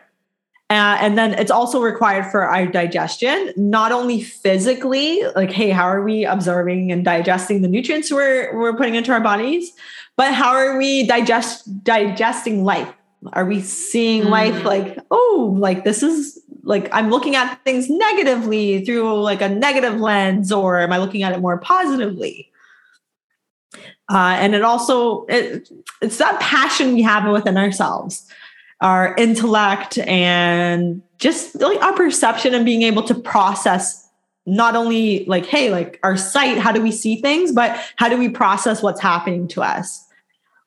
Uh, 0.69 0.97
and 0.99 1.17
then 1.17 1.33
it's 1.35 1.51
also 1.51 1.79
required 1.79 2.25
for 2.31 2.41
our 2.41 2.65
digestion, 2.65 3.53
not 3.55 3.91
only 3.91 4.21
physically, 4.21 5.21
like, 5.35 5.51
hey, 5.51 5.69
how 5.69 5.85
are 5.85 6.03
we 6.03 6.25
absorbing 6.25 6.91
and 6.91 7.05
digesting 7.05 7.61
the 7.61 7.67
nutrients 7.67 8.11
we're, 8.11 8.53
we're 8.57 8.75
putting 8.75 8.95
into 8.95 9.11
our 9.11 9.21
bodies, 9.21 9.71
but 10.17 10.33
how 10.33 10.51
are 10.51 10.77
we 10.77 11.05
digest 11.05 11.83
digesting 11.83 12.63
life? 12.63 12.91
Are 13.33 13.45
we 13.45 13.61
seeing 13.61 14.23
mm. 14.23 14.29
life 14.29 14.63
like, 14.63 14.97
oh, 15.11 15.55
like 15.57 15.83
this 15.83 16.03
is 16.03 16.39
like 16.63 16.89
I'm 16.91 17.09
looking 17.09 17.35
at 17.35 17.63
things 17.63 17.89
negatively 17.89 18.83
through 18.85 19.21
like 19.21 19.41
a 19.41 19.49
negative 19.49 19.99
lens, 19.99 20.51
or 20.51 20.79
am 20.79 20.91
I 20.91 20.97
looking 20.97 21.23
at 21.23 21.33
it 21.33 21.39
more 21.39 21.57
positively? 21.57 22.51
Uh, 24.09 24.37
and 24.39 24.53
it 24.53 24.61
also 24.61 25.25
it, 25.25 25.69
it's 26.01 26.17
that 26.17 26.39
passion 26.39 26.93
we 26.93 27.01
have 27.01 27.29
within 27.31 27.57
ourselves, 27.57 28.27
our 28.81 29.15
intellect, 29.15 29.97
and 29.99 31.01
just 31.17 31.55
like 31.55 31.81
our 31.81 31.93
perception 31.93 32.53
and 32.53 32.65
being 32.65 32.83
able 32.83 33.03
to 33.03 33.15
process 33.15 34.03
not 34.45 34.75
only 34.75 35.25
like 35.25 35.45
hey 35.45 35.71
like 35.71 35.99
our 36.03 36.15
sight 36.15 36.57
how 36.57 36.71
do 36.71 36.79
we 36.79 36.91
see 36.91 37.15
things 37.19 37.51
but 37.51 37.79
how 37.95 38.07
do 38.07 38.15
we 38.15 38.29
process 38.29 38.83
what's 38.83 39.01
happening 39.01 39.47
to 39.47 39.61
us 39.61 40.04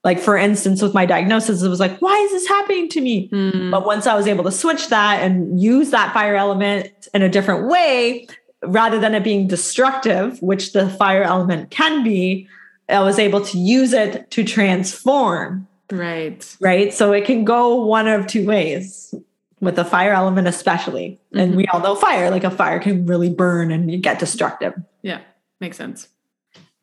like 0.09 0.18
for 0.18 0.38
instance 0.38 0.81
with 0.81 0.94
my 0.94 1.05
diagnosis 1.05 1.62
it 1.62 1.68
was 1.68 1.81
like 1.81 2.01
why 2.01 2.16
is 2.16 2.31
this 2.31 2.49
happening 2.49 2.88
to 2.88 3.01
me? 3.03 3.29
Mm. 3.29 3.71
but 3.71 3.85
once 3.85 4.07
i 4.07 4.14
was 4.14 4.27
able 4.27 4.42
to 4.42 4.51
switch 4.51 4.88
that 4.88 5.23
and 5.23 5.61
use 5.61 5.90
that 5.90 6.14
fire 6.14 6.35
element 6.35 6.90
in 7.12 7.21
a 7.21 7.29
different 7.29 7.68
way 7.68 8.27
rather 8.62 8.99
than 8.99 9.14
it 9.14 9.23
being 9.23 9.47
destructive 9.47 10.40
which 10.40 10.73
the 10.73 10.88
fire 10.88 11.23
element 11.23 11.71
can 11.71 12.03
be 12.03 12.49
i 12.88 13.01
was 13.01 13.18
able 13.18 13.42
to 13.44 13.59
use 13.59 13.92
it 13.92 14.31
to 14.31 14.42
transform. 14.44 15.66
Right. 15.90 16.57
Right? 16.61 16.92
So 16.92 17.12
it 17.12 17.25
can 17.25 17.44
go 17.44 17.83
one 17.85 18.09
of 18.09 18.27
two 18.27 18.47
ways 18.47 19.14
with 19.61 19.77
the 19.77 19.85
fire 19.85 20.12
element 20.12 20.49
especially. 20.49 21.09
Mm-hmm. 21.11 21.38
and 21.38 21.57
we 21.57 21.66
all 21.66 21.81
know 21.81 21.94
fire 21.94 22.31
like 22.31 22.44
a 22.44 22.51
fire 22.51 22.81
can 22.81 23.05
really 23.05 23.29
burn 23.29 23.71
and 23.71 24.03
get 24.03 24.18
destructive. 24.18 24.73
Yeah 25.03 25.21
makes 25.61 25.77
sense 25.77 26.09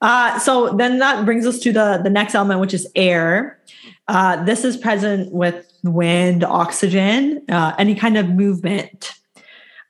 uh, 0.01 0.37
so 0.39 0.69
then 0.69 0.99
that 0.99 1.25
brings 1.25 1.45
us 1.45 1.59
to 1.59 1.71
the 1.71 1.99
the 2.03 2.09
next 2.09 2.35
element 2.35 2.59
which 2.59 2.73
is 2.73 2.87
air 2.95 3.59
uh, 4.07 4.43
this 4.43 4.63
is 4.63 4.77
present 4.77 5.31
with 5.31 5.71
wind 5.83 6.43
oxygen 6.43 7.41
uh, 7.49 7.73
any 7.77 7.95
kind 7.95 8.17
of 8.17 8.29
movement 8.29 9.13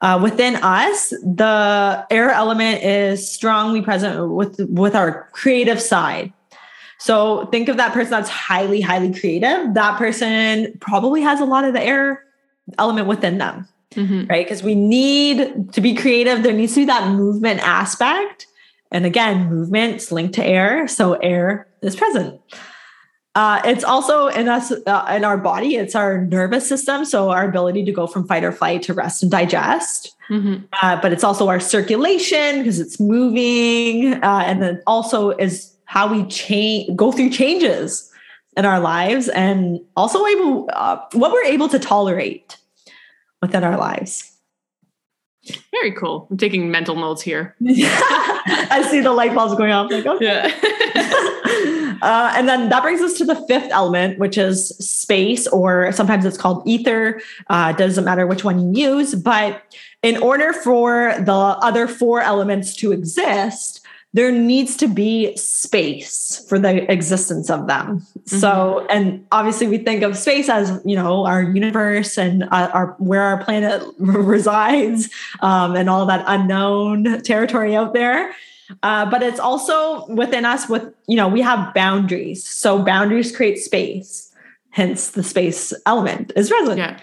uh, 0.01 0.19
within 0.21 0.55
us 0.57 1.09
the 1.09 2.05
air 2.09 2.31
element 2.31 2.83
is 2.83 3.29
strongly 3.29 3.81
present 3.81 4.31
with 4.31 4.59
with 4.69 4.95
our 4.95 5.29
creative 5.31 5.81
side 5.81 6.31
so 6.97 7.45
think 7.47 7.69
of 7.69 7.77
that 7.77 7.93
person 7.93 8.11
that's 8.11 8.29
highly 8.29 8.81
highly 8.81 9.13
creative 9.13 9.73
that 9.73 9.97
person 9.97 10.77
probably 10.79 11.21
has 11.21 11.39
a 11.39 11.45
lot 11.45 11.63
of 11.63 11.73
the 11.73 11.81
air 11.81 12.25
element 12.77 13.07
within 13.07 13.37
them, 13.37 13.67
mm-hmm. 13.91 14.25
right? 14.27 14.45
Because 14.45 14.63
we 14.63 14.75
need 14.75 15.71
to 15.73 15.81
be 15.81 15.93
creative. 15.93 16.43
There 16.43 16.53
needs 16.53 16.73
to 16.73 16.81
be 16.81 16.85
that 16.85 17.11
movement 17.11 17.61
aspect. 17.61 18.47
And 18.91 19.05
again, 19.05 19.49
movement's 19.49 20.11
linked 20.11 20.35
to 20.35 20.45
air. 20.45 20.87
So 20.87 21.13
air 21.13 21.67
is 21.81 21.95
present. 21.95 22.39
Uh, 23.35 23.61
it's 23.65 23.83
also 23.83 24.27
in 24.27 24.47
us, 24.47 24.71
uh, 24.71 25.13
in 25.13 25.25
our 25.25 25.37
body, 25.37 25.75
it's 25.75 25.93
our 25.93 26.25
nervous 26.25 26.67
system. 26.67 27.03
So 27.03 27.31
our 27.31 27.47
ability 27.47 27.83
to 27.83 27.91
go 27.91 28.07
from 28.07 28.25
fight 28.25 28.45
or 28.45 28.53
flight 28.53 28.81
to 28.83 28.93
rest 28.93 29.21
and 29.21 29.31
digest. 29.31 30.15
Mm-hmm. 30.29 30.63
Uh, 30.81 31.01
but 31.01 31.11
it's 31.11 31.23
also 31.23 31.49
our 31.49 31.59
circulation 31.59 32.59
because 32.59 32.79
it's 32.79 32.97
moving. 32.97 34.13
Uh, 34.23 34.43
and 34.45 34.61
then 34.61 34.81
also 34.87 35.31
is 35.31 35.75
how 35.83 36.11
we 36.11 36.25
change, 36.27 36.95
go 36.95 37.11
through 37.11 37.29
changes 37.29 38.09
in 38.55 38.65
our 38.65 38.79
lives 38.79 39.27
and 39.27 39.81
also 39.97 40.25
able 40.25 40.69
uh, 40.71 40.97
what 41.11 41.33
we're 41.33 41.43
able 41.43 41.67
to 41.67 41.77
tolerate 41.77 42.57
within 43.41 43.65
our 43.65 43.77
lives 43.77 44.34
very 45.71 45.91
cool. 45.91 46.27
I'm 46.29 46.37
taking 46.37 46.71
mental 46.71 46.95
notes 46.95 47.21
here. 47.21 47.55
I 47.67 48.87
see 48.89 49.01
the 49.01 49.11
light 49.11 49.33
bulbs 49.35 49.55
going 49.55 49.71
off 49.71 49.91
like 49.91 50.05
okay. 50.05 50.25
yeah. 50.25 51.11
Uh, 52.01 52.31
and 52.35 52.47
then 52.47 52.69
that 52.69 52.83
brings 52.83 53.01
us 53.01 53.13
to 53.13 53.23
the 53.23 53.35
fifth 53.47 53.71
element 53.71 54.19
which 54.19 54.37
is 54.37 54.67
space 54.77 55.47
or 55.47 55.91
sometimes 55.93 56.25
it's 56.25 56.37
called 56.37 56.61
ether. 56.67 57.21
Uh, 57.49 57.71
doesn't 57.71 58.03
matter 58.03 58.27
which 58.27 58.43
one 58.43 58.75
you 58.75 58.97
use 58.97 59.15
but 59.15 59.63
in 60.03 60.17
order 60.17 60.51
for 60.51 61.15
the 61.19 61.31
other 61.31 61.87
four 61.87 62.21
elements 62.21 62.75
to 62.75 62.91
exist 62.91 63.84
there 64.15 64.31
needs 64.31 64.77
to 64.77 64.87
be 64.87 65.35
space 65.35 66.45
for 66.47 66.57
the 66.57 66.89
existence 66.89 67.49
of 67.49 67.67
them. 67.67 67.99
Mm-hmm. 67.99 68.37
So, 68.37 68.87
and 68.89 69.25
obviously 69.33 69.67
we 69.67 69.77
think 69.77 70.03
of 70.03 70.15
space 70.15 70.47
as, 70.47 70.81
you 70.85 70.95
know, 70.95 71.25
our 71.25 71.43
universe 71.43 72.17
and 72.17 72.43
uh, 72.43 72.71
our, 72.73 72.95
where 72.97 73.21
our 73.21 73.43
planet 73.43 73.83
resides 73.99 75.09
um, 75.41 75.75
and 75.75 75.89
all 75.89 76.05
that 76.05 76.23
unknown 76.27 77.21
territory 77.23 77.75
out 77.75 77.93
there. 77.93 78.33
Uh, 78.83 79.05
but 79.09 79.21
it's 79.21 79.39
also 79.39 80.07
within 80.07 80.45
us 80.45 80.69
with, 80.69 80.93
you 81.09 81.17
know, 81.17 81.27
we 81.27 81.41
have 81.41 81.73
boundaries. 81.73 82.47
So 82.47 82.81
boundaries 82.81 83.35
create 83.35 83.57
space, 83.57 84.33
hence 84.69 85.09
the 85.11 85.23
space 85.23 85.73
element 85.85 86.31
is 86.37 86.49
present. 86.49 86.77
Yeah. 86.77 86.97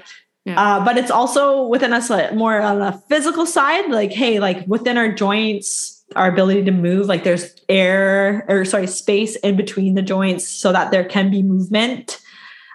Yeah. 0.47 0.61
Uh, 0.61 0.85
but 0.85 0.97
it's 0.97 1.11
also 1.11 1.67
within 1.67 1.93
us 1.93 2.09
like, 2.09 2.35
more 2.35 2.61
on 2.63 2.81
a 2.81 2.99
physical 3.11 3.45
side, 3.45 3.91
like, 3.91 4.13
hey, 4.13 4.41
like 4.41 4.67
within 4.67 4.97
our 4.97 5.13
joints, 5.13 6.02
our 6.13 6.29
ability 6.29 6.65
to 6.65 6.71
move 6.71 7.07
like 7.07 7.25
there's 7.25 7.55
air 7.69 8.45
or 8.49 8.65
sorry 8.65 8.87
space 8.87 9.37
in 9.37 9.57
between 9.57 9.95
the 9.95 10.03
joints 10.03 10.47
so 10.49 10.73
that 10.73 10.91
there 10.91 11.05
can 11.05 11.31
be 11.31 11.43
movement. 11.43 12.21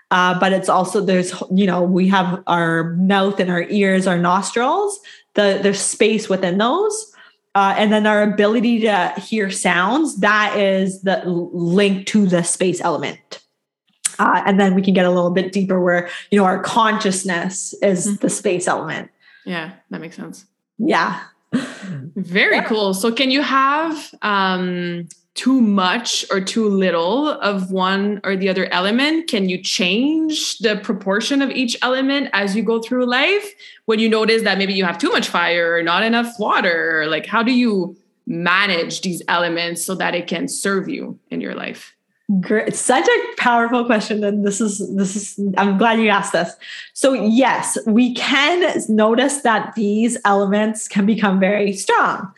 Uh, 0.09 0.39
but 0.39 0.53
it's 0.53 0.69
also 0.69 1.01
there's 1.01 1.33
you 1.51 1.65
know 1.65 1.81
we 1.81 2.07
have 2.07 2.41
our 2.47 2.95
mouth 2.95 3.39
and 3.39 3.51
our 3.51 3.63
ears 3.63 4.07
our 4.07 4.17
nostrils 4.17 4.99
the 5.33 5.59
there's 5.61 5.79
space 5.79 6.27
within 6.27 6.57
those. 6.57 7.13
Uh, 7.55 7.73
and 7.75 7.91
then 7.91 8.05
our 8.05 8.21
ability 8.21 8.81
to 8.81 9.13
hear 9.17 9.49
sounds 9.49 10.17
that 10.19 10.55
is 10.57 11.01
the 11.01 11.23
link 11.25 12.05
to 12.05 12.27
the 12.27 12.43
space 12.43 12.79
element. 12.81 13.43
Uh, 14.19 14.43
and 14.45 14.59
then 14.59 14.75
we 14.75 14.81
can 14.81 14.93
get 14.93 15.05
a 15.05 15.09
little 15.09 15.31
bit 15.31 15.51
deeper 15.51 15.81
where 15.81 16.09
you 16.31 16.37
know 16.37 16.45
our 16.45 16.61
consciousness 16.61 17.73
is 17.81 18.07
mm-hmm. 18.07 18.15
the 18.17 18.29
space 18.29 18.67
element. 18.67 19.09
Yeah 19.45 19.73
that 19.89 20.01
makes 20.01 20.15
sense. 20.15 20.45
Yeah 20.77 21.21
very 21.53 22.57
yeah. 22.57 22.63
cool. 22.65 22.93
So, 22.93 23.11
can 23.11 23.31
you 23.31 23.41
have 23.41 24.13
um, 24.21 25.07
too 25.37 25.61
much 25.61 26.25
or 26.31 26.41
too 26.41 26.67
little 26.67 27.29
of 27.29 27.71
one 27.71 28.19
or 28.23 28.35
the 28.35 28.49
other 28.49 28.65
element? 28.73 29.29
Can 29.29 29.47
you 29.47 29.61
change 29.61 30.57
the 30.59 30.77
proportion 30.77 31.41
of 31.41 31.51
each 31.51 31.77
element 31.81 32.29
as 32.33 32.55
you 32.55 32.63
go 32.63 32.81
through 32.81 33.05
life? 33.05 33.53
When 33.85 33.99
you 33.99 34.09
notice 34.09 34.41
that 34.43 34.57
maybe 34.57 34.73
you 34.73 34.83
have 34.83 34.97
too 34.97 35.11
much 35.11 35.29
fire 35.29 35.75
or 35.75 35.83
not 35.83 36.03
enough 36.03 36.39
water, 36.39 37.05
like 37.07 37.25
how 37.25 37.43
do 37.43 37.53
you 37.53 37.95
manage 38.25 39.01
these 39.01 39.21
elements 39.27 39.85
so 39.85 39.95
that 39.95 40.13
it 40.13 40.27
can 40.27 40.47
serve 40.47 40.89
you 40.89 41.19
in 41.29 41.39
your 41.39 41.55
life? 41.55 41.95
Great. 42.41 42.75
Such 42.75 43.07
a 43.07 43.35
powerful 43.37 43.85
question. 43.85 44.21
And 44.21 44.45
this 44.45 44.59
is, 44.59 44.79
this 44.97 45.15
is, 45.15 45.39
I'm 45.57 45.77
glad 45.77 45.99
you 45.99 46.09
asked 46.09 46.33
this. 46.33 46.53
So, 46.91 47.13
yes, 47.13 47.77
we 47.85 48.13
can 48.15 48.81
notice 48.89 49.41
that 49.41 49.73
these 49.75 50.17
elements 50.25 50.89
can 50.89 51.05
become 51.05 51.39
very 51.39 51.71
strong. 51.71 52.33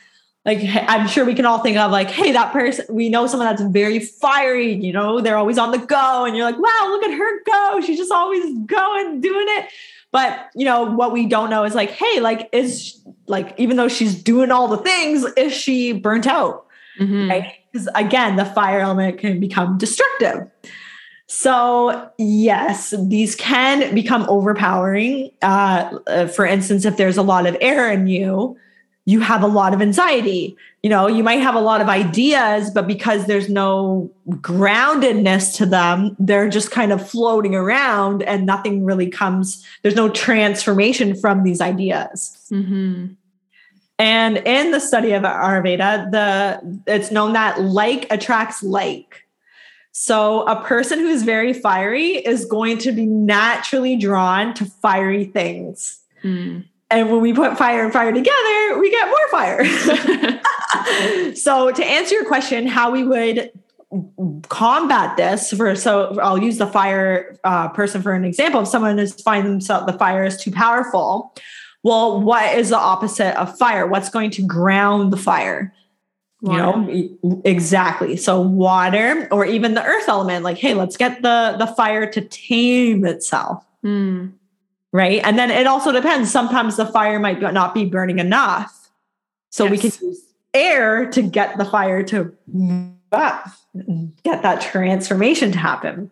Like, 0.46 0.60
I'm 0.88 1.08
sure 1.08 1.26
we 1.26 1.34
can 1.34 1.46
all 1.46 1.60
think 1.60 1.78
of, 1.78 1.92
like, 1.92 2.12
hey, 2.12 2.32
that 2.34 2.54
person, 2.54 2.86
we 2.90 3.10
know 3.10 3.26
someone 3.26 3.48
that's 3.48 3.64
very 3.64 4.00
fiery, 4.00 4.74
you 4.74 4.94
know, 4.94 5.22
they're 5.22 5.38
always 5.38 5.58
on 5.58 5.72
the 5.72 5.80
go. 5.80 6.24
And 6.24 6.38
you're 6.38 6.46
like, 6.46 6.60
wow, 6.60 6.88
look 6.90 7.04
at 7.04 7.18
her 7.18 7.44
go. 7.44 7.82
She's 7.82 7.98
just 7.98 8.12
always 8.12 8.46
going, 8.68 9.22
doing 9.22 9.48
it. 9.50 9.70
But, 10.12 10.50
you 10.56 10.66
know, 10.66 10.84
what 10.84 11.14
we 11.14 11.26
don't 11.26 11.50
know 11.50 11.64
is 11.64 11.74
like, 11.74 11.90
hey, 11.90 12.20
like, 12.20 12.48
is 12.52 13.02
like, 13.26 13.56
even 13.58 13.76
though 13.76 13.90
she's 13.90 14.22
doing 14.22 14.52
all 14.52 14.68
the 14.68 14.78
things, 14.78 15.24
is 15.36 15.52
she 15.52 15.94
burnt 15.94 16.28
out? 16.28 16.68
Mm-hmm. 17.00 17.30
Right 17.30 17.59
because 17.72 17.88
again, 17.96 18.36
the 18.36 18.46
fire 18.46 18.80
element 18.80 19.20
can 19.20 19.40
become 19.40 19.78
destructive. 19.78 20.50
So, 21.32 22.10
yes, 22.18 22.94
these 23.04 23.36
can 23.36 23.94
become 23.94 24.26
overpowering. 24.28 25.30
Uh, 25.44 26.00
uh, 26.08 26.28
for 26.28 26.44
instance, 26.44 26.86
if 26.86 26.98
there's 26.98 27.18
a 27.18 27.22
lot 27.22 27.46
of 27.46 27.56
air 27.62 27.92
in 27.92 28.08
you, 28.08 28.58
you 29.06 29.20
have 29.20 29.44
a 29.44 29.48
lot 29.48 29.76
of 29.76 29.82
anxiety. 29.82 30.58
You 30.82 30.90
know, 30.90 31.08
you 31.08 31.24
might 31.24 31.40
have 31.40 31.54
a 31.54 31.60
lot 31.60 31.82
of 31.82 31.88
ideas, 31.88 32.72
but 32.72 32.88
because 32.88 33.26
there's 33.26 33.48
no 33.48 34.12
groundedness 34.30 35.56
to 35.58 35.68
them, 35.68 36.16
they're 36.20 36.50
just 36.50 36.72
kind 36.72 36.92
of 36.92 37.08
floating 37.08 37.54
around 37.54 38.24
and 38.24 38.46
nothing 38.46 38.84
really 38.84 39.10
comes, 39.10 39.64
there's 39.84 39.96
no 39.96 40.10
transformation 40.10 41.16
from 41.16 41.44
these 41.44 41.62
ideas. 41.62 42.38
Mm-hmm. 42.52 43.14
And 44.00 44.38
in 44.38 44.72
the 44.72 44.80
study 44.80 45.12
of 45.12 45.24
Ayurveda, 45.24 46.12
the 46.12 46.82
it's 46.88 47.12
known 47.12 47.34
that 47.34 47.62
like 47.62 48.08
attracts 48.10 48.64
like. 48.64 49.26
So 49.92 50.44
a 50.44 50.64
person 50.64 51.00
who's 51.00 51.24
very 51.24 51.52
fiery 51.52 52.12
is 52.12 52.46
going 52.46 52.78
to 52.80 52.94
be 52.94 53.06
naturally 53.06 53.98
drawn 53.98 54.54
to 54.54 54.66
fiery 54.66 55.26
things. 55.26 56.00
Mm. 56.24 56.66
And 56.90 57.12
when 57.12 57.20
we 57.20 57.34
put 57.34 57.58
fire 57.58 57.84
and 57.84 57.92
fire 57.92 58.14
together, 58.14 58.80
we 58.80 58.90
get 58.90 59.10
more 59.10 59.30
fire. 59.30 59.66
so 61.36 61.72
to 61.72 61.86
answer 61.86 62.16
your 62.16 62.26
question, 62.26 62.66
how 62.66 62.92
we 62.92 63.04
would 63.04 63.52
combat 64.50 65.18
this 65.18 65.52
for 65.52 65.76
so 65.76 66.20
I'll 66.20 66.38
use 66.38 66.60
the 66.60 66.68
fire 66.68 67.38
uh, 67.44 67.70
person 67.70 68.02
for 68.02 68.14
an 68.14 68.24
example. 68.24 68.62
If 68.62 68.68
someone 68.68 69.00
is 69.00 69.14
finding 69.14 69.52
themselves 69.52 69.92
the 69.92 69.98
fire 69.98 70.24
is 70.24 70.38
too 70.38 70.52
powerful, 70.52 71.34
well, 71.84 72.22
what 72.22 72.58
is 72.58 72.70
the 72.70 72.78
opposite 72.78 73.40
of 73.40 73.58
fire? 73.58 73.88
What's 73.88 74.10
going 74.10 74.32
to 74.32 74.42
ground 74.42 75.14
the 75.14 75.18
fire? 75.18 75.74
Water. 76.42 76.92
You 76.92 77.20
know, 77.22 77.42
exactly. 77.46 78.16
So 78.16 78.40
water 78.40 79.28
or 79.32 79.46
even 79.46 79.74
the 79.74 79.84
earth 79.84 80.08
element, 80.08 80.44
like, 80.44 80.58
hey, 80.58 80.74
let's 80.74 80.98
get 80.98 81.22
the 81.22 81.56
the 81.60 81.68
fire 81.68 82.10
to 82.12 82.22
tame 82.22 83.06
itself. 83.06 83.66
Mm. 83.84 84.34
right? 84.92 85.22
And 85.24 85.38
then 85.38 85.52
it 85.52 85.68
also 85.68 85.92
depends. 85.92 86.32
Sometimes 86.32 86.78
the 86.78 86.86
fire 86.86 87.20
might 87.20 87.42
not 87.42 87.74
be 87.74 87.86
burning 87.86 88.20
enough. 88.20 88.92
So 89.50 89.66
yes. 89.66 89.72
we 89.72 89.78
can 89.78 90.08
use 90.08 90.22
air 90.54 91.10
to 91.12 91.22
get 91.22 91.58
the 91.58 91.66
fire 91.66 92.04
to 92.04 92.36
up, 93.12 93.50
get 94.24 94.42
that 94.44 94.62
transformation 94.62 95.52
to 95.52 95.58
happen. 95.58 96.12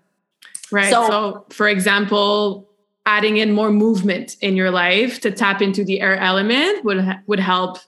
Right. 0.71 0.89
So, 0.89 1.07
so, 1.07 1.45
for 1.49 1.67
example, 1.67 2.67
adding 3.07 3.37
in 3.37 3.53
more 3.53 3.71
movement 3.71 4.35
in 4.41 4.57
your 4.57 4.69
life 4.69 5.21
to 5.21 5.31
tap 5.31 5.61
into 5.61 5.83
the 5.83 6.01
air 6.01 6.17
element 6.17 6.83
would 6.83 7.03
would 7.25 7.39
help 7.39 7.79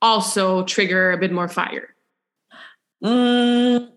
also 0.00 0.64
trigger 0.64 1.10
a 1.10 1.18
bit 1.18 1.32
more 1.32 1.48
fire. 1.48 1.94
Mm, 3.04 3.90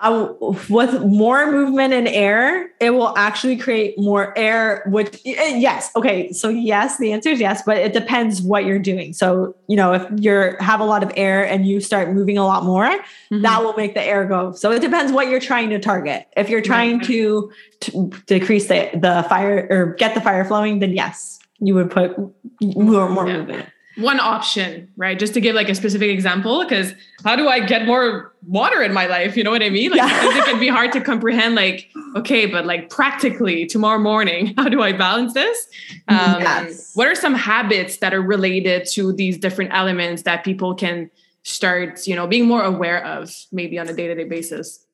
uh, 0.00 0.32
with 0.68 1.02
more 1.04 1.50
movement 1.50 1.92
in 1.92 2.06
air, 2.06 2.70
it 2.78 2.90
will 2.90 3.16
actually 3.18 3.56
create 3.56 3.98
more 3.98 4.36
air. 4.38 4.84
Which 4.86 5.20
yes, 5.24 5.90
okay. 5.96 6.32
So 6.32 6.48
yes, 6.48 6.98
the 6.98 7.12
answer 7.12 7.30
is 7.30 7.40
yes, 7.40 7.62
but 7.66 7.78
it 7.78 7.92
depends 7.92 8.40
what 8.40 8.64
you're 8.64 8.78
doing. 8.78 9.12
So 9.12 9.56
you 9.66 9.76
know, 9.76 9.94
if 9.94 10.06
you're 10.16 10.56
have 10.62 10.78
a 10.78 10.84
lot 10.84 11.02
of 11.02 11.10
air 11.16 11.44
and 11.44 11.66
you 11.66 11.80
start 11.80 12.12
moving 12.12 12.38
a 12.38 12.46
lot 12.46 12.64
more, 12.64 12.86
mm-hmm. 12.86 13.42
that 13.42 13.64
will 13.64 13.74
make 13.74 13.94
the 13.94 14.02
air 14.02 14.24
go. 14.24 14.52
So 14.52 14.70
it 14.70 14.80
depends 14.80 15.10
what 15.10 15.28
you're 15.28 15.40
trying 15.40 15.70
to 15.70 15.80
target. 15.80 16.28
If 16.36 16.48
you're 16.48 16.62
trying 16.62 16.98
right. 16.98 17.06
to, 17.06 17.52
to 17.80 18.10
decrease 18.26 18.68
the 18.68 18.90
the 18.94 19.26
fire 19.28 19.66
or 19.68 19.94
get 19.94 20.14
the 20.14 20.20
fire 20.20 20.44
flowing, 20.44 20.78
then 20.78 20.92
yes, 20.92 21.40
you 21.58 21.74
would 21.74 21.90
put 21.90 22.16
more 22.60 23.08
more 23.08 23.26
yeah. 23.26 23.38
movement 23.38 23.68
one 23.98 24.20
option, 24.20 24.88
right? 24.96 25.18
Just 25.18 25.34
to 25.34 25.40
give 25.40 25.56
like 25.56 25.68
a 25.68 25.74
specific 25.74 26.08
example, 26.08 26.62
because 26.62 26.94
how 27.24 27.34
do 27.34 27.48
I 27.48 27.60
get 27.60 27.84
more 27.84 28.32
water 28.46 28.80
in 28.82 28.94
my 28.94 29.06
life? 29.06 29.36
You 29.36 29.42
know 29.42 29.50
what 29.50 29.62
I 29.62 29.70
mean? 29.70 29.90
Like 29.90 29.98
yeah. 29.98 30.38
it 30.38 30.44
can 30.44 30.60
be 30.60 30.68
hard 30.68 30.92
to 30.92 31.00
comprehend, 31.00 31.56
like, 31.56 31.90
okay, 32.14 32.46
but 32.46 32.64
like 32.64 32.90
practically 32.90 33.66
tomorrow 33.66 33.98
morning, 33.98 34.54
how 34.56 34.68
do 34.68 34.82
I 34.82 34.92
balance 34.92 35.34
this? 35.34 35.66
Um, 36.06 36.40
yes. 36.40 36.92
What 36.94 37.08
are 37.08 37.16
some 37.16 37.34
habits 37.34 37.96
that 37.98 38.14
are 38.14 38.22
related 38.22 38.86
to 38.92 39.12
these 39.12 39.36
different 39.36 39.72
elements 39.74 40.22
that 40.22 40.44
people 40.44 40.74
can 40.74 41.10
start, 41.42 42.06
you 42.06 42.14
know, 42.14 42.26
being 42.26 42.46
more 42.46 42.62
aware 42.62 43.04
of 43.04 43.34
maybe 43.50 43.78
on 43.78 43.88
a 43.88 43.92
day-to-day 43.92 44.24
basis? 44.24 44.84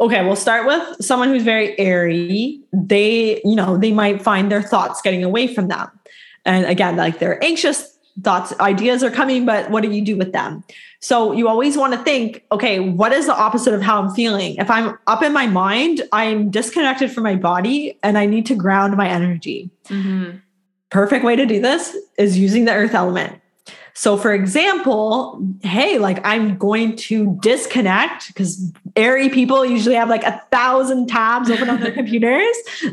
Okay, 0.00 0.24
we'll 0.24 0.36
start 0.36 0.66
with 0.66 1.04
someone 1.04 1.28
who's 1.28 1.44
very 1.44 1.78
airy. 1.78 2.60
They, 2.72 3.40
you 3.44 3.54
know, 3.54 3.76
they 3.76 3.92
might 3.92 4.22
find 4.22 4.50
their 4.50 4.62
thoughts 4.62 5.02
getting 5.02 5.22
away 5.22 5.54
from 5.54 5.68
them. 5.68 5.88
And 6.46 6.66
again, 6.66 6.96
like 6.96 7.18
they're 7.18 7.42
anxious 7.42 7.93
thoughts, 8.22 8.52
ideas 8.60 9.02
are 9.02 9.10
coming, 9.10 9.44
but 9.44 9.70
what 9.70 9.82
do 9.82 9.90
you 9.90 10.02
do 10.02 10.16
with 10.16 10.32
them? 10.32 10.62
So 11.00 11.32
you 11.32 11.48
always 11.48 11.76
want 11.76 11.92
to 11.92 11.98
think, 12.02 12.44
okay, 12.52 12.80
what 12.80 13.12
is 13.12 13.26
the 13.26 13.34
opposite 13.34 13.74
of 13.74 13.82
how 13.82 14.00
I'm 14.00 14.10
feeling? 14.14 14.56
If 14.56 14.70
I'm 14.70 14.96
up 15.06 15.22
in 15.22 15.32
my 15.32 15.46
mind, 15.46 16.02
I'm 16.12 16.50
disconnected 16.50 17.10
from 17.10 17.24
my 17.24 17.34
body 17.34 17.98
and 18.02 18.16
I 18.16 18.26
need 18.26 18.46
to 18.46 18.54
ground 18.54 18.96
my 18.96 19.08
energy. 19.08 19.70
Mm-hmm. 19.88 20.38
Perfect 20.90 21.24
way 21.24 21.36
to 21.36 21.44
do 21.44 21.60
this 21.60 21.96
is 22.18 22.38
using 22.38 22.64
the 22.64 22.72
earth 22.72 22.94
element. 22.94 23.40
So, 23.96 24.16
for 24.16 24.34
example, 24.34 25.40
hey, 25.62 25.98
like 25.98 26.24
I'm 26.26 26.56
going 26.56 26.96
to 26.96 27.38
disconnect 27.40 28.26
because 28.28 28.72
airy 28.96 29.28
people 29.28 29.64
usually 29.64 29.94
have 29.94 30.08
like 30.08 30.24
a 30.24 30.42
thousand 30.50 31.06
tabs 31.06 31.48
open 31.48 31.70
on 31.70 31.80
their 31.80 31.92
computers. 32.00 32.56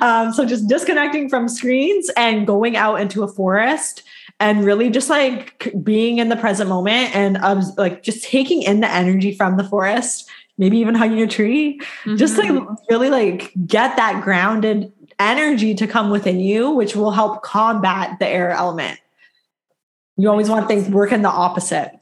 um, 0.00 0.32
so, 0.32 0.44
just 0.44 0.68
disconnecting 0.68 1.28
from 1.28 1.48
screens 1.48 2.10
and 2.16 2.48
going 2.48 2.76
out 2.76 3.00
into 3.00 3.22
a 3.22 3.28
forest 3.28 4.02
and 4.44 4.62
really 4.62 4.90
just 4.90 5.08
like 5.08 5.72
being 5.82 6.18
in 6.18 6.28
the 6.28 6.36
present 6.36 6.68
moment 6.68 7.16
and 7.16 7.38
um, 7.38 7.62
like 7.78 8.02
just 8.02 8.22
taking 8.22 8.60
in 8.60 8.80
the 8.80 8.90
energy 8.90 9.34
from 9.34 9.56
the 9.56 9.64
forest 9.64 10.28
maybe 10.58 10.76
even 10.76 10.94
hugging 10.94 11.20
a 11.22 11.26
tree. 11.26 11.80
Mm-hmm. 11.80 12.16
just 12.16 12.36
like 12.36 12.52
really 12.90 13.08
like 13.08 13.52
get 13.66 13.96
that 13.96 14.22
grounded 14.22 14.92
energy 15.18 15.74
to 15.74 15.86
come 15.86 16.10
within 16.10 16.40
you 16.40 16.70
which 16.70 16.94
will 16.94 17.10
help 17.10 17.42
combat 17.42 18.18
the 18.18 18.28
air 18.28 18.50
element. 18.50 19.00
You 20.18 20.28
always 20.28 20.50
want 20.50 20.68
things 20.68 20.88
working 20.90 21.22
the 21.22 21.30
opposite. 21.30 21.98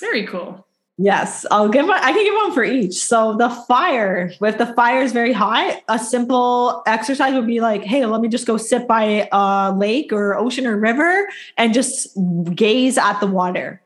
Very 0.00 0.26
cool 0.26 0.63
Yes, 0.96 1.44
I'll 1.50 1.68
give 1.68 1.86
one. 1.86 1.98
I 2.00 2.12
can 2.12 2.22
give 2.24 2.34
one 2.34 2.52
for 2.52 2.62
each. 2.62 2.94
So 2.94 3.36
the 3.36 3.48
fire, 3.48 4.32
if 4.40 4.58
the 4.58 4.66
fire 4.74 5.02
is 5.02 5.10
very 5.10 5.32
hot, 5.32 5.82
a 5.88 5.98
simple 5.98 6.84
exercise 6.86 7.34
would 7.34 7.48
be 7.48 7.60
like, 7.60 7.82
hey, 7.82 8.06
let 8.06 8.20
me 8.20 8.28
just 8.28 8.46
go 8.46 8.56
sit 8.56 8.86
by 8.86 9.28
a 9.32 9.74
lake 9.76 10.12
or 10.12 10.36
ocean 10.36 10.66
or 10.66 10.78
river 10.78 11.28
and 11.56 11.74
just 11.74 12.16
gaze 12.54 12.96
at 12.96 13.18
the 13.18 13.26
water. 13.26 13.82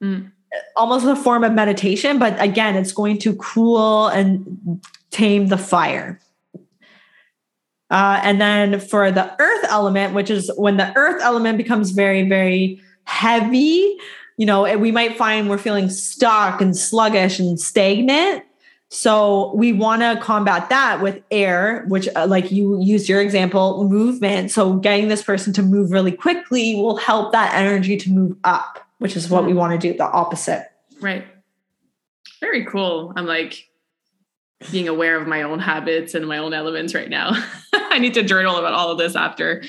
Mm. 0.00 0.30
Almost 0.76 1.04
a 1.06 1.16
form 1.16 1.42
of 1.42 1.52
meditation, 1.52 2.20
but 2.20 2.40
again, 2.40 2.76
it's 2.76 2.92
going 2.92 3.18
to 3.18 3.34
cool 3.36 4.06
and 4.08 4.80
tame 5.10 5.48
the 5.48 5.58
fire. 5.58 6.20
Uh, 7.90 8.20
and 8.22 8.40
then 8.40 8.78
for 8.78 9.10
the 9.10 9.34
earth 9.40 9.64
element, 9.68 10.14
which 10.14 10.30
is 10.30 10.50
when 10.56 10.76
the 10.76 10.96
earth 10.96 11.20
element 11.22 11.58
becomes 11.58 11.90
very, 11.90 12.28
very 12.28 12.80
heavy, 13.04 13.98
you 14.36 14.46
know, 14.46 14.76
we 14.78 14.90
might 14.90 15.16
find 15.16 15.48
we're 15.48 15.58
feeling 15.58 15.88
stuck 15.90 16.60
and 16.60 16.76
sluggish 16.76 17.38
and 17.38 17.60
stagnant. 17.60 18.44
So 18.88 19.54
we 19.54 19.72
want 19.72 20.02
to 20.02 20.20
combat 20.22 20.68
that 20.68 21.00
with 21.00 21.22
air, 21.30 21.86
which, 21.88 22.08
uh, 22.14 22.26
like 22.26 22.52
you 22.52 22.78
used 22.82 23.08
your 23.08 23.22
example, 23.22 23.88
movement. 23.88 24.50
So 24.50 24.74
getting 24.74 25.08
this 25.08 25.22
person 25.22 25.54
to 25.54 25.62
move 25.62 25.92
really 25.92 26.12
quickly 26.12 26.74
will 26.74 26.96
help 26.96 27.32
that 27.32 27.54
energy 27.54 27.96
to 27.96 28.10
move 28.10 28.36
up, 28.44 28.86
which 28.98 29.16
is 29.16 29.30
what 29.30 29.46
we 29.46 29.54
want 29.54 29.80
to 29.80 29.92
do, 29.92 29.96
the 29.96 30.04
opposite. 30.04 30.70
Right. 31.00 31.24
Very 32.40 32.66
cool. 32.66 33.14
I'm 33.16 33.24
like, 33.24 33.70
being 34.70 34.88
aware 34.88 35.20
of 35.20 35.26
my 35.26 35.42
own 35.42 35.58
habits 35.58 36.14
and 36.14 36.26
my 36.26 36.38
own 36.38 36.54
elements 36.54 36.94
right 36.94 37.08
now. 37.08 37.32
I 37.72 37.98
need 37.98 38.14
to 38.14 38.22
journal 38.22 38.56
about 38.56 38.72
all 38.72 38.90
of 38.90 38.98
this 38.98 39.16
after. 39.16 39.62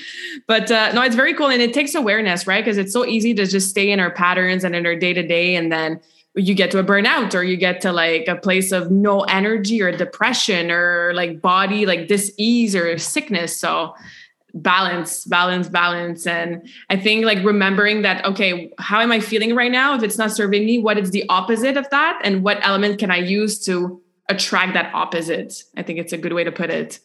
But 0.46 0.70
uh, 0.70 0.92
no, 0.92 1.02
it's 1.02 1.16
very 1.16 1.34
cool. 1.34 1.48
And 1.48 1.60
it 1.60 1.74
takes 1.74 1.94
awareness, 1.94 2.46
right? 2.46 2.64
Because 2.64 2.78
it's 2.78 2.92
so 2.92 3.04
easy 3.04 3.34
to 3.34 3.46
just 3.46 3.70
stay 3.70 3.90
in 3.90 4.00
our 4.00 4.10
patterns 4.10 4.64
and 4.64 4.74
in 4.74 4.86
our 4.86 4.96
day 4.96 5.12
to 5.12 5.22
day. 5.26 5.56
And 5.56 5.70
then 5.70 6.00
you 6.34 6.54
get 6.54 6.70
to 6.72 6.78
a 6.78 6.84
burnout 6.84 7.34
or 7.34 7.42
you 7.42 7.56
get 7.56 7.80
to 7.82 7.92
like 7.92 8.26
a 8.26 8.36
place 8.36 8.72
of 8.72 8.90
no 8.90 9.20
energy 9.22 9.80
or 9.80 9.92
depression 9.92 10.70
or 10.70 11.12
like 11.14 11.40
body, 11.40 11.86
like 11.86 12.08
dis-ease 12.08 12.74
or 12.74 12.98
sickness. 12.98 13.56
So 13.56 13.94
balance, 14.54 15.24
balance, 15.24 15.68
balance. 15.68 16.26
And 16.26 16.68
I 16.88 16.96
think 16.96 17.24
like 17.24 17.44
remembering 17.44 18.02
that, 18.02 18.24
okay, 18.24 18.72
how 18.78 19.00
am 19.00 19.12
I 19.12 19.20
feeling 19.20 19.54
right 19.54 19.70
now? 19.70 19.96
If 19.96 20.02
it's 20.02 20.18
not 20.18 20.30
serving 20.30 20.64
me, 20.64 20.78
what 20.78 20.96
is 20.96 21.10
the 21.10 21.28
opposite 21.28 21.76
of 21.76 21.88
that? 21.90 22.20
And 22.24 22.42
what 22.42 22.58
element 22.62 22.98
can 22.98 23.10
I 23.10 23.18
use 23.18 23.58
to 23.66 24.00
attract 24.28 24.74
that 24.74 24.94
opposite. 24.94 25.62
I 25.76 25.82
think 25.82 25.98
it's 25.98 26.12
a 26.12 26.18
good 26.18 26.32
way 26.32 26.44
to 26.44 26.52
put 26.52 26.70
it. 26.70 27.00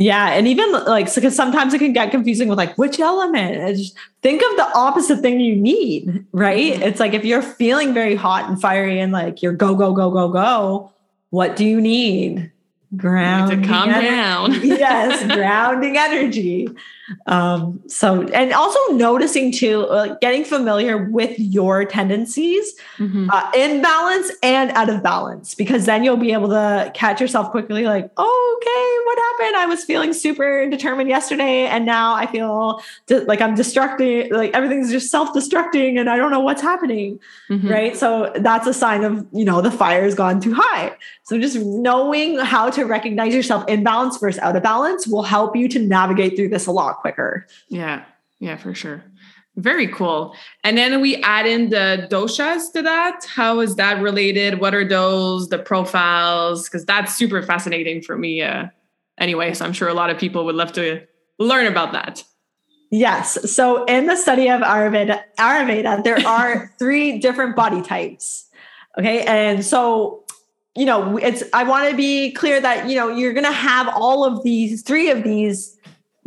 Yeah, 0.00 0.28
and 0.28 0.46
even 0.46 0.70
like 0.70 1.12
because 1.12 1.34
sometimes 1.34 1.74
it 1.74 1.80
can 1.80 1.92
get 1.92 2.12
confusing 2.12 2.48
with 2.48 2.56
like 2.56 2.78
which 2.78 3.00
element. 3.00 3.76
Just 3.76 3.96
think 4.22 4.42
of 4.48 4.56
the 4.56 4.70
opposite 4.76 5.18
thing 5.18 5.40
you 5.40 5.56
need, 5.56 6.24
right? 6.30 6.74
Mm-hmm. 6.74 6.82
It's 6.84 7.00
like 7.00 7.14
if 7.14 7.24
you're 7.24 7.42
feeling 7.42 7.92
very 7.92 8.14
hot 8.14 8.48
and 8.48 8.60
fiery 8.60 9.00
and 9.00 9.10
like 9.10 9.42
you're 9.42 9.52
go 9.52 9.74
go 9.74 9.92
go 9.92 10.08
go 10.12 10.28
go, 10.28 10.92
what 11.30 11.56
do 11.56 11.64
you 11.64 11.80
need? 11.80 12.52
Ground 12.96 13.50
to 13.50 13.68
calm 13.68 13.88
down. 13.88 14.52
yes, 14.62 15.34
grounding 15.34 15.96
energy. 15.96 16.68
Um, 17.26 17.80
so, 17.86 18.22
and 18.28 18.52
also 18.52 18.78
noticing 18.92 19.52
too, 19.52 19.82
uh, 19.86 20.16
getting 20.20 20.44
familiar 20.44 21.10
with 21.10 21.38
your 21.38 21.84
tendencies 21.84 22.74
mm-hmm. 22.98 23.30
uh, 23.30 23.50
in 23.54 23.82
balance 23.82 24.30
and 24.42 24.70
out 24.72 24.88
of 24.88 25.02
balance, 25.02 25.54
because 25.54 25.86
then 25.86 26.04
you'll 26.04 26.16
be 26.16 26.32
able 26.32 26.48
to 26.48 26.90
catch 26.94 27.20
yourself 27.20 27.50
quickly, 27.50 27.84
like, 27.84 28.10
oh, 28.16 28.58
okay, 28.58 29.06
what 29.06 29.18
happened? 29.18 29.56
I 29.56 29.66
was 29.66 29.84
feeling 29.84 30.12
super 30.12 30.68
determined 30.68 31.08
yesterday, 31.08 31.66
and 31.66 31.86
now 31.86 32.14
I 32.14 32.26
feel 32.26 32.82
di- 33.06 33.20
like 33.20 33.40
I'm 33.40 33.54
destructing, 33.54 34.30
like 34.30 34.52
everything's 34.54 34.90
just 34.90 35.10
self 35.10 35.30
destructing, 35.30 35.98
and 35.98 36.10
I 36.10 36.16
don't 36.16 36.30
know 36.30 36.40
what's 36.40 36.62
happening. 36.62 37.18
Mm-hmm. 37.50 37.68
Right. 37.68 37.96
So, 37.96 38.32
that's 38.36 38.66
a 38.66 38.74
sign 38.74 39.04
of, 39.04 39.26
you 39.32 39.44
know, 39.44 39.60
the 39.60 39.70
fire's 39.70 40.14
gone 40.14 40.40
too 40.40 40.54
high. 40.54 40.94
So, 41.22 41.38
just 41.38 41.56
knowing 41.56 42.38
how 42.38 42.70
to 42.70 42.84
recognize 42.84 43.34
yourself 43.34 43.66
in 43.68 43.82
balance 43.82 44.18
versus 44.18 44.40
out 44.40 44.56
of 44.56 44.62
balance 44.62 45.06
will 45.06 45.22
help 45.22 45.56
you 45.56 45.68
to 45.68 45.78
navigate 45.78 46.36
through 46.36 46.48
this 46.48 46.66
a 46.66 46.72
lot 46.72 46.97
quicker. 46.98 47.46
Yeah. 47.68 48.04
Yeah, 48.40 48.56
for 48.56 48.74
sure. 48.74 49.02
Very 49.56 49.88
cool. 49.88 50.34
And 50.62 50.78
then 50.78 51.00
we 51.00 51.16
add 51.22 51.44
in 51.44 51.70
the 51.70 52.06
doshas 52.10 52.72
to 52.74 52.82
that. 52.82 53.24
How 53.24 53.58
is 53.58 53.74
that 53.74 54.00
related? 54.00 54.60
What 54.60 54.74
are 54.74 54.86
those? 54.86 55.48
The 55.48 55.58
profiles? 55.58 56.68
Because 56.68 56.84
that's 56.84 57.16
super 57.16 57.42
fascinating 57.42 58.02
for 58.02 58.16
me. 58.16 58.40
Uh, 58.40 58.66
anyway, 59.18 59.54
so 59.54 59.64
I'm 59.64 59.72
sure 59.72 59.88
a 59.88 59.94
lot 59.94 60.10
of 60.10 60.18
people 60.18 60.44
would 60.44 60.54
love 60.54 60.72
to 60.74 61.04
learn 61.40 61.66
about 61.66 61.92
that. 61.92 62.22
Yes. 62.90 63.52
So 63.52 63.84
in 63.84 64.06
the 64.06 64.16
study 64.16 64.48
of 64.48 64.60
Ayurveda, 64.60 65.22
Ayurveda 65.38 66.04
there 66.04 66.24
are 66.26 66.72
three 66.78 67.18
different 67.18 67.56
body 67.56 67.82
types. 67.82 68.46
Okay. 68.98 69.22
And 69.24 69.64
so, 69.64 70.24
you 70.76 70.86
know, 70.86 71.16
it's, 71.18 71.42
I 71.52 71.64
want 71.64 71.90
to 71.90 71.96
be 71.96 72.32
clear 72.32 72.60
that, 72.60 72.88
you 72.88 72.96
know, 72.96 73.08
you're 73.08 73.32
going 73.32 73.44
to 73.44 73.52
have 73.52 73.88
all 73.88 74.24
of 74.24 74.42
these, 74.44 74.82
three 74.82 75.10
of 75.10 75.24
these 75.24 75.77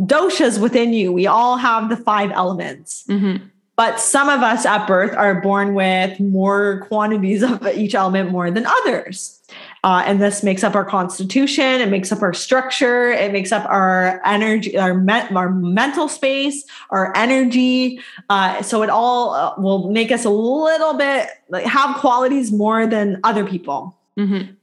doshas 0.02 0.60
within 0.60 0.94
you. 0.94 1.12
We 1.12 1.28
all 1.28 1.58
have 1.58 1.90
the 1.90 1.98
five 1.98 2.32
elements. 2.32 3.06
Mm-hmm. 3.08 3.46
But 3.78 4.00
some 4.00 4.30
of 4.30 4.42
us 4.42 4.66
at 4.66 4.86
birth 4.86 5.16
are 5.16 5.42
born 5.42 5.74
with 5.74 6.20
more 6.20 6.86
quantities 6.88 7.42
of 7.42 7.66
each 7.70 7.96
element 7.96 8.30
more 8.30 8.52
than 8.52 8.66
others. 8.66 9.42
Uh, 9.84 10.04
and 10.06 10.22
this 10.22 10.44
makes 10.44 10.64
up 10.64 10.76
our 10.76 10.86
constitution. 10.86 11.82
It 11.82 11.90
makes 11.90 12.12
up 12.12 12.22
our 12.22 12.34
structure. 12.34 13.12
It 13.12 13.32
makes 13.32 13.52
up 13.52 13.66
our 13.66 14.22
energy, 14.24 14.78
our, 14.78 14.94
me- 14.94 15.28
our 15.36 15.50
mental 15.50 16.08
space, 16.08 16.64
our 16.92 17.12
energy. 17.18 18.00
Uh, 18.30 18.62
so 18.62 18.84
it 18.84 18.90
all 18.90 19.34
uh, 19.34 19.54
will 19.58 19.90
make 19.90 20.12
us 20.12 20.26
a 20.26 20.30
little 20.30 20.94
bit 20.94 21.30
like 21.50 21.66
have 21.66 21.96
qualities 21.98 22.52
more 22.52 22.86
than 22.86 23.20
other 23.24 23.46
people. 23.46 23.98
Mm-hmm. 24.18 24.54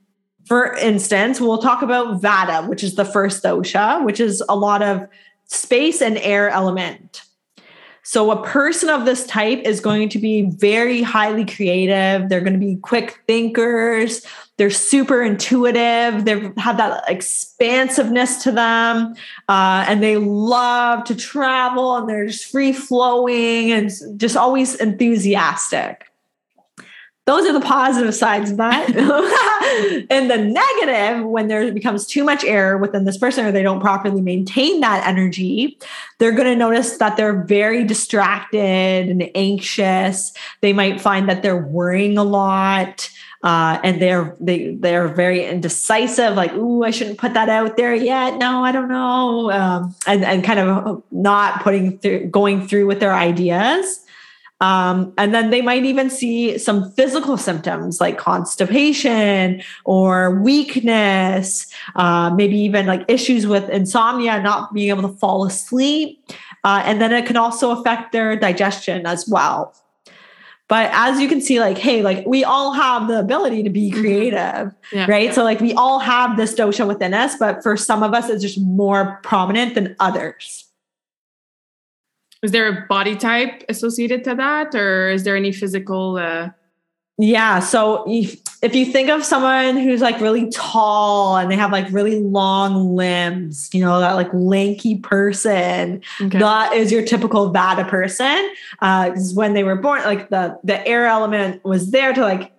For 0.45 0.75
instance, 0.77 1.41
we'll 1.41 1.61
talk 1.61 1.81
about 1.81 2.21
Vata, 2.21 2.67
which 2.67 2.83
is 2.83 2.95
the 2.95 3.05
first 3.05 3.43
dosha, 3.43 4.03
which 4.05 4.19
is 4.19 4.41
a 4.47 4.55
lot 4.55 4.81
of 4.81 5.05
space 5.49 6.01
and 6.01 6.17
air 6.19 6.49
element. 6.49 7.23
So, 8.03 8.31
a 8.31 8.43
person 8.43 8.89
of 8.89 9.05
this 9.05 9.27
type 9.27 9.59
is 9.59 9.81
going 9.81 10.09
to 10.09 10.17
be 10.17 10.49
very 10.49 11.03
highly 11.03 11.45
creative. 11.45 12.27
They're 12.27 12.41
going 12.41 12.53
to 12.53 12.59
be 12.59 12.77
quick 12.77 13.19
thinkers. 13.27 14.25
They're 14.57 14.71
super 14.71 15.21
intuitive. 15.21 16.25
They 16.25 16.51
have 16.57 16.77
that 16.77 17.03
expansiveness 17.07 18.41
to 18.43 18.51
them. 18.51 19.13
Uh, 19.47 19.85
and 19.87 20.01
they 20.01 20.17
love 20.17 21.03
to 21.03 21.15
travel 21.15 21.97
and 21.97 22.09
they're 22.09 22.25
just 22.25 22.51
free 22.51 22.73
flowing 22.73 23.71
and 23.71 23.91
just 24.17 24.35
always 24.35 24.73
enthusiastic. 24.75 26.08
Those 27.29 27.45
are 27.45 27.53
the 27.53 27.61
positive 27.61 28.15
sides 28.15 28.49
of 28.49 28.57
that. 28.57 28.89
and 30.09 30.31
the 30.31 30.37
negative, 30.39 31.23
when 31.23 31.47
there 31.47 31.71
becomes 31.71 32.07
too 32.07 32.23
much 32.23 32.43
air 32.43 32.75
within 32.79 33.05
this 33.05 33.19
person 33.19 33.45
or 33.45 33.51
they 33.51 33.61
don't 33.61 33.81
properly 33.81 34.19
maintain 34.19 34.79
that 34.81 35.05
energy, 35.05 35.77
they're 36.17 36.31
going 36.31 36.47
to 36.47 36.55
notice 36.55 36.97
that 36.97 37.17
they're 37.17 37.43
very 37.43 37.83
distracted 37.83 39.09
and 39.09 39.29
anxious. 39.35 40.33
They 40.61 40.73
might 40.73 40.99
find 40.99 41.29
that 41.29 41.43
they're 41.43 41.61
worrying 41.67 42.17
a 42.17 42.23
lot. 42.23 43.07
Uh, 43.43 43.79
and 43.83 44.01
they're 44.01 44.35
they 44.41 44.75
they're 44.75 45.07
very 45.07 45.45
indecisive, 45.45 46.35
like, 46.35 46.51
"Ooh, 46.55 46.83
I 46.83 46.91
shouldn't 46.91 47.19
put 47.19 47.35
that 47.35 47.47
out 47.47 47.77
there 47.77 47.95
yet." 47.95 48.37
No, 48.37 48.65
I 48.65 48.73
don't 48.73 48.89
know, 48.89 49.49
um, 49.51 49.95
and 50.05 50.25
and 50.25 50.43
kind 50.43 50.59
of 50.59 51.01
not 51.11 51.63
putting 51.63 51.99
through, 51.99 52.25
going 52.25 52.67
through 52.67 52.87
with 52.87 52.99
their 52.99 53.13
ideas. 53.13 54.01
Um, 54.61 55.13
and 55.17 55.33
then 55.33 55.51
they 55.51 55.61
might 55.61 55.85
even 55.85 56.09
see 56.09 56.57
some 56.57 56.91
physical 56.91 57.37
symptoms 57.37 58.01
like 58.01 58.17
constipation 58.17 59.63
or 59.85 60.41
weakness, 60.41 61.67
uh, 61.95 62.29
maybe 62.35 62.57
even 62.57 62.85
like 62.85 63.05
issues 63.07 63.47
with 63.47 63.69
insomnia, 63.69 64.41
not 64.41 64.73
being 64.73 64.89
able 64.89 65.03
to 65.03 65.15
fall 65.15 65.45
asleep. 65.45 66.21
Uh, 66.65 66.81
and 66.83 67.01
then 67.01 67.13
it 67.13 67.25
can 67.25 67.37
also 67.37 67.71
affect 67.71 68.11
their 68.11 68.35
digestion 68.35 69.05
as 69.05 69.27
well. 69.29 69.73
But 70.67 70.91
as 70.93 71.19
you 71.19 71.27
can 71.27 71.41
see, 71.41 71.59
like, 71.59 71.79
hey, 71.79 72.03
like 72.03 72.27
we 72.27 72.43
all 72.43 72.73
have 72.73 73.07
the 73.07 73.17
ability 73.17 73.63
to 73.63 73.71
be 73.71 73.89
mm-hmm. 73.89 74.01
creative, 74.01 74.75
yeah. 74.91 75.07
right? 75.09 75.33
So, 75.33 75.43
like, 75.43 75.59
we 75.61 75.73
all 75.73 75.97
have 75.97 76.37
this 76.37 76.53
dosha 76.53 76.87
within 76.87 77.15
us, 77.15 77.35
but 77.37 77.63
for 77.63 77.75
some 77.75 78.03
of 78.03 78.13
us, 78.13 78.29
it's 78.29 78.43
just 78.43 78.61
more 78.61 79.19
prominent 79.23 79.73
than 79.73 79.95
others 79.99 80.68
is 82.41 82.51
there 82.51 82.67
a 82.67 82.85
body 82.87 83.15
type 83.15 83.63
associated 83.69 84.23
to 84.23 84.35
that 84.35 84.73
or 84.75 85.09
is 85.09 85.23
there 85.23 85.35
any 85.35 85.51
physical 85.51 86.17
uh... 86.17 86.49
yeah 87.17 87.59
so 87.59 88.03
if 88.61 88.75
you 88.75 88.85
think 88.85 89.09
of 89.09 89.23
someone 89.23 89.77
who's 89.77 90.01
like 90.01 90.19
really 90.19 90.49
tall 90.51 91.37
and 91.37 91.49
they 91.49 91.55
have 91.55 91.71
like 91.71 91.87
really 91.91 92.19
long 92.19 92.95
limbs 92.95 93.69
you 93.73 93.81
know 93.81 93.99
that 93.99 94.13
like 94.13 94.29
lanky 94.33 94.97
person 94.97 96.01
okay. 96.21 96.39
that 96.39 96.73
is 96.73 96.91
your 96.91 97.03
typical 97.03 97.51
vata 97.51 97.87
person. 97.87 98.49
Uh 98.79 99.11
when 99.33 99.53
they 99.53 99.63
were 99.63 99.75
born 99.75 100.01
like 100.03 100.29
the 100.29 100.57
the 100.63 100.85
air 100.87 101.05
element 101.05 101.63
was 101.63 101.91
there 101.91 102.13
to 102.13 102.21
like 102.21 102.51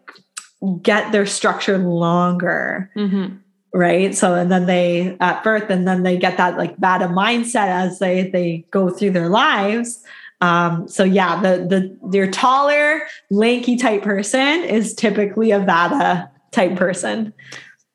get 0.82 1.12
their 1.12 1.26
structure 1.26 1.78
longer. 1.78 2.90
Mm-hmm 2.96 3.36
right? 3.72 4.14
So 4.14 4.34
and 4.34 4.50
then 4.50 4.66
they 4.66 5.16
at 5.20 5.44
birth 5.44 5.70
and 5.70 5.86
then 5.86 6.02
they 6.02 6.16
get 6.16 6.36
that 6.36 6.56
like 6.56 6.78
bad 6.80 7.02
mindset 7.02 7.68
as 7.68 7.98
they 7.98 8.28
they 8.30 8.64
go 8.70 8.90
through 8.90 9.10
their 9.10 9.28
lives. 9.28 10.02
Um 10.40 10.88
so 10.88 11.04
yeah 11.04 11.40
the 11.40 11.66
the 11.66 12.16
your 12.16 12.30
taller 12.30 13.02
lanky 13.30 13.76
type 13.76 14.02
person 14.02 14.64
is 14.64 14.94
typically 14.94 15.50
a 15.50 15.60
vata 15.60 16.28
type 16.50 16.76
person. 16.76 17.32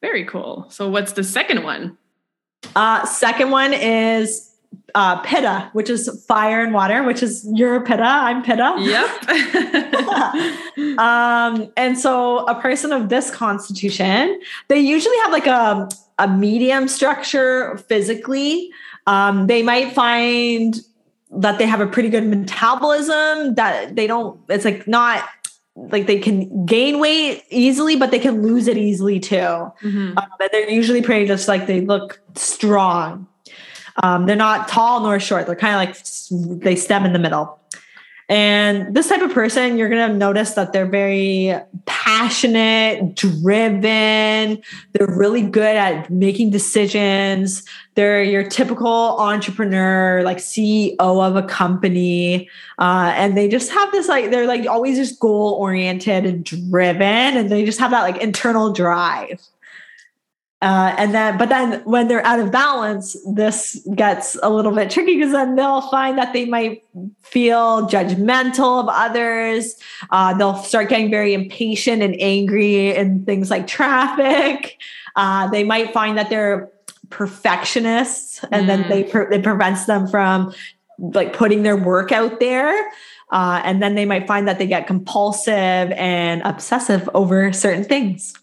Very 0.02 0.26
cool. 0.26 0.68
So 0.70 0.90
what's 0.90 1.14
the 1.14 1.24
second 1.24 1.64
one? 1.64 1.98
Uh 2.76 3.06
second 3.06 3.52
one 3.52 3.74
is 3.74 4.55
uh, 4.94 5.22
pitta, 5.22 5.70
which 5.74 5.90
is 5.90 6.24
fire 6.28 6.64
and 6.64 6.74
water, 6.74 7.04
which 7.04 7.22
is 7.22 7.48
your 7.54 7.82
pitta, 7.82 8.04
I'm 8.04 8.44
pitta. 8.44 8.76
Yep. 8.80 9.10
um, 11.00 11.72
and 11.78 11.98
so 11.98 12.46
a 12.46 12.60
person 12.62 12.92
of 12.92 13.10
this 13.10 13.30
constitution, 13.30 14.40
they 14.68 14.80
usually 14.80 15.18
have 15.18 15.32
like 15.32 15.48
a, 15.48 15.90
a 16.20 16.28
medium 16.28 16.88
structure 16.88 17.78
physically. 17.90 18.70
Um, 19.08 19.48
they 19.48 19.64
might 19.64 19.94
find 19.94 20.80
that 21.32 21.58
they 21.58 21.66
have 21.66 21.82
a 21.82 21.88
pretty 21.88 22.10
good 22.10 22.26
metabolism, 22.26 23.56
that 23.56 23.96
they 23.96 24.08
don't, 24.08 24.40
it's 24.50 24.66
like 24.66 24.88
not 24.88 25.28
like 25.76 26.08
they 26.08 26.20
can 26.20 26.66
gain 26.66 27.00
weight 27.00 27.44
easily, 27.50 27.96
but 27.96 28.12
they 28.12 28.20
can 28.20 28.42
lose 28.42 28.68
it 28.68 28.78
easily 28.78 29.20
too. 29.20 29.36
Mm-hmm. 29.36 30.18
Um, 30.18 30.28
and 30.40 30.50
they're 30.52 30.70
usually 30.70 31.02
pretty 31.02 31.26
just 31.26 31.48
like 31.48 31.68
they 31.68 31.82
look 31.82 32.22
strong. 32.36 33.28
Um, 34.04 34.26
they're 34.26 34.36
not 34.36 34.68
tall 34.68 35.02
nor 35.02 35.20
short. 35.20 35.46
They're 35.46 35.56
kind 35.56 35.90
of 35.90 35.96
like 35.96 36.62
they 36.62 36.76
stem 36.76 37.06
in 37.06 37.14
the 37.14 37.20
middle. 37.20 37.60
And 38.28 38.96
this 38.96 39.10
type 39.10 39.22
of 39.22 39.32
person, 39.32 39.78
you're 39.78 39.90
going 39.90 40.10
to 40.10 40.18
notice 40.18 40.54
that 40.54 40.74
they're 40.74 40.88
very 40.88 41.54
passionate, 41.86 43.14
driven. 43.14 44.64
They're 44.94 45.16
really 45.16 45.44
good 45.44 45.76
at 45.76 46.10
making 46.10 46.50
decisions. 46.50 47.64
They're 47.94 48.24
your 48.24 48.44
typical 48.44 48.88
entrepreneur, 49.20 50.24
like 50.24 50.38
CEO 50.38 50.96
of 51.00 51.36
a 51.36 51.44
company. 51.44 52.50
Uh, 52.80 53.14
and 53.16 53.38
they 53.38 53.48
just 53.48 53.72
have 53.72 53.92
this, 53.92 54.08
like, 54.08 54.32
they're 54.32 54.48
like 54.48 54.68
always 54.68 54.98
just 54.98 55.20
goal 55.20 55.54
oriented 55.60 56.26
and 56.26 56.44
driven. 56.44 57.04
And 57.38 57.52
they 57.52 57.64
just 57.64 57.78
have 57.78 57.92
that 57.92 58.02
like 58.02 58.18
internal 58.18 58.74
drive. 58.74 59.40
Uh, 60.62 60.96
and 60.98 61.14
then, 61.14 61.38
but 61.38 61.50
then 61.50 61.82
when 61.84 62.08
they're 62.08 62.26
out 62.26 62.40
of 62.40 62.52
balance, 62.52 63.16
this 63.28 63.86
gets 63.94 64.38
a 64.42 64.50
little 64.50 64.72
bit 64.72 64.90
tricky 64.90 65.16
because 65.16 65.32
then 65.32 65.56
they'll 65.56 65.82
find 65.90 66.18
that 66.18 66.34
they 66.34 66.46
might 66.46 66.84
feel 67.22 67.88
judgmental 67.88 68.82
of 68.82 68.88
others. 68.90 69.76
Uh, 70.10 70.34
they'll 70.34 70.56
start 70.56 70.90
getting 70.90 71.12
very 71.12 71.34
impatient 71.34 72.02
and 72.02 72.16
angry 72.20 72.96
in 72.96 73.26
things 73.26 73.52
like 73.52 73.68
traffic. 73.68 74.80
Uh, 75.16 75.48
they 75.50 75.64
might 75.64 75.94
find 75.94 76.18
that 76.18 76.30
they're 76.30 76.72
perfectionists, 77.10 78.44
and 78.52 78.64
mm. 78.64 78.68
then 78.68 78.90
they 78.90 79.04
it 79.36 79.44
prevents 79.44 79.86
them 79.86 80.08
from 80.08 80.54
like 80.98 81.34
putting 81.34 81.64
their 81.64 81.78
work 81.78 82.12
out 82.12 82.40
there. 82.40 82.92
Uh, 83.32 83.62
and 83.66 83.82
then 83.82 83.96
they 83.96 84.06
might 84.06 84.28
find 84.28 84.48
that 84.48 84.58
they 84.58 84.68
get 84.68 84.88
compulsive 84.88 85.52
and 85.52 86.42
obsessive 86.44 87.10
over 87.14 87.52
certain 87.52 87.84
things 87.84 88.34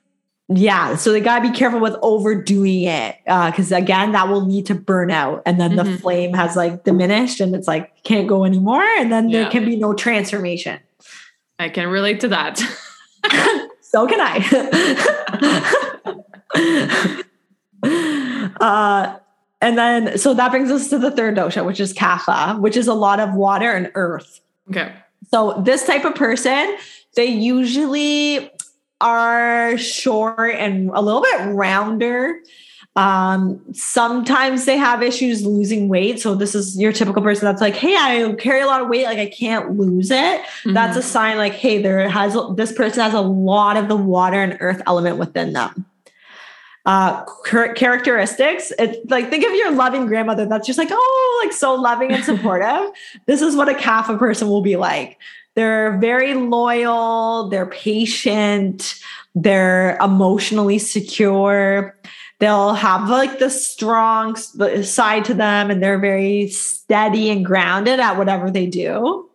yeah 0.59 0.97
so 0.97 1.13
they 1.13 1.21
got 1.21 1.41
to 1.41 1.51
be 1.51 1.57
careful 1.57 1.81
with 1.81 1.95
overdoing 2.03 2.83
it 2.83 3.17
because 3.25 3.73
uh, 3.73 3.77
again 3.77 4.13
that 4.13 4.29
will 4.29 4.45
lead 4.45 4.67
to 4.67 4.75
burnout 4.75 5.43
and 5.47 5.61
then 5.61 5.73
mm-hmm. 5.73 5.91
the 5.91 5.99
flame 5.99 6.33
has 6.35 6.57
like 6.57 6.85
diminished 6.85 7.41
and 7.41 7.55
it's 7.55 7.69
like 7.69 8.03
can't 8.05 8.29
go 8.29 8.45
anymore 8.45 8.83
and 8.99 9.13
then 9.13 9.29
yeah. 9.29 9.43
there 9.43 9.51
can 9.51 9.65
be 9.65 9.77
no 9.77 9.93
transformation. 9.95 10.81
I 11.59 11.69
can 11.69 11.89
relate 11.89 12.21
to 12.21 12.29
that. 12.29 12.61
So 13.93 14.07
can 14.07 14.21
i. 14.21 14.39
Uh, 18.61 19.19
and 19.61 19.77
then 19.77 20.17
so 20.17 20.35
that 20.35 20.53
brings 20.53 20.71
us 20.71 20.89
to 20.91 20.99
the 20.99 21.11
third 21.11 21.37
dosha 21.37 21.65
which 21.67 21.81
is 21.81 21.93
kapha 21.93 22.61
which 22.61 22.77
is 22.77 22.87
a 22.87 22.95
lot 22.95 23.19
of 23.19 23.35
water 23.35 23.73
and 23.73 23.91
earth. 23.95 24.41
Okay. 24.71 24.93
So 25.33 25.61
this 25.65 25.85
type 25.85 26.05
of 26.05 26.15
person 26.15 26.77
they 27.17 27.27
usually 27.27 28.51
are 29.03 29.77
short 29.77 30.55
and 30.55 30.91
a 30.91 31.01
little 31.01 31.21
bit 31.21 31.55
rounder. 31.55 32.41
Um, 32.95 33.63
sometimes 33.73 34.67
they 34.67 34.77
have 34.77 35.03
issues 35.03 35.47
losing 35.47 35.89
weight. 35.89 36.21
So 36.21 36.35
this 36.35 36.55
is 36.55 36.79
your 36.79 36.93
typical 36.93 37.23
person 37.23 37.47
that's 37.47 37.61
like, 37.61 37.75
hey, 37.75 37.97
I 37.97 38.35
carry 38.39 38.61
a 38.61 38.67
lot 38.67 38.83
of 38.83 38.89
weight, 38.89 39.05
like 39.05 39.19
I 39.19 39.27
can't 39.27 39.79
lose 39.79 40.11
it. 40.11 40.17
Mm-hmm. 40.43 40.75
That's 40.75 40.97
a 40.97 41.03
sign 41.03 41.39
like, 41.39 41.55
hey, 41.55 41.81
there 41.81 42.09
has 42.09 42.37
this 42.55 42.73
person 42.73 43.03
has 43.03 43.15
a 43.15 43.21
lot 43.21 43.77
of 43.77 43.89
the 43.89 43.97
water 43.97 44.43
and 44.43 44.59
earth 44.61 44.83
element 44.87 45.17
within 45.17 45.55
them. 45.55 45.87
Uh, 46.85 47.25
characteristics. 47.45 48.73
It's 48.79 48.99
like 49.09 49.31
think 49.31 49.45
of 49.47 49.55
your 49.55 49.71
loving 49.71 50.07
grandmother 50.07 50.47
that's 50.47 50.67
just 50.67 50.79
like, 50.79 50.89
oh, 50.91 51.43
like 51.45 51.53
so 51.53 51.75
loving 51.75 52.11
and 52.11 52.25
supportive. 52.25 52.91
this 53.27 53.41
is 53.41 53.55
what 53.55 53.69
a 53.69 53.75
kapha 53.75 54.19
person 54.19 54.49
will 54.49 54.63
be 54.63 54.77
like. 54.77 55.19
They're 55.55 55.99
very 55.99 56.35
loyal, 56.35 57.49
they're 57.49 57.67
patient, 57.67 58.95
they're 59.35 59.97
emotionally 59.99 60.79
secure. 60.79 61.97
They'll 62.39 62.75
have 62.75 63.09
like 63.09 63.39
the 63.39 63.51
strong 63.51 64.35
side 64.35 65.25
to 65.27 65.35
them 65.35 65.71
and 65.71 65.81
they're 65.81 65.99
very 65.99 66.49
steady 66.49 67.31
and 67.31 67.45
grounded 67.45 68.01
at 68.01 68.19
whatever 68.19 68.51
they 68.51 68.67
do. 68.67 69.31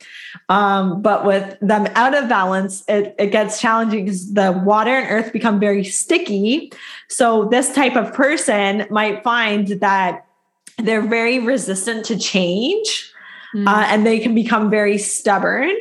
Um, 0.49 1.01
but 1.01 1.25
with 1.25 1.57
them 1.61 1.87
out 1.95 2.13
of 2.13 2.27
balance, 2.29 2.83
it, 2.87 3.15
it 3.17 3.27
gets 3.27 3.61
challenging 3.61 4.05
because 4.05 4.33
the 4.33 4.51
water 4.51 4.91
and 4.91 5.07
earth 5.09 5.31
become 5.31 5.59
very 5.59 5.83
sticky. 5.83 6.71
So 7.07 7.45
this 7.45 7.73
type 7.73 7.95
of 7.95 8.13
person 8.13 8.85
might 8.89 9.23
find 9.23 9.67
that 9.79 10.25
they're 10.77 11.07
very 11.07 11.39
resistant 11.39 12.05
to 12.05 12.17
change 12.17 13.11
mm. 13.55 13.67
uh, 13.67 13.85
and 13.87 14.05
they 14.05 14.19
can 14.19 14.35
become 14.35 14.69
very 14.69 14.97
stubborn. 14.97 15.71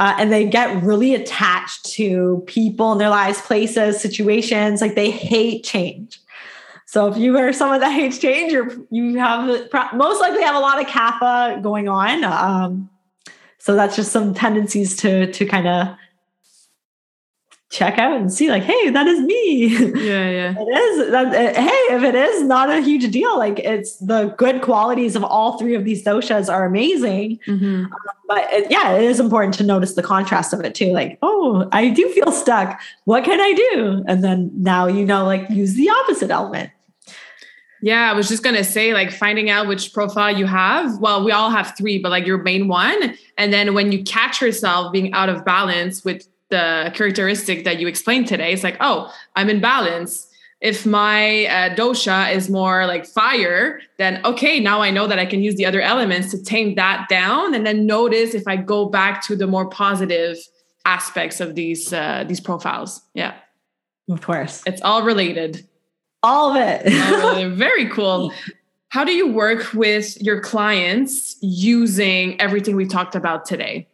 Uh, 0.00 0.16
and 0.18 0.32
they 0.32 0.46
get 0.46 0.82
really 0.82 1.14
attached 1.14 1.84
to 1.84 2.42
people 2.46 2.90
in 2.90 2.98
their 2.98 3.10
lives, 3.10 3.40
places, 3.42 4.00
situations. 4.00 4.80
Like 4.80 4.94
they 4.94 5.10
hate 5.10 5.62
change. 5.62 6.18
So 6.86 7.06
if 7.06 7.18
you 7.18 7.36
are 7.36 7.52
someone 7.52 7.80
that 7.80 7.92
hates 7.92 8.18
change, 8.18 8.50
you're 8.50 8.72
you 8.90 9.18
have 9.18 9.46
most 9.94 10.20
likely 10.20 10.42
have 10.42 10.56
a 10.56 10.58
lot 10.58 10.80
of 10.80 10.86
kapha 10.86 11.62
going 11.62 11.86
on. 11.88 12.24
Um, 12.24 12.90
so 13.58 13.76
that's 13.76 13.94
just 13.94 14.10
some 14.10 14.34
tendencies 14.34 14.96
to 14.96 15.30
to 15.30 15.44
kind 15.46 15.68
of 15.68 15.88
check 17.70 17.98
out 17.98 18.20
and 18.20 18.32
see 18.32 18.50
like 18.50 18.64
hey 18.64 18.90
that 18.90 19.06
is 19.06 19.20
me 19.20 19.66
yeah 20.04 20.28
yeah 20.28 20.54
it 20.58 20.62
is 20.62 21.10
that, 21.12 21.26
uh, 21.28 21.60
hey 21.60 21.94
if 21.94 22.02
it 22.02 22.16
is 22.16 22.42
not 22.42 22.68
a 22.68 22.80
huge 22.80 23.08
deal 23.12 23.38
like 23.38 23.60
it's 23.60 23.96
the 23.98 24.34
good 24.36 24.60
qualities 24.60 25.14
of 25.14 25.22
all 25.22 25.56
three 25.56 25.76
of 25.76 25.84
these 25.84 26.04
doshas 26.04 26.52
are 26.52 26.66
amazing 26.66 27.38
mm-hmm. 27.46 27.84
um, 27.84 27.94
but 28.26 28.52
it, 28.52 28.68
yeah 28.72 28.90
it 28.94 29.04
is 29.04 29.20
important 29.20 29.54
to 29.54 29.62
notice 29.62 29.94
the 29.94 30.02
contrast 30.02 30.52
of 30.52 30.60
it 30.60 30.74
too 30.74 30.92
like 30.92 31.16
oh 31.22 31.68
i 31.70 31.88
do 31.88 32.08
feel 32.08 32.32
stuck 32.32 32.80
what 33.04 33.22
can 33.22 33.40
i 33.40 33.52
do 33.52 34.02
and 34.08 34.24
then 34.24 34.50
now 34.56 34.88
you 34.88 35.06
know 35.06 35.24
like 35.24 35.48
use 35.48 35.74
the 35.74 35.88
opposite 35.88 36.30
element 36.30 36.70
yeah, 37.82 38.10
I 38.10 38.12
was 38.12 38.28
just 38.28 38.42
gonna 38.42 38.62
say, 38.62 38.92
like 38.92 39.10
finding 39.10 39.48
out 39.48 39.66
which 39.66 39.94
profile 39.94 40.36
you 40.36 40.44
have. 40.44 40.98
Well, 40.98 41.24
we 41.24 41.32
all 41.32 41.48
have 41.48 41.74
three, 41.78 41.98
but 41.98 42.10
like 42.10 42.26
your 42.26 42.42
main 42.42 42.68
one. 42.68 43.16
And 43.38 43.54
then 43.54 43.72
when 43.72 43.90
you 43.90 44.04
catch 44.04 44.42
yourself 44.42 44.92
being 44.92 45.14
out 45.14 45.30
of 45.30 45.46
balance 45.46 46.04
with 46.04 46.29
the 46.50 46.92
characteristic 46.94 47.64
that 47.64 47.80
you 47.80 47.88
explained 47.88 48.28
today, 48.28 48.52
it's 48.52 48.64
like, 48.64 48.76
oh, 48.80 49.12
I'm 49.36 49.48
in 49.48 49.60
balance. 49.60 50.26
If 50.60 50.84
my 50.84 51.46
uh, 51.46 51.74
dosha 51.74 52.34
is 52.34 52.50
more 52.50 52.86
like 52.86 53.06
fire, 53.06 53.80
then 53.96 54.20
okay, 54.26 54.60
now 54.60 54.82
I 54.82 54.90
know 54.90 55.06
that 55.06 55.18
I 55.18 55.24
can 55.24 55.42
use 55.42 55.54
the 55.54 55.64
other 55.64 55.80
elements 55.80 56.30
to 56.32 56.42
tame 56.42 56.74
that 56.74 57.08
down, 57.08 57.54
and 57.54 57.66
then 57.66 57.86
notice 57.86 58.34
if 58.34 58.46
I 58.46 58.56
go 58.56 58.86
back 58.86 59.24
to 59.26 59.36
the 59.36 59.46
more 59.46 59.70
positive 59.70 60.36
aspects 60.84 61.40
of 61.40 61.54
these 61.54 61.94
uh, 61.94 62.24
these 62.28 62.40
profiles. 62.40 63.00
Yeah, 63.14 63.34
of 64.10 64.20
course, 64.20 64.62
it's 64.66 64.82
all 64.82 65.02
related. 65.02 65.66
All 66.22 66.50
of 66.50 66.56
it. 66.58 67.52
very 67.54 67.88
cool. 67.88 68.30
How 68.90 69.04
do 69.04 69.12
you 69.12 69.32
work 69.32 69.72
with 69.72 70.20
your 70.20 70.40
clients 70.40 71.36
using 71.40 72.38
everything 72.40 72.76
we 72.76 72.86
talked 72.86 73.14
about 73.14 73.46
today? 73.46 73.86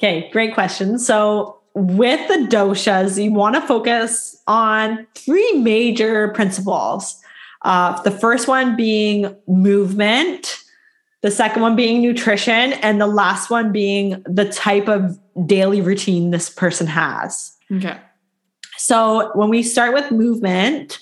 Okay, 0.00 0.30
great 0.32 0.54
question. 0.54 0.98
So, 0.98 1.58
with 1.74 2.26
the 2.28 2.46
doshas, 2.48 3.22
you 3.22 3.32
want 3.32 3.54
to 3.54 3.60
focus 3.60 4.40
on 4.46 5.06
three 5.14 5.52
major 5.52 6.28
principles. 6.28 7.20
Uh, 7.62 8.00
the 8.02 8.10
first 8.10 8.48
one 8.48 8.74
being 8.76 9.36
movement, 9.46 10.58
the 11.20 11.30
second 11.30 11.60
one 11.60 11.76
being 11.76 12.00
nutrition, 12.00 12.72
and 12.72 12.98
the 12.98 13.06
last 13.06 13.50
one 13.50 13.72
being 13.72 14.22
the 14.24 14.50
type 14.50 14.88
of 14.88 15.18
daily 15.46 15.82
routine 15.82 16.30
this 16.30 16.48
person 16.48 16.86
has. 16.86 17.54
Okay. 17.70 17.98
So 18.78 19.30
when 19.34 19.50
we 19.50 19.62
start 19.62 19.92
with 19.92 20.10
movement, 20.10 20.98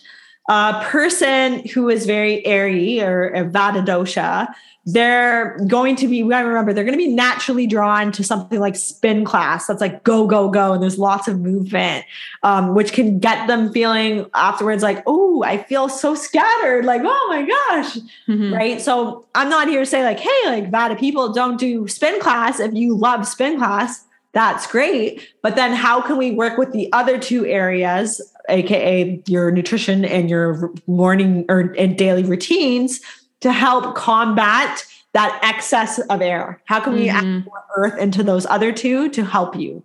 a 0.49 0.83
person 0.85 1.67
who 1.69 1.89
is 1.89 2.07
very 2.07 2.45
airy 2.47 3.01
or 3.01 3.29
a 3.29 3.45
vata 3.45 3.85
dosha, 3.85 4.49
they're 4.87 5.59
going 5.67 5.95
to 5.97 6.09
be, 6.09 6.23
we 6.23 6.31
gotta 6.31 6.49
remember, 6.49 6.73
they're 6.73 6.85
going 6.85 6.99
to 6.99 7.05
be 7.05 7.15
naturally 7.15 7.67
drawn 7.67 8.11
to 8.11 8.25
something 8.25 8.59
like 8.59 8.75
spin 8.75 9.23
class. 9.23 9.67
That's 9.67 9.83
like 9.83 10.03
go, 10.03 10.27
go, 10.27 10.49
go. 10.49 10.73
And 10.73 10.83
there's 10.83 10.99
lots 10.99 11.29
of 11.29 11.39
movement, 11.41 12.07
um, 12.43 12.75
which 12.75 12.93
can 12.93 13.19
get 13.19 13.47
them 13.47 13.71
feeling 13.71 14.25
afterwards 14.33 14.83
like, 14.83 15.03
oh, 15.07 15.43
I 15.43 15.63
feel 15.63 15.91
so 15.91 16.15
scattered. 16.15 16.87
Like, 16.87 17.03
oh 17.05 17.27
my 17.29 17.43
gosh. 17.43 17.99
Mm-hmm. 18.27 18.55
Right. 18.55 18.81
So 18.81 19.27
I'm 19.35 19.51
not 19.51 19.69
here 19.69 19.81
to 19.81 19.87
say, 19.87 20.03
like, 20.03 20.21
hey, 20.21 20.43
like 20.47 20.71
Vata 20.71 20.99
people 20.99 21.35
don't 21.35 21.61
do 21.61 21.87
spin 21.87 22.19
class. 22.19 22.59
If 22.59 22.73
you 22.73 22.97
love 22.97 23.27
spin 23.27 23.59
class, 23.59 24.07
that's 24.33 24.67
great. 24.67 25.35
But 25.43 25.55
then 25.57 25.75
how 25.75 26.01
can 26.01 26.17
we 26.17 26.31
work 26.31 26.57
with 26.57 26.73
the 26.73 26.91
other 26.95 27.19
two 27.19 27.45
areas, 27.45 28.23
aka 28.49 29.23
your 29.27 29.51
nutrition 29.51 30.05
and 30.05 30.29
your 30.31 30.73
morning 30.87 31.45
or 31.49 31.75
and 31.79 31.97
daily 31.97 32.25
routines 32.25 33.01
to 33.41 33.53
help 33.53 33.95
combat 33.95 34.85
that 35.15 35.39
excess 35.43 35.99
of 35.99 36.21
air? 36.21 36.61
How 36.67 36.81
can 36.81 36.95
we 36.95 37.07
mm-hmm. 37.07 37.17
add 37.17 37.45
more 37.47 37.65
earth 37.77 37.99
into 37.99 38.23
those 38.23 38.47
other 38.47 38.73
two 38.73 39.09
to 39.11 39.25
help 39.25 39.57
you? 39.57 39.83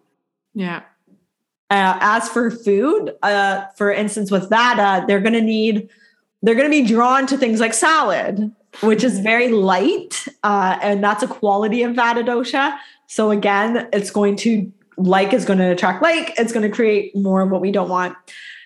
Yeah. 0.53 0.81
Uh, 1.69 1.97
as 2.01 2.29
for 2.29 2.51
food, 2.51 3.15
uh, 3.23 3.65
for 3.75 3.91
instance, 3.91 4.29
with 4.29 4.49
that, 4.49 4.77
uh, 4.79 5.05
they're 5.07 5.21
going 5.21 5.33
to 5.33 5.41
need, 5.41 5.89
they're 6.43 6.53
going 6.53 6.69
to 6.69 6.83
be 6.83 6.85
drawn 6.85 7.25
to 7.25 7.37
things 7.37 7.59
like 7.59 7.73
salad, 7.73 8.53
which 8.81 9.03
is 9.03 9.19
very 9.19 9.49
light, 9.49 10.27
uh, 10.43 10.77
and 10.83 11.03
that's 11.03 11.23
a 11.23 11.27
quality 11.27 11.81
of 11.81 11.95
Vata 11.95 12.23
dosha. 12.23 12.77
So 13.07 13.31
again, 13.31 13.87
it's 13.91 14.11
going 14.11 14.35
to 14.37 14.71
like 14.97 15.33
is 15.33 15.45
going 15.45 15.59
to 15.59 15.71
attract 15.71 16.03
like, 16.03 16.33
it's 16.37 16.53
going 16.53 16.69
to 16.69 16.75
create 16.75 17.15
more 17.15 17.41
of 17.41 17.49
what 17.49 17.61
we 17.61 17.71
don't 17.71 17.89
want. 17.89 18.15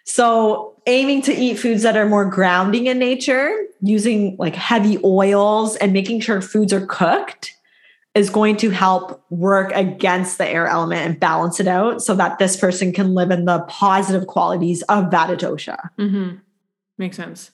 So 0.07 0.73
aiming 0.85 1.21
to 1.23 1.33
eat 1.33 1.59
foods 1.59 1.83
that 1.83 1.97
are 1.97 2.07
more 2.07 2.23
grounding 2.23 2.87
in 2.87 2.97
nature, 2.97 3.53
using 3.81 4.37
like 4.39 4.55
heavy 4.55 4.97
oils 5.03 5.75
and 5.75 5.91
making 5.91 6.21
sure 6.21 6.41
foods 6.41 6.71
are 6.71 6.85
cooked 6.85 7.53
is 8.15 8.29
going 8.29 8.55
to 8.57 8.69
help 8.69 9.21
work 9.29 9.71
against 9.75 10.37
the 10.37 10.47
air 10.47 10.65
element 10.65 11.01
and 11.01 11.19
balance 11.19 11.59
it 11.59 11.67
out 11.67 12.01
so 12.01 12.15
that 12.15 12.39
this 12.39 12.55
person 12.55 12.93
can 12.93 13.13
live 13.13 13.31
in 13.31 13.43
the 13.43 13.59
positive 13.67 14.27
qualities 14.27 14.81
of 14.83 15.05
Vata 15.05 15.37
dosha. 15.37 15.77
Mm-hmm. 15.99 16.37
Makes 16.97 17.17
sense. 17.17 17.51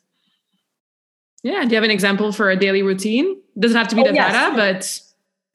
Yeah. 1.41 1.63
Do 1.63 1.69
you 1.69 1.75
have 1.75 1.83
an 1.83 1.91
example 1.91 2.31
for 2.31 2.51
a 2.51 2.55
daily 2.55 2.83
routine? 2.83 3.35
Doesn't 3.59 3.75
have 3.75 3.87
to 3.89 3.95
be 3.95 4.03
oh, 4.03 4.05
the 4.05 4.13
yes. 4.13 4.33
Vata, 4.33 4.55
but 4.55 5.01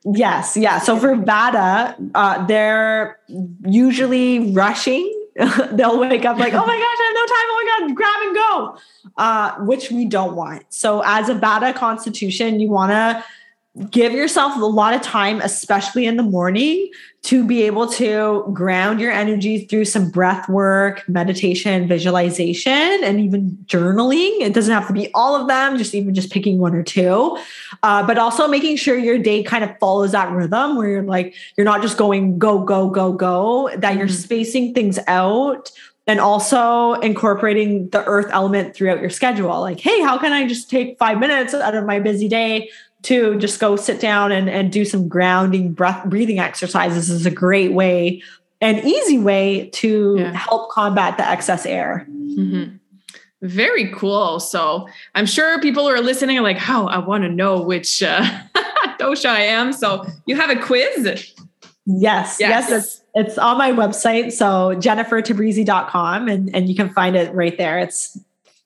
Yes, 0.04 0.56
yeah. 0.56 0.78
So 0.78 0.96
for 0.96 1.14
Vata, 1.16 1.94
uh, 2.14 2.44
they're 2.46 3.18
usually 3.64 4.52
rushing. 4.52 5.17
They'll 5.72 6.00
wake 6.00 6.24
up 6.24 6.36
like, 6.36 6.52
oh 6.52 6.66
my 6.66 6.76
gosh, 6.76 6.98
I 6.98 7.04
have 7.06 7.14
no 7.14 7.26
time. 7.26 7.46
Oh 7.48 7.62
my 7.62 7.86
God, 7.86 7.96
grab 7.96 8.22
and 8.22 8.34
go, 8.34 8.78
uh, 9.16 9.64
which 9.66 9.90
we 9.90 10.04
don't 10.04 10.34
want. 10.34 10.64
So 10.68 11.02
as 11.04 11.28
a 11.28 11.34
Vata 11.34 11.74
constitution, 11.74 12.58
you 12.58 12.68
want 12.68 12.90
to 12.90 13.24
give 13.90 14.12
yourself 14.12 14.56
a 14.56 14.64
lot 14.64 14.94
of 14.94 15.02
time, 15.02 15.40
especially 15.40 16.06
in 16.06 16.16
the 16.16 16.22
morning, 16.22 16.90
to 17.22 17.44
be 17.44 17.62
able 17.62 17.86
to 17.86 18.48
ground 18.52 19.00
your 19.00 19.10
energy 19.10 19.66
through 19.66 19.84
some 19.84 20.10
breath 20.10 20.48
work, 20.48 21.06
meditation, 21.08 21.88
visualization, 21.88 22.72
and 22.72 23.20
even 23.20 23.58
journaling. 23.66 24.40
It 24.40 24.54
doesn't 24.54 24.72
have 24.72 24.86
to 24.86 24.92
be 24.92 25.12
all 25.14 25.34
of 25.34 25.48
them, 25.48 25.76
just 25.76 25.94
even 25.94 26.14
just 26.14 26.30
picking 26.30 26.58
one 26.58 26.74
or 26.74 26.82
two. 26.82 27.36
Uh, 27.82 28.06
but 28.06 28.18
also 28.18 28.48
making 28.48 28.76
sure 28.76 28.96
your 28.96 29.18
day 29.18 29.42
kind 29.42 29.64
of 29.64 29.76
follows 29.78 30.12
that 30.12 30.30
rhythm 30.30 30.76
where 30.76 30.88
you're 30.88 31.02
like, 31.02 31.34
you're 31.56 31.64
not 31.64 31.82
just 31.82 31.98
going 31.98 32.38
go, 32.38 32.60
go, 32.60 32.88
go, 32.88 33.12
go, 33.12 33.68
that 33.70 33.82
mm-hmm. 33.82 33.98
you're 33.98 34.08
spacing 34.08 34.72
things 34.72 34.98
out 35.06 35.70
and 36.08 36.20
also 36.20 36.94
incorporating 36.94 37.90
the 37.90 38.02
earth 38.06 38.28
element 38.30 38.74
throughout 38.74 39.00
your 39.00 39.10
schedule. 39.10 39.60
Like, 39.60 39.78
hey, 39.78 40.00
how 40.00 40.16
can 40.16 40.32
I 40.32 40.48
just 40.48 40.70
take 40.70 40.98
five 40.98 41.18
minutes 41.20 41.52
out 41.52 41.74
of 41.74 41.84
my 41.84 42.00
busy 42.00 42.28
day 42.28 42.70
to 43.02 43.38
just 43.38 43.60
go 43.60 43.76
sit 43.76 44.00
down 44.00 44.32
and, 44.32 44.48
and 44.50 44.72
do 44.72 44.84
some 44.84 45.08
grounding 45.08 45.72
breath 45.72 46.04
breathing 46.06 46.38
exercises 46.38 47.10
is 47.10 47.26
a 47.26 47.30
great 47.30 47.72
way 47.72 48.22
an 48.60 48.84
easy 48.86 49.18
way 49.18 49.68
to 49.72 50.16
yeah. 50.18 50.32
help 50.32 50.70
combat 50.70 51.16
the 51.16 51.28
excess 51.28 51.64
air. 51.64 52.06
Mm-hmm. 52.08 52.76
very 53.42 53.92
cool. 53.92 54.40
So 54.40 54.88
i'm 55.14 55.26
sure 55.26 55.60
people 55.60 55.84
who 55.84 55.94
are 55.94 56.00
listening 56.00 56.38
are 56.38 56.42
like 56.42 56.58
how 56.58 56.84
oh, 56.84 56.88
i 56.88 56.98
want 56.98 57.24
to 57.24 57.28
know 57.28 57.60
which 57.60 58.02
uh, 58.02 58.22
dosha 58.98 59.28
i 59.28 59.40
am. 59.40 59.72
So 59.72 60.04
you 60.26 60.36
have 60.36 60.50
a 60.50 60.60
quiz? 60.60 61.34
Yes. 61.86 62.36
Yes, 62.38 62.38
yes 62.40 62.70
it's, 62.70 63.02
it's 63.14 63.38
on 63.38 63.56
my 63.56 63.72
website. 63.72 64.32
So 64.32 64.76
jennifertabrizi.com 64.76 66.28
and, 66.28 66.54
and 66.54 66.68
you 66.68 66.74
can 66.74 66.90
find 66.90 67.16
it 67.16 67.32
right 67.34 67.56
there. 67.56 67.78
It's 67.78 68.18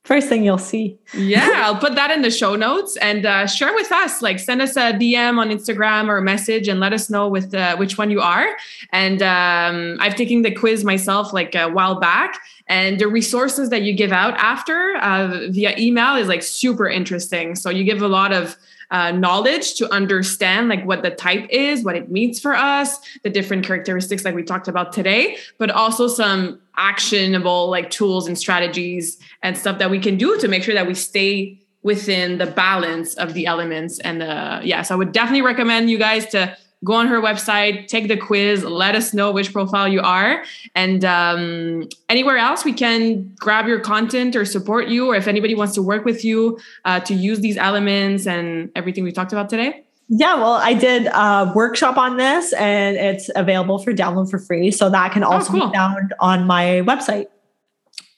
first 0.05 0.29
thing 0.29 0.45
you'll 0.45 0.59
see. 0.59 0.99
yeah, 1.15 1.51
I'll 1.65 1.79
put 1.79 1.95
that 1.95 2.11
in 2.11 2.23
the 2.23 2.31
show 2.31 2.57
notes 2.57 2.97
and 2.97 3.25
uh, 3.25 3.47
share 3.47 3.73
with 3.75 3.91
us. 3.93 4.23
Like, 4.23 4.39
send 4.39 4.61
us 4.61 4.77
a 4.77 4.93
DM 4.93 5.39
on 5.39 5.51
Instagram 5.51 6.09
or 6.09 6.19
a 6.19 6.23
message 6.23 6.69
and 6.69 6.81
let 6.81 6.93
us 6.93 7.09
know 7.09 7.29
with 7.29 7.55
uh, 7.55 7.77
which 7.77 7.99
one 7.99 8.11
you 8.11 8.21
are. 8.21 8.57
And 8.93 9.23
um, 9.23 9.99
I've 10.01 10.17
taken 10.17 10.43
the 10.43 10.53
quiz 10.53 10.85
myself 10.85 11.33
like 11.33 11.55
a 11.55 11.69
while 11.69 12.01
back, 12.01 12.41
and 12.69 12.99
the 12.99 13.09
resources 13.09 13.71
that 13.71 13.83
you 13.83 13.93
give 13.93 14.13
out 14.13 14.35
after 14.35 14.97
uh, 14.97 15.49
via 15.51 15.77
email 15.79 16.17
is 16.17 16.29
like 16.29 16.43
super 16.43 16.89
interesting. 16.89 17.55
So 17.55 17.71
you 17.71 17.85
give 17.85 18.03
a 18.03 18.09
lot 18.09 18.33
of 18.33 18.57
uh, 18.91 19.11
knowledge 19.11 19.75
to 19.77 19.91
understand 19.91 20.69
like 20.69 20.85
what 20.85 21.03
the 21.03 21.11
type 21.11 21.47
is, 21.49 21.83
what 21.83 21.97
it 21.97 22.11
means 22.11 22.39
for 22.39 22.55
us, 22.55 22.99
the 23.23 23.31
different 23.31 23.65
characteristics 23.65 24.25
like 24.25 24.35
we 24.35 24.43
talked 24.43 24.69
about 24.69 24.93
today, 24.93 25.39
but 25.57 25.71
also 25.71 26.07
some 26.07 26.61
actionable 26.77 27.71
like 27.71 27.91
tools 27.91 28.27
and 28.29 28.39
strategies 28.39 29.19
and 29.43 29.57
stuff 29.57 29.79
that 29.79 29.91
we 29.91 29.99
can 29.99 30.17
do 30.17 30.39
to 30.39 30.47
make 30.47 30.63
sure 30.63 30.75
that 30.75 30.87
we 30.87 30.95
stay 30.95 31.59
within 31.83 32.39
the 32.39 32.47
balance 32.47 33.15
of 33.15 33.35
the 33.35 33.47
elements 33.47 33.99
and 34.01 34.21
the 34.21 34.61
yes 34.63 34.93
i 34.93 34.95
would 34.95 35.11
definitely 35.11 35.43
recommend 35.43 35.91
you 35.91 35.99
guys 35.99 36.25
to 36.27 36.57
go 36.85 36.95
on 36.95 37.07
her 37.07 37.21
website, 37.21 37.87
take 37.89 38.09
the 38.09 38.17
quiz, 38.17 38.65
let 38.65 38.95
us 38.95 39.15
know 39.15 39.31
which 39.31 39.53
profile 39.53 39.89
you 39.89 40.01
are. 40.01 40.45
And 40.75 41.05
um, 41.05 41.89
anywhere 42.09 42.39
else 42.39 42.65
we 42.65 42.73
can 42.73 43.33
grab 43.39 43.67
your 43.67 43.81
content 43.81 44.35
or 44.35 44.45
support 44.45 44.89
you, 44.89 45.11
or 45.11 45.15
if 45.15 45.29
anybody 45.29 45.55
wants 45.55 45.75
to 45.75 45.83
work 45.83 46.05
with 46.05 46.25
you 46.25 46.59
uh, 46.85 47.01
to 47.01 47.15
use 47.15 47.41
these 47.41 47.57
elements 47.57 48.27
and 48.27 48.71
everything 48.75 49.05
we 49.05 49.13
talked 49.13 49.33
about 49.33 49.49
today. 49.49 49.85
Yeah, 50.09 50.35
well, 50.35 50.55
I 50.55 50.75
did 50.75 51.07
a 51.07 51.51
workshop 51.55 51.97
on 51.97 52.19
this 52.19 52.53
and 52.55 52.97
it's 52.97 53.31
available 53.35 53.79
for 53.79 53.95
download 53.95 54.31
for 54.31 54.39
free. 54.39 54.71
So 54.71 54.91
that 54.91 55.13
can 55.13 55.23
also 55.23 55.55
oh, 55.55 55.59
cool. 55.59 55.69
be 55.69 55.75
found 55.75 56.15
on 56.21 56.47
my 56.47 56.83
website. 56.85 57.27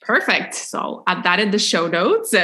Perfect. 0.04 0.54
So 0.54 1.02
add 1.06 1.22
that 1.24 1.40
in 1.40 1.50
the 1.50 1.58
show 1.58 1.86
notes. 1.86 2.34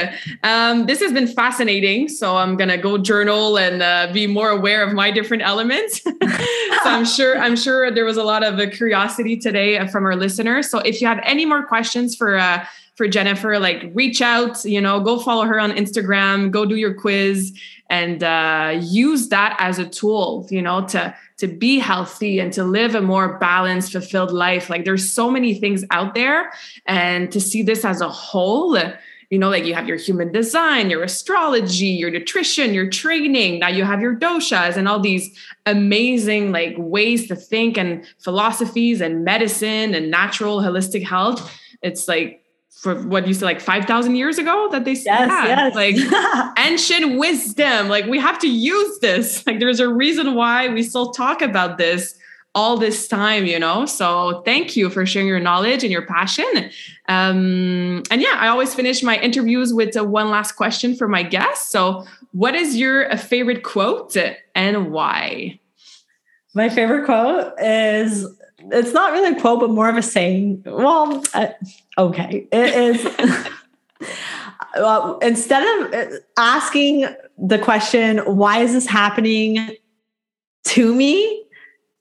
Um, 0.43 0.87
this 0.87 0.99
has 0.99 1.13
been 1.13 1.27
fascinating. 1.27 2.09
So 2.09 2.37
I'm 2.37 2.57
gonna 2.57 2.77
go 2.77 2.97
journal 2.97 3.57
and 3.57 3.83
uh, 3.83 4.11
be 4.11 4.25
more 4.25 4.49
aware 4.49 4.83
of 4.83 4.93
my 4.93 5.11
different 5.11 5.43
elements. 5.43 6.01
so 6.03 6.11
I'm 6.85 7.05
sure 7.05 7.37
I'm 7.37 7.55
sure 7.55 7.91
there 7.91 8.05
was 8.05 8.17
a 8.17 8.23
lot 8.23 8.43
of 8.43 8.57
uh, 8.57 8.67
curiosity 8.69 9.37
today 9.37 9.87
from 9.89 10.05
our 10.05 10.15
listeners. 10.15 10.69
So 10.71 10.79
if 10.79 11.01
you 11.01 11.07
have 11.07 11.19
any 11.23 11.45
more 11.45 11.63
questions 11.63 12.15
for 12.15 12.37
uh, 12.37 12.65
for 12.95 13.07
Jennifer, 13.07 13.57
like 13.59 13.89
reach 13.93 14.21
out. 14.21 14.63
You 14.65 14.81
know, 14.81 14.99
go 14.99 15.19
follow 15.19 15.45
her 15.45 15.59
on 15.59 15.71
Instagram. 15.71 16.51
Go 16.51 16.65
do 16.65 16.75
your 16.75 16.93
quiz 16.93 17.57
and 17.89 18.23
uh, 18.23 18.77
use 18.81 19.29
that 19.29 19.55
as 19.59 19.79
a 19.79 19.87
tool. 19.87 20.47
You 20.49 20.61
know, 20.61 20.85
to 20.87 21.15
to 21.41 21.47
be 21.47 21.79
healthy 21.79 22.39
and 22.39 22.53
to 22.53 22.63
live 22.63 22.93
a 22.93 23.01
more 23.01 23.39
balanced, 23.39 23.93
fulfilled 23.93 24.31
life. 24.31 24.69
Like 24.69 24.85
there's 24.85 25.11
so 25.11 25.31
many 25.31 25.55
things 25.55 25.83
out 25.89 26.13
there. 26.13 26.51
And 26.85 27.31
to 27.31 27.41
see 27.41 27.63
this 27.63 27.83
as 27.83 27.99
a 27.99 28.09
whole, 28.09 28.77
you 29.31 29.39
know, 29.39 29.49
like 29.49 29.65
you 29.65 29.73
have 29.73 29.87
your 29.87 29.97
human 29.97 30.31
design, 30.31 30.91
your 30.91 31.01
astrology, 31.01 31.87
your 31.87 32.11
nutrition, 32.11 32.75
your 32.75 32.89
training. 32.89 33.59
Now 33.59 33.69
you 33.69 33.85
have 33.85 34.01
your 34.01 34.15
doshas 34.15 34.77
and 34.77 34.87
all 34.87 34.99
these 34.99 35.35
amazing 35.65 36.51
like 36.51 36.75
ways 36.77 37.27
to 37.29 37.35
think 37.35 37.75
and 37.75 38.05
philosophies 38.19 39.01
and 39.01 39.25
medicine 39.25 39.95
and 39.95 40.11
natural 40.11 40.59
holistic 40.59 41.03
health. 41.03 41.51
It's 41.81 42.07
like 42.07 42.40
for 42.81 42.95
what 42.95 43.27
you 43.27 43.33
said, 43.35 43.45
like 43.45 43.61
5,000 43.61 44.15
years 44.15 44.39
ago 44.39 44.67
that 44.71 44.85
they 44.85 44.93
yes. 44.93 45.05
Yes. 45.05 45.75
Like 45.75 45.95
ancient 46.57 47.19
wisdom. 47.19 47.89
Like 47.89 48.07
we 48.07 48.17
have 48.17 48.39
to 48.39 48.49
use 48.49 48.97
this. 48.99 49.45
Like 49.51 49.59
there's 49.59 49.79
a 49.79 49.87
reason 49.87 50.33
why 50.33 50.67
we 50.69 50.81
still 50.81 51.11
talk 51.11 51.43
about 51.43 51.77
this 51.77 52.17
all 52.55 52.77
this 52.77 53.07
time, 53.07 53.45
you 53.45 53.59
know? 53.59 53.85
So 53.85 54.41
thank 54.45 54.75
you 54.75 54.89
for 54.89 55.05
sharing 55.05 55.27
your 55.27 55.39
knowledge 55.39 55.83
and 55.83 55.91
your 55.91 56.05
passion. 56.07 56.71
Um, 57.07 58.01
and 58.09 58.19
yeah, 58.21 58.35
I 58.37 58.47
always 58.47 58.73
finish 58.73 59.03
my 59.03 59.17
interviews 59.19 59.73
with 59.73 59.95
uh, 59.95 60.03
one 60.03 60.31
last 60.31 60.53
question 60.53 60.95
for 60.95 61.07
my 61.07 61.21
guests. 61.21 61.69
So 61.69 62.05
what 62.31 62.55
is 62.55 62.77
your 62.77 63.11
uh, 63.11 63.17
favorite 63.17 63.63
quote 63.63 64.17
and 64.55 64.91
why? 64.91 65.59
My 66.55 66.67
favorite 66.69 67.05
quote 67.05 67.53
is 67.59 68.25
it's 68.71 68.93
not 68.93 69.11
really 69.11 69.37
a 69.37 69.39
quote, 69.39 69.59
but 69.59 69.69
more 69.69 69.89
of 69.89 69.97
a 69.97 70.01
saying. 70.01 70.63
Well, 70.65 71.23
uh, 71.33 71.47
okay. 71.97 72.47
It 72.51 72.73
is. 72.73 73.47
well, 74.75 75.17
instead 75.19 75.63
of 75.93 76.19
asking 76.37 77.07
the 77.37 77.59
question, 77.59 78.19
why 78.19 78.59
is 78.59 78.73
this 78.73 78.87
happening 78.87 79.75
to 80.65 80.95
me? 80.95 81.45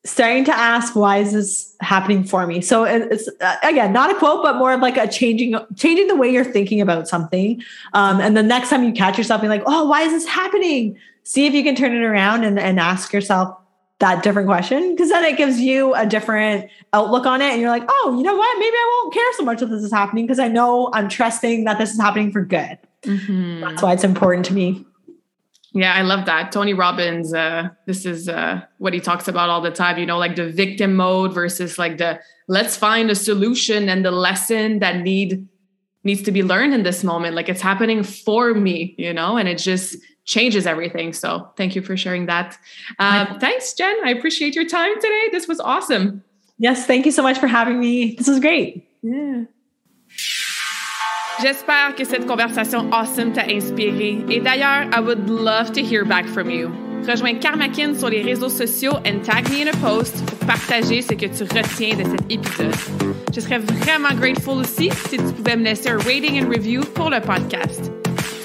Starting 0.04 0.46
to 0.46 0.56
ask, 0.56 0.96
why 0.96 1.18
is 1.18 1.32
this 1.32 1.76
happening 1.80 2.24
for 2.24 2.46
me? 2.46 2.62
So 2.62 2.84
it's 2.84 3.28
uh, 3.42 3.56
again 3.62 3.92
not 3.92 4.10
a 4.10 4.14
quote, 4.14 4.42
but 4.42 4.56
more 4.56 4.72
of 4.72 4.80
like 4.80 4.96
a 4.96 5.06
changing, 5.06 5.54
changing 5.76 6.06
the 6.06 6.16
way 6.16 6.30
you're 6.30 6.42
thinking 6.42 6.80
about 6.80 7.06
something. 7.06 7.62
Um, 7.92 8.18
and 8.18 8.34
the 8.34 8.42
next 8.42 8.70
time 8.70 8.82
you 8.82 8.92
catch 8.92 9.18
yourself 9.18 9.42
being 9.42 9.50
like, 9.50 9.62
"Oh, 9.66 9.86
why 9.86 10.02
is 10.02 10.12
this 10.12 10.24
happening?" 10.24 10.96
See 11.24 11.46
if 11.46 11.52
you 11.52 11.62
can 11.62 11.74
turn 11.74 11.94
it 11.94 12.02
around 12.02 12.44
and, 12.44 12.58
and 12.58 12.80
ask 12.80 13.12
yourself, 13.12 13.54
that 14.00 14.22
different 14.22 14.48
question? 14.48 14.94
Because 14.94 15.10
then 15.10 15.24
it 15.24 15.36
gives 15.36 15.60
you 15.60 15.94
a 15.94 16.04
different 16.04 16.68
outlook 16.92 17.26
on 17.26 17.40
it 17.40 17.52
and 17.52 17.60
you're 17.60 17.70
like 17.70 17.84
oh 17.88 18.14
you 18.16 18.22
know 18.22 18.34
what? 18.34 18.58
Maybe 18.58 18.74
i 18.74 19.00
won't 19.02 19.14
care 19.14 19.32
so 19.34 19.44
much 19.44 19.60
that 19.60 19.66
this 19.66 19.82
is 19.82 19.92
happening 19.92 20.26
because 20.26 20.38
i 20.38 20.48
know 20.48 20.90
i'm 20.92 21.08
trusting 21.08 21.64
that 21.64 21.78
this 21.78 21.92
is 21.92 22.00
happening 22.00 22.32
for 22.32 22.44
good. 22.44 22.78
Mm-hmm. 23.02 23.60
that's 23.60 23.82
why 23.82 23.92
it's 23.92 24.04
important 24.04 24.44
to 24.46 24.54
me. 24.54 24.84
Yeah 25.72 25.94
i 25.94 26.02
love 26.02 26.26
that. 26.26 26.50
Tony 26.52 26.74
robbins 26.74 27.32
uh, 27.32 27.68
this 27.86 28.04
is 28.04 28.28
uh, 28.28 28.62
what 28.78 28.92
he 28.92 29.00
talks 29.00 29.28
about 29.28 29.48
all 29.48 29.60
the 29.60 29.70
time 29.70 29.98
you 29.98 30.06
know 30.06 30.18
like 30.18 30.36
the 30.36 30.50
victim 30.50 30.96
mode 30.96 31.32
versus 31.32 31.78
like 31.78 31.98
the 31.98 32.18
let's 32.48 32.76
find 32.76 33.10
a 33.10 33.14
solution 33.14 33.88
and 33.88 34.04
the 34.04 34.10
lesson 34.10 34.80
that 34.80 34.96
need 35.02 35.46
needs 36.02 36.22
to 36.22 36.32
be 36.32 36.42
learned 36.42 36.72
in 36.72 36.82
this 36.82 37.04
moment. 37.04 37.36
Like 37.36 37.50
it's 37.50 37.60
happening 37.60 38.02
for 38.02 38.54
me 38.54 38.94
you 38.98 39.12
know 39.12 39.36
and 39.36 39.48
it 39.48 39.58
just 39.58 39.96
changes 40.30 40.64
everything. 40.64 41.12
So 41.12 41.50
thank 41.56 41.74
you 41.74 41.82
for 41.82 41.96
sharing 41.96 42.26
that. 42.26 42.56
Um, 42.98 43.38
thanks, 43.40 43.74
Jen. 43.74 43.96
I 44.04 44.10
appreciate 44.10 44.54
your 44.54 44.66
time 44.66 44.94
today. 45.00 45.28
This 45.32 45.48
was 45.48 45.58
awesome. 45.60 46.22
Yes, 46.58 46.86
thank 46.86 47.04
you 47.04 47.12
so 47.12 47.22
much 47.22 47.38
for 47.38 47.48
having 47.48 47.80
me. 47.80 48.14
This 48.14 48.28
was 48.28 48.38
great. 48.38 48.86
Yeah. 49.02 49.44
J'espère 51.42 51.96
que 51.96 52.04
cette 52.04 52.26
conversation 52.26 52.92
awesome 52.92 53.32
t'a 53.32 53.46
inspiré. 53.48 54.22
Et 54.28 54.40
d'ailleurs, 54.40 54.88
I 54.92 55.00
would 55.00 55.28
love 55.28 55.72
to 55.72 55.82
hear 55.82 56.04
back 56.04 56.26
from 56.26 56.50
you. 56.50 56.70
Rejoins 57.06 57.40
Karmakin 57.40 57.94
sur 57.94 58.10
les 58.10 58.22
réseaux 58.22 58.50
sociaux 58.50 58.98
and 59.06 59.24
tag 59.24 59.48
me 59.48 59.62
in 59.62 59.68
a 59.68 59.76
post 59.78 60.22
pour 60.26 60.38
partager 60.46 61.00
ce 61.00 61.14
que 61.14 61.26
tu 61.26 61.44
retiens 61.44 61.96
de 61.96 62.04
cet 62.04 62.30
épisode. 62.30 62.74
Je 63.34 63.40
serais 63.40 63.58
vraiment 63.58 64.14
grateful 64.14 64.58
aussi 64.58 64.90
si 65.08 65.16
tu 65.16 65.32
pouvais 65.32 65.56
me 65.56 65.64
laisser 65.64 65.88
un 65.88 65.98
rating 65.98 66.44
and 66.44 66.50
review 66.50 66.82
pour 66.94 67.08
le 67.08 67.20
podcast. 67.20 67.90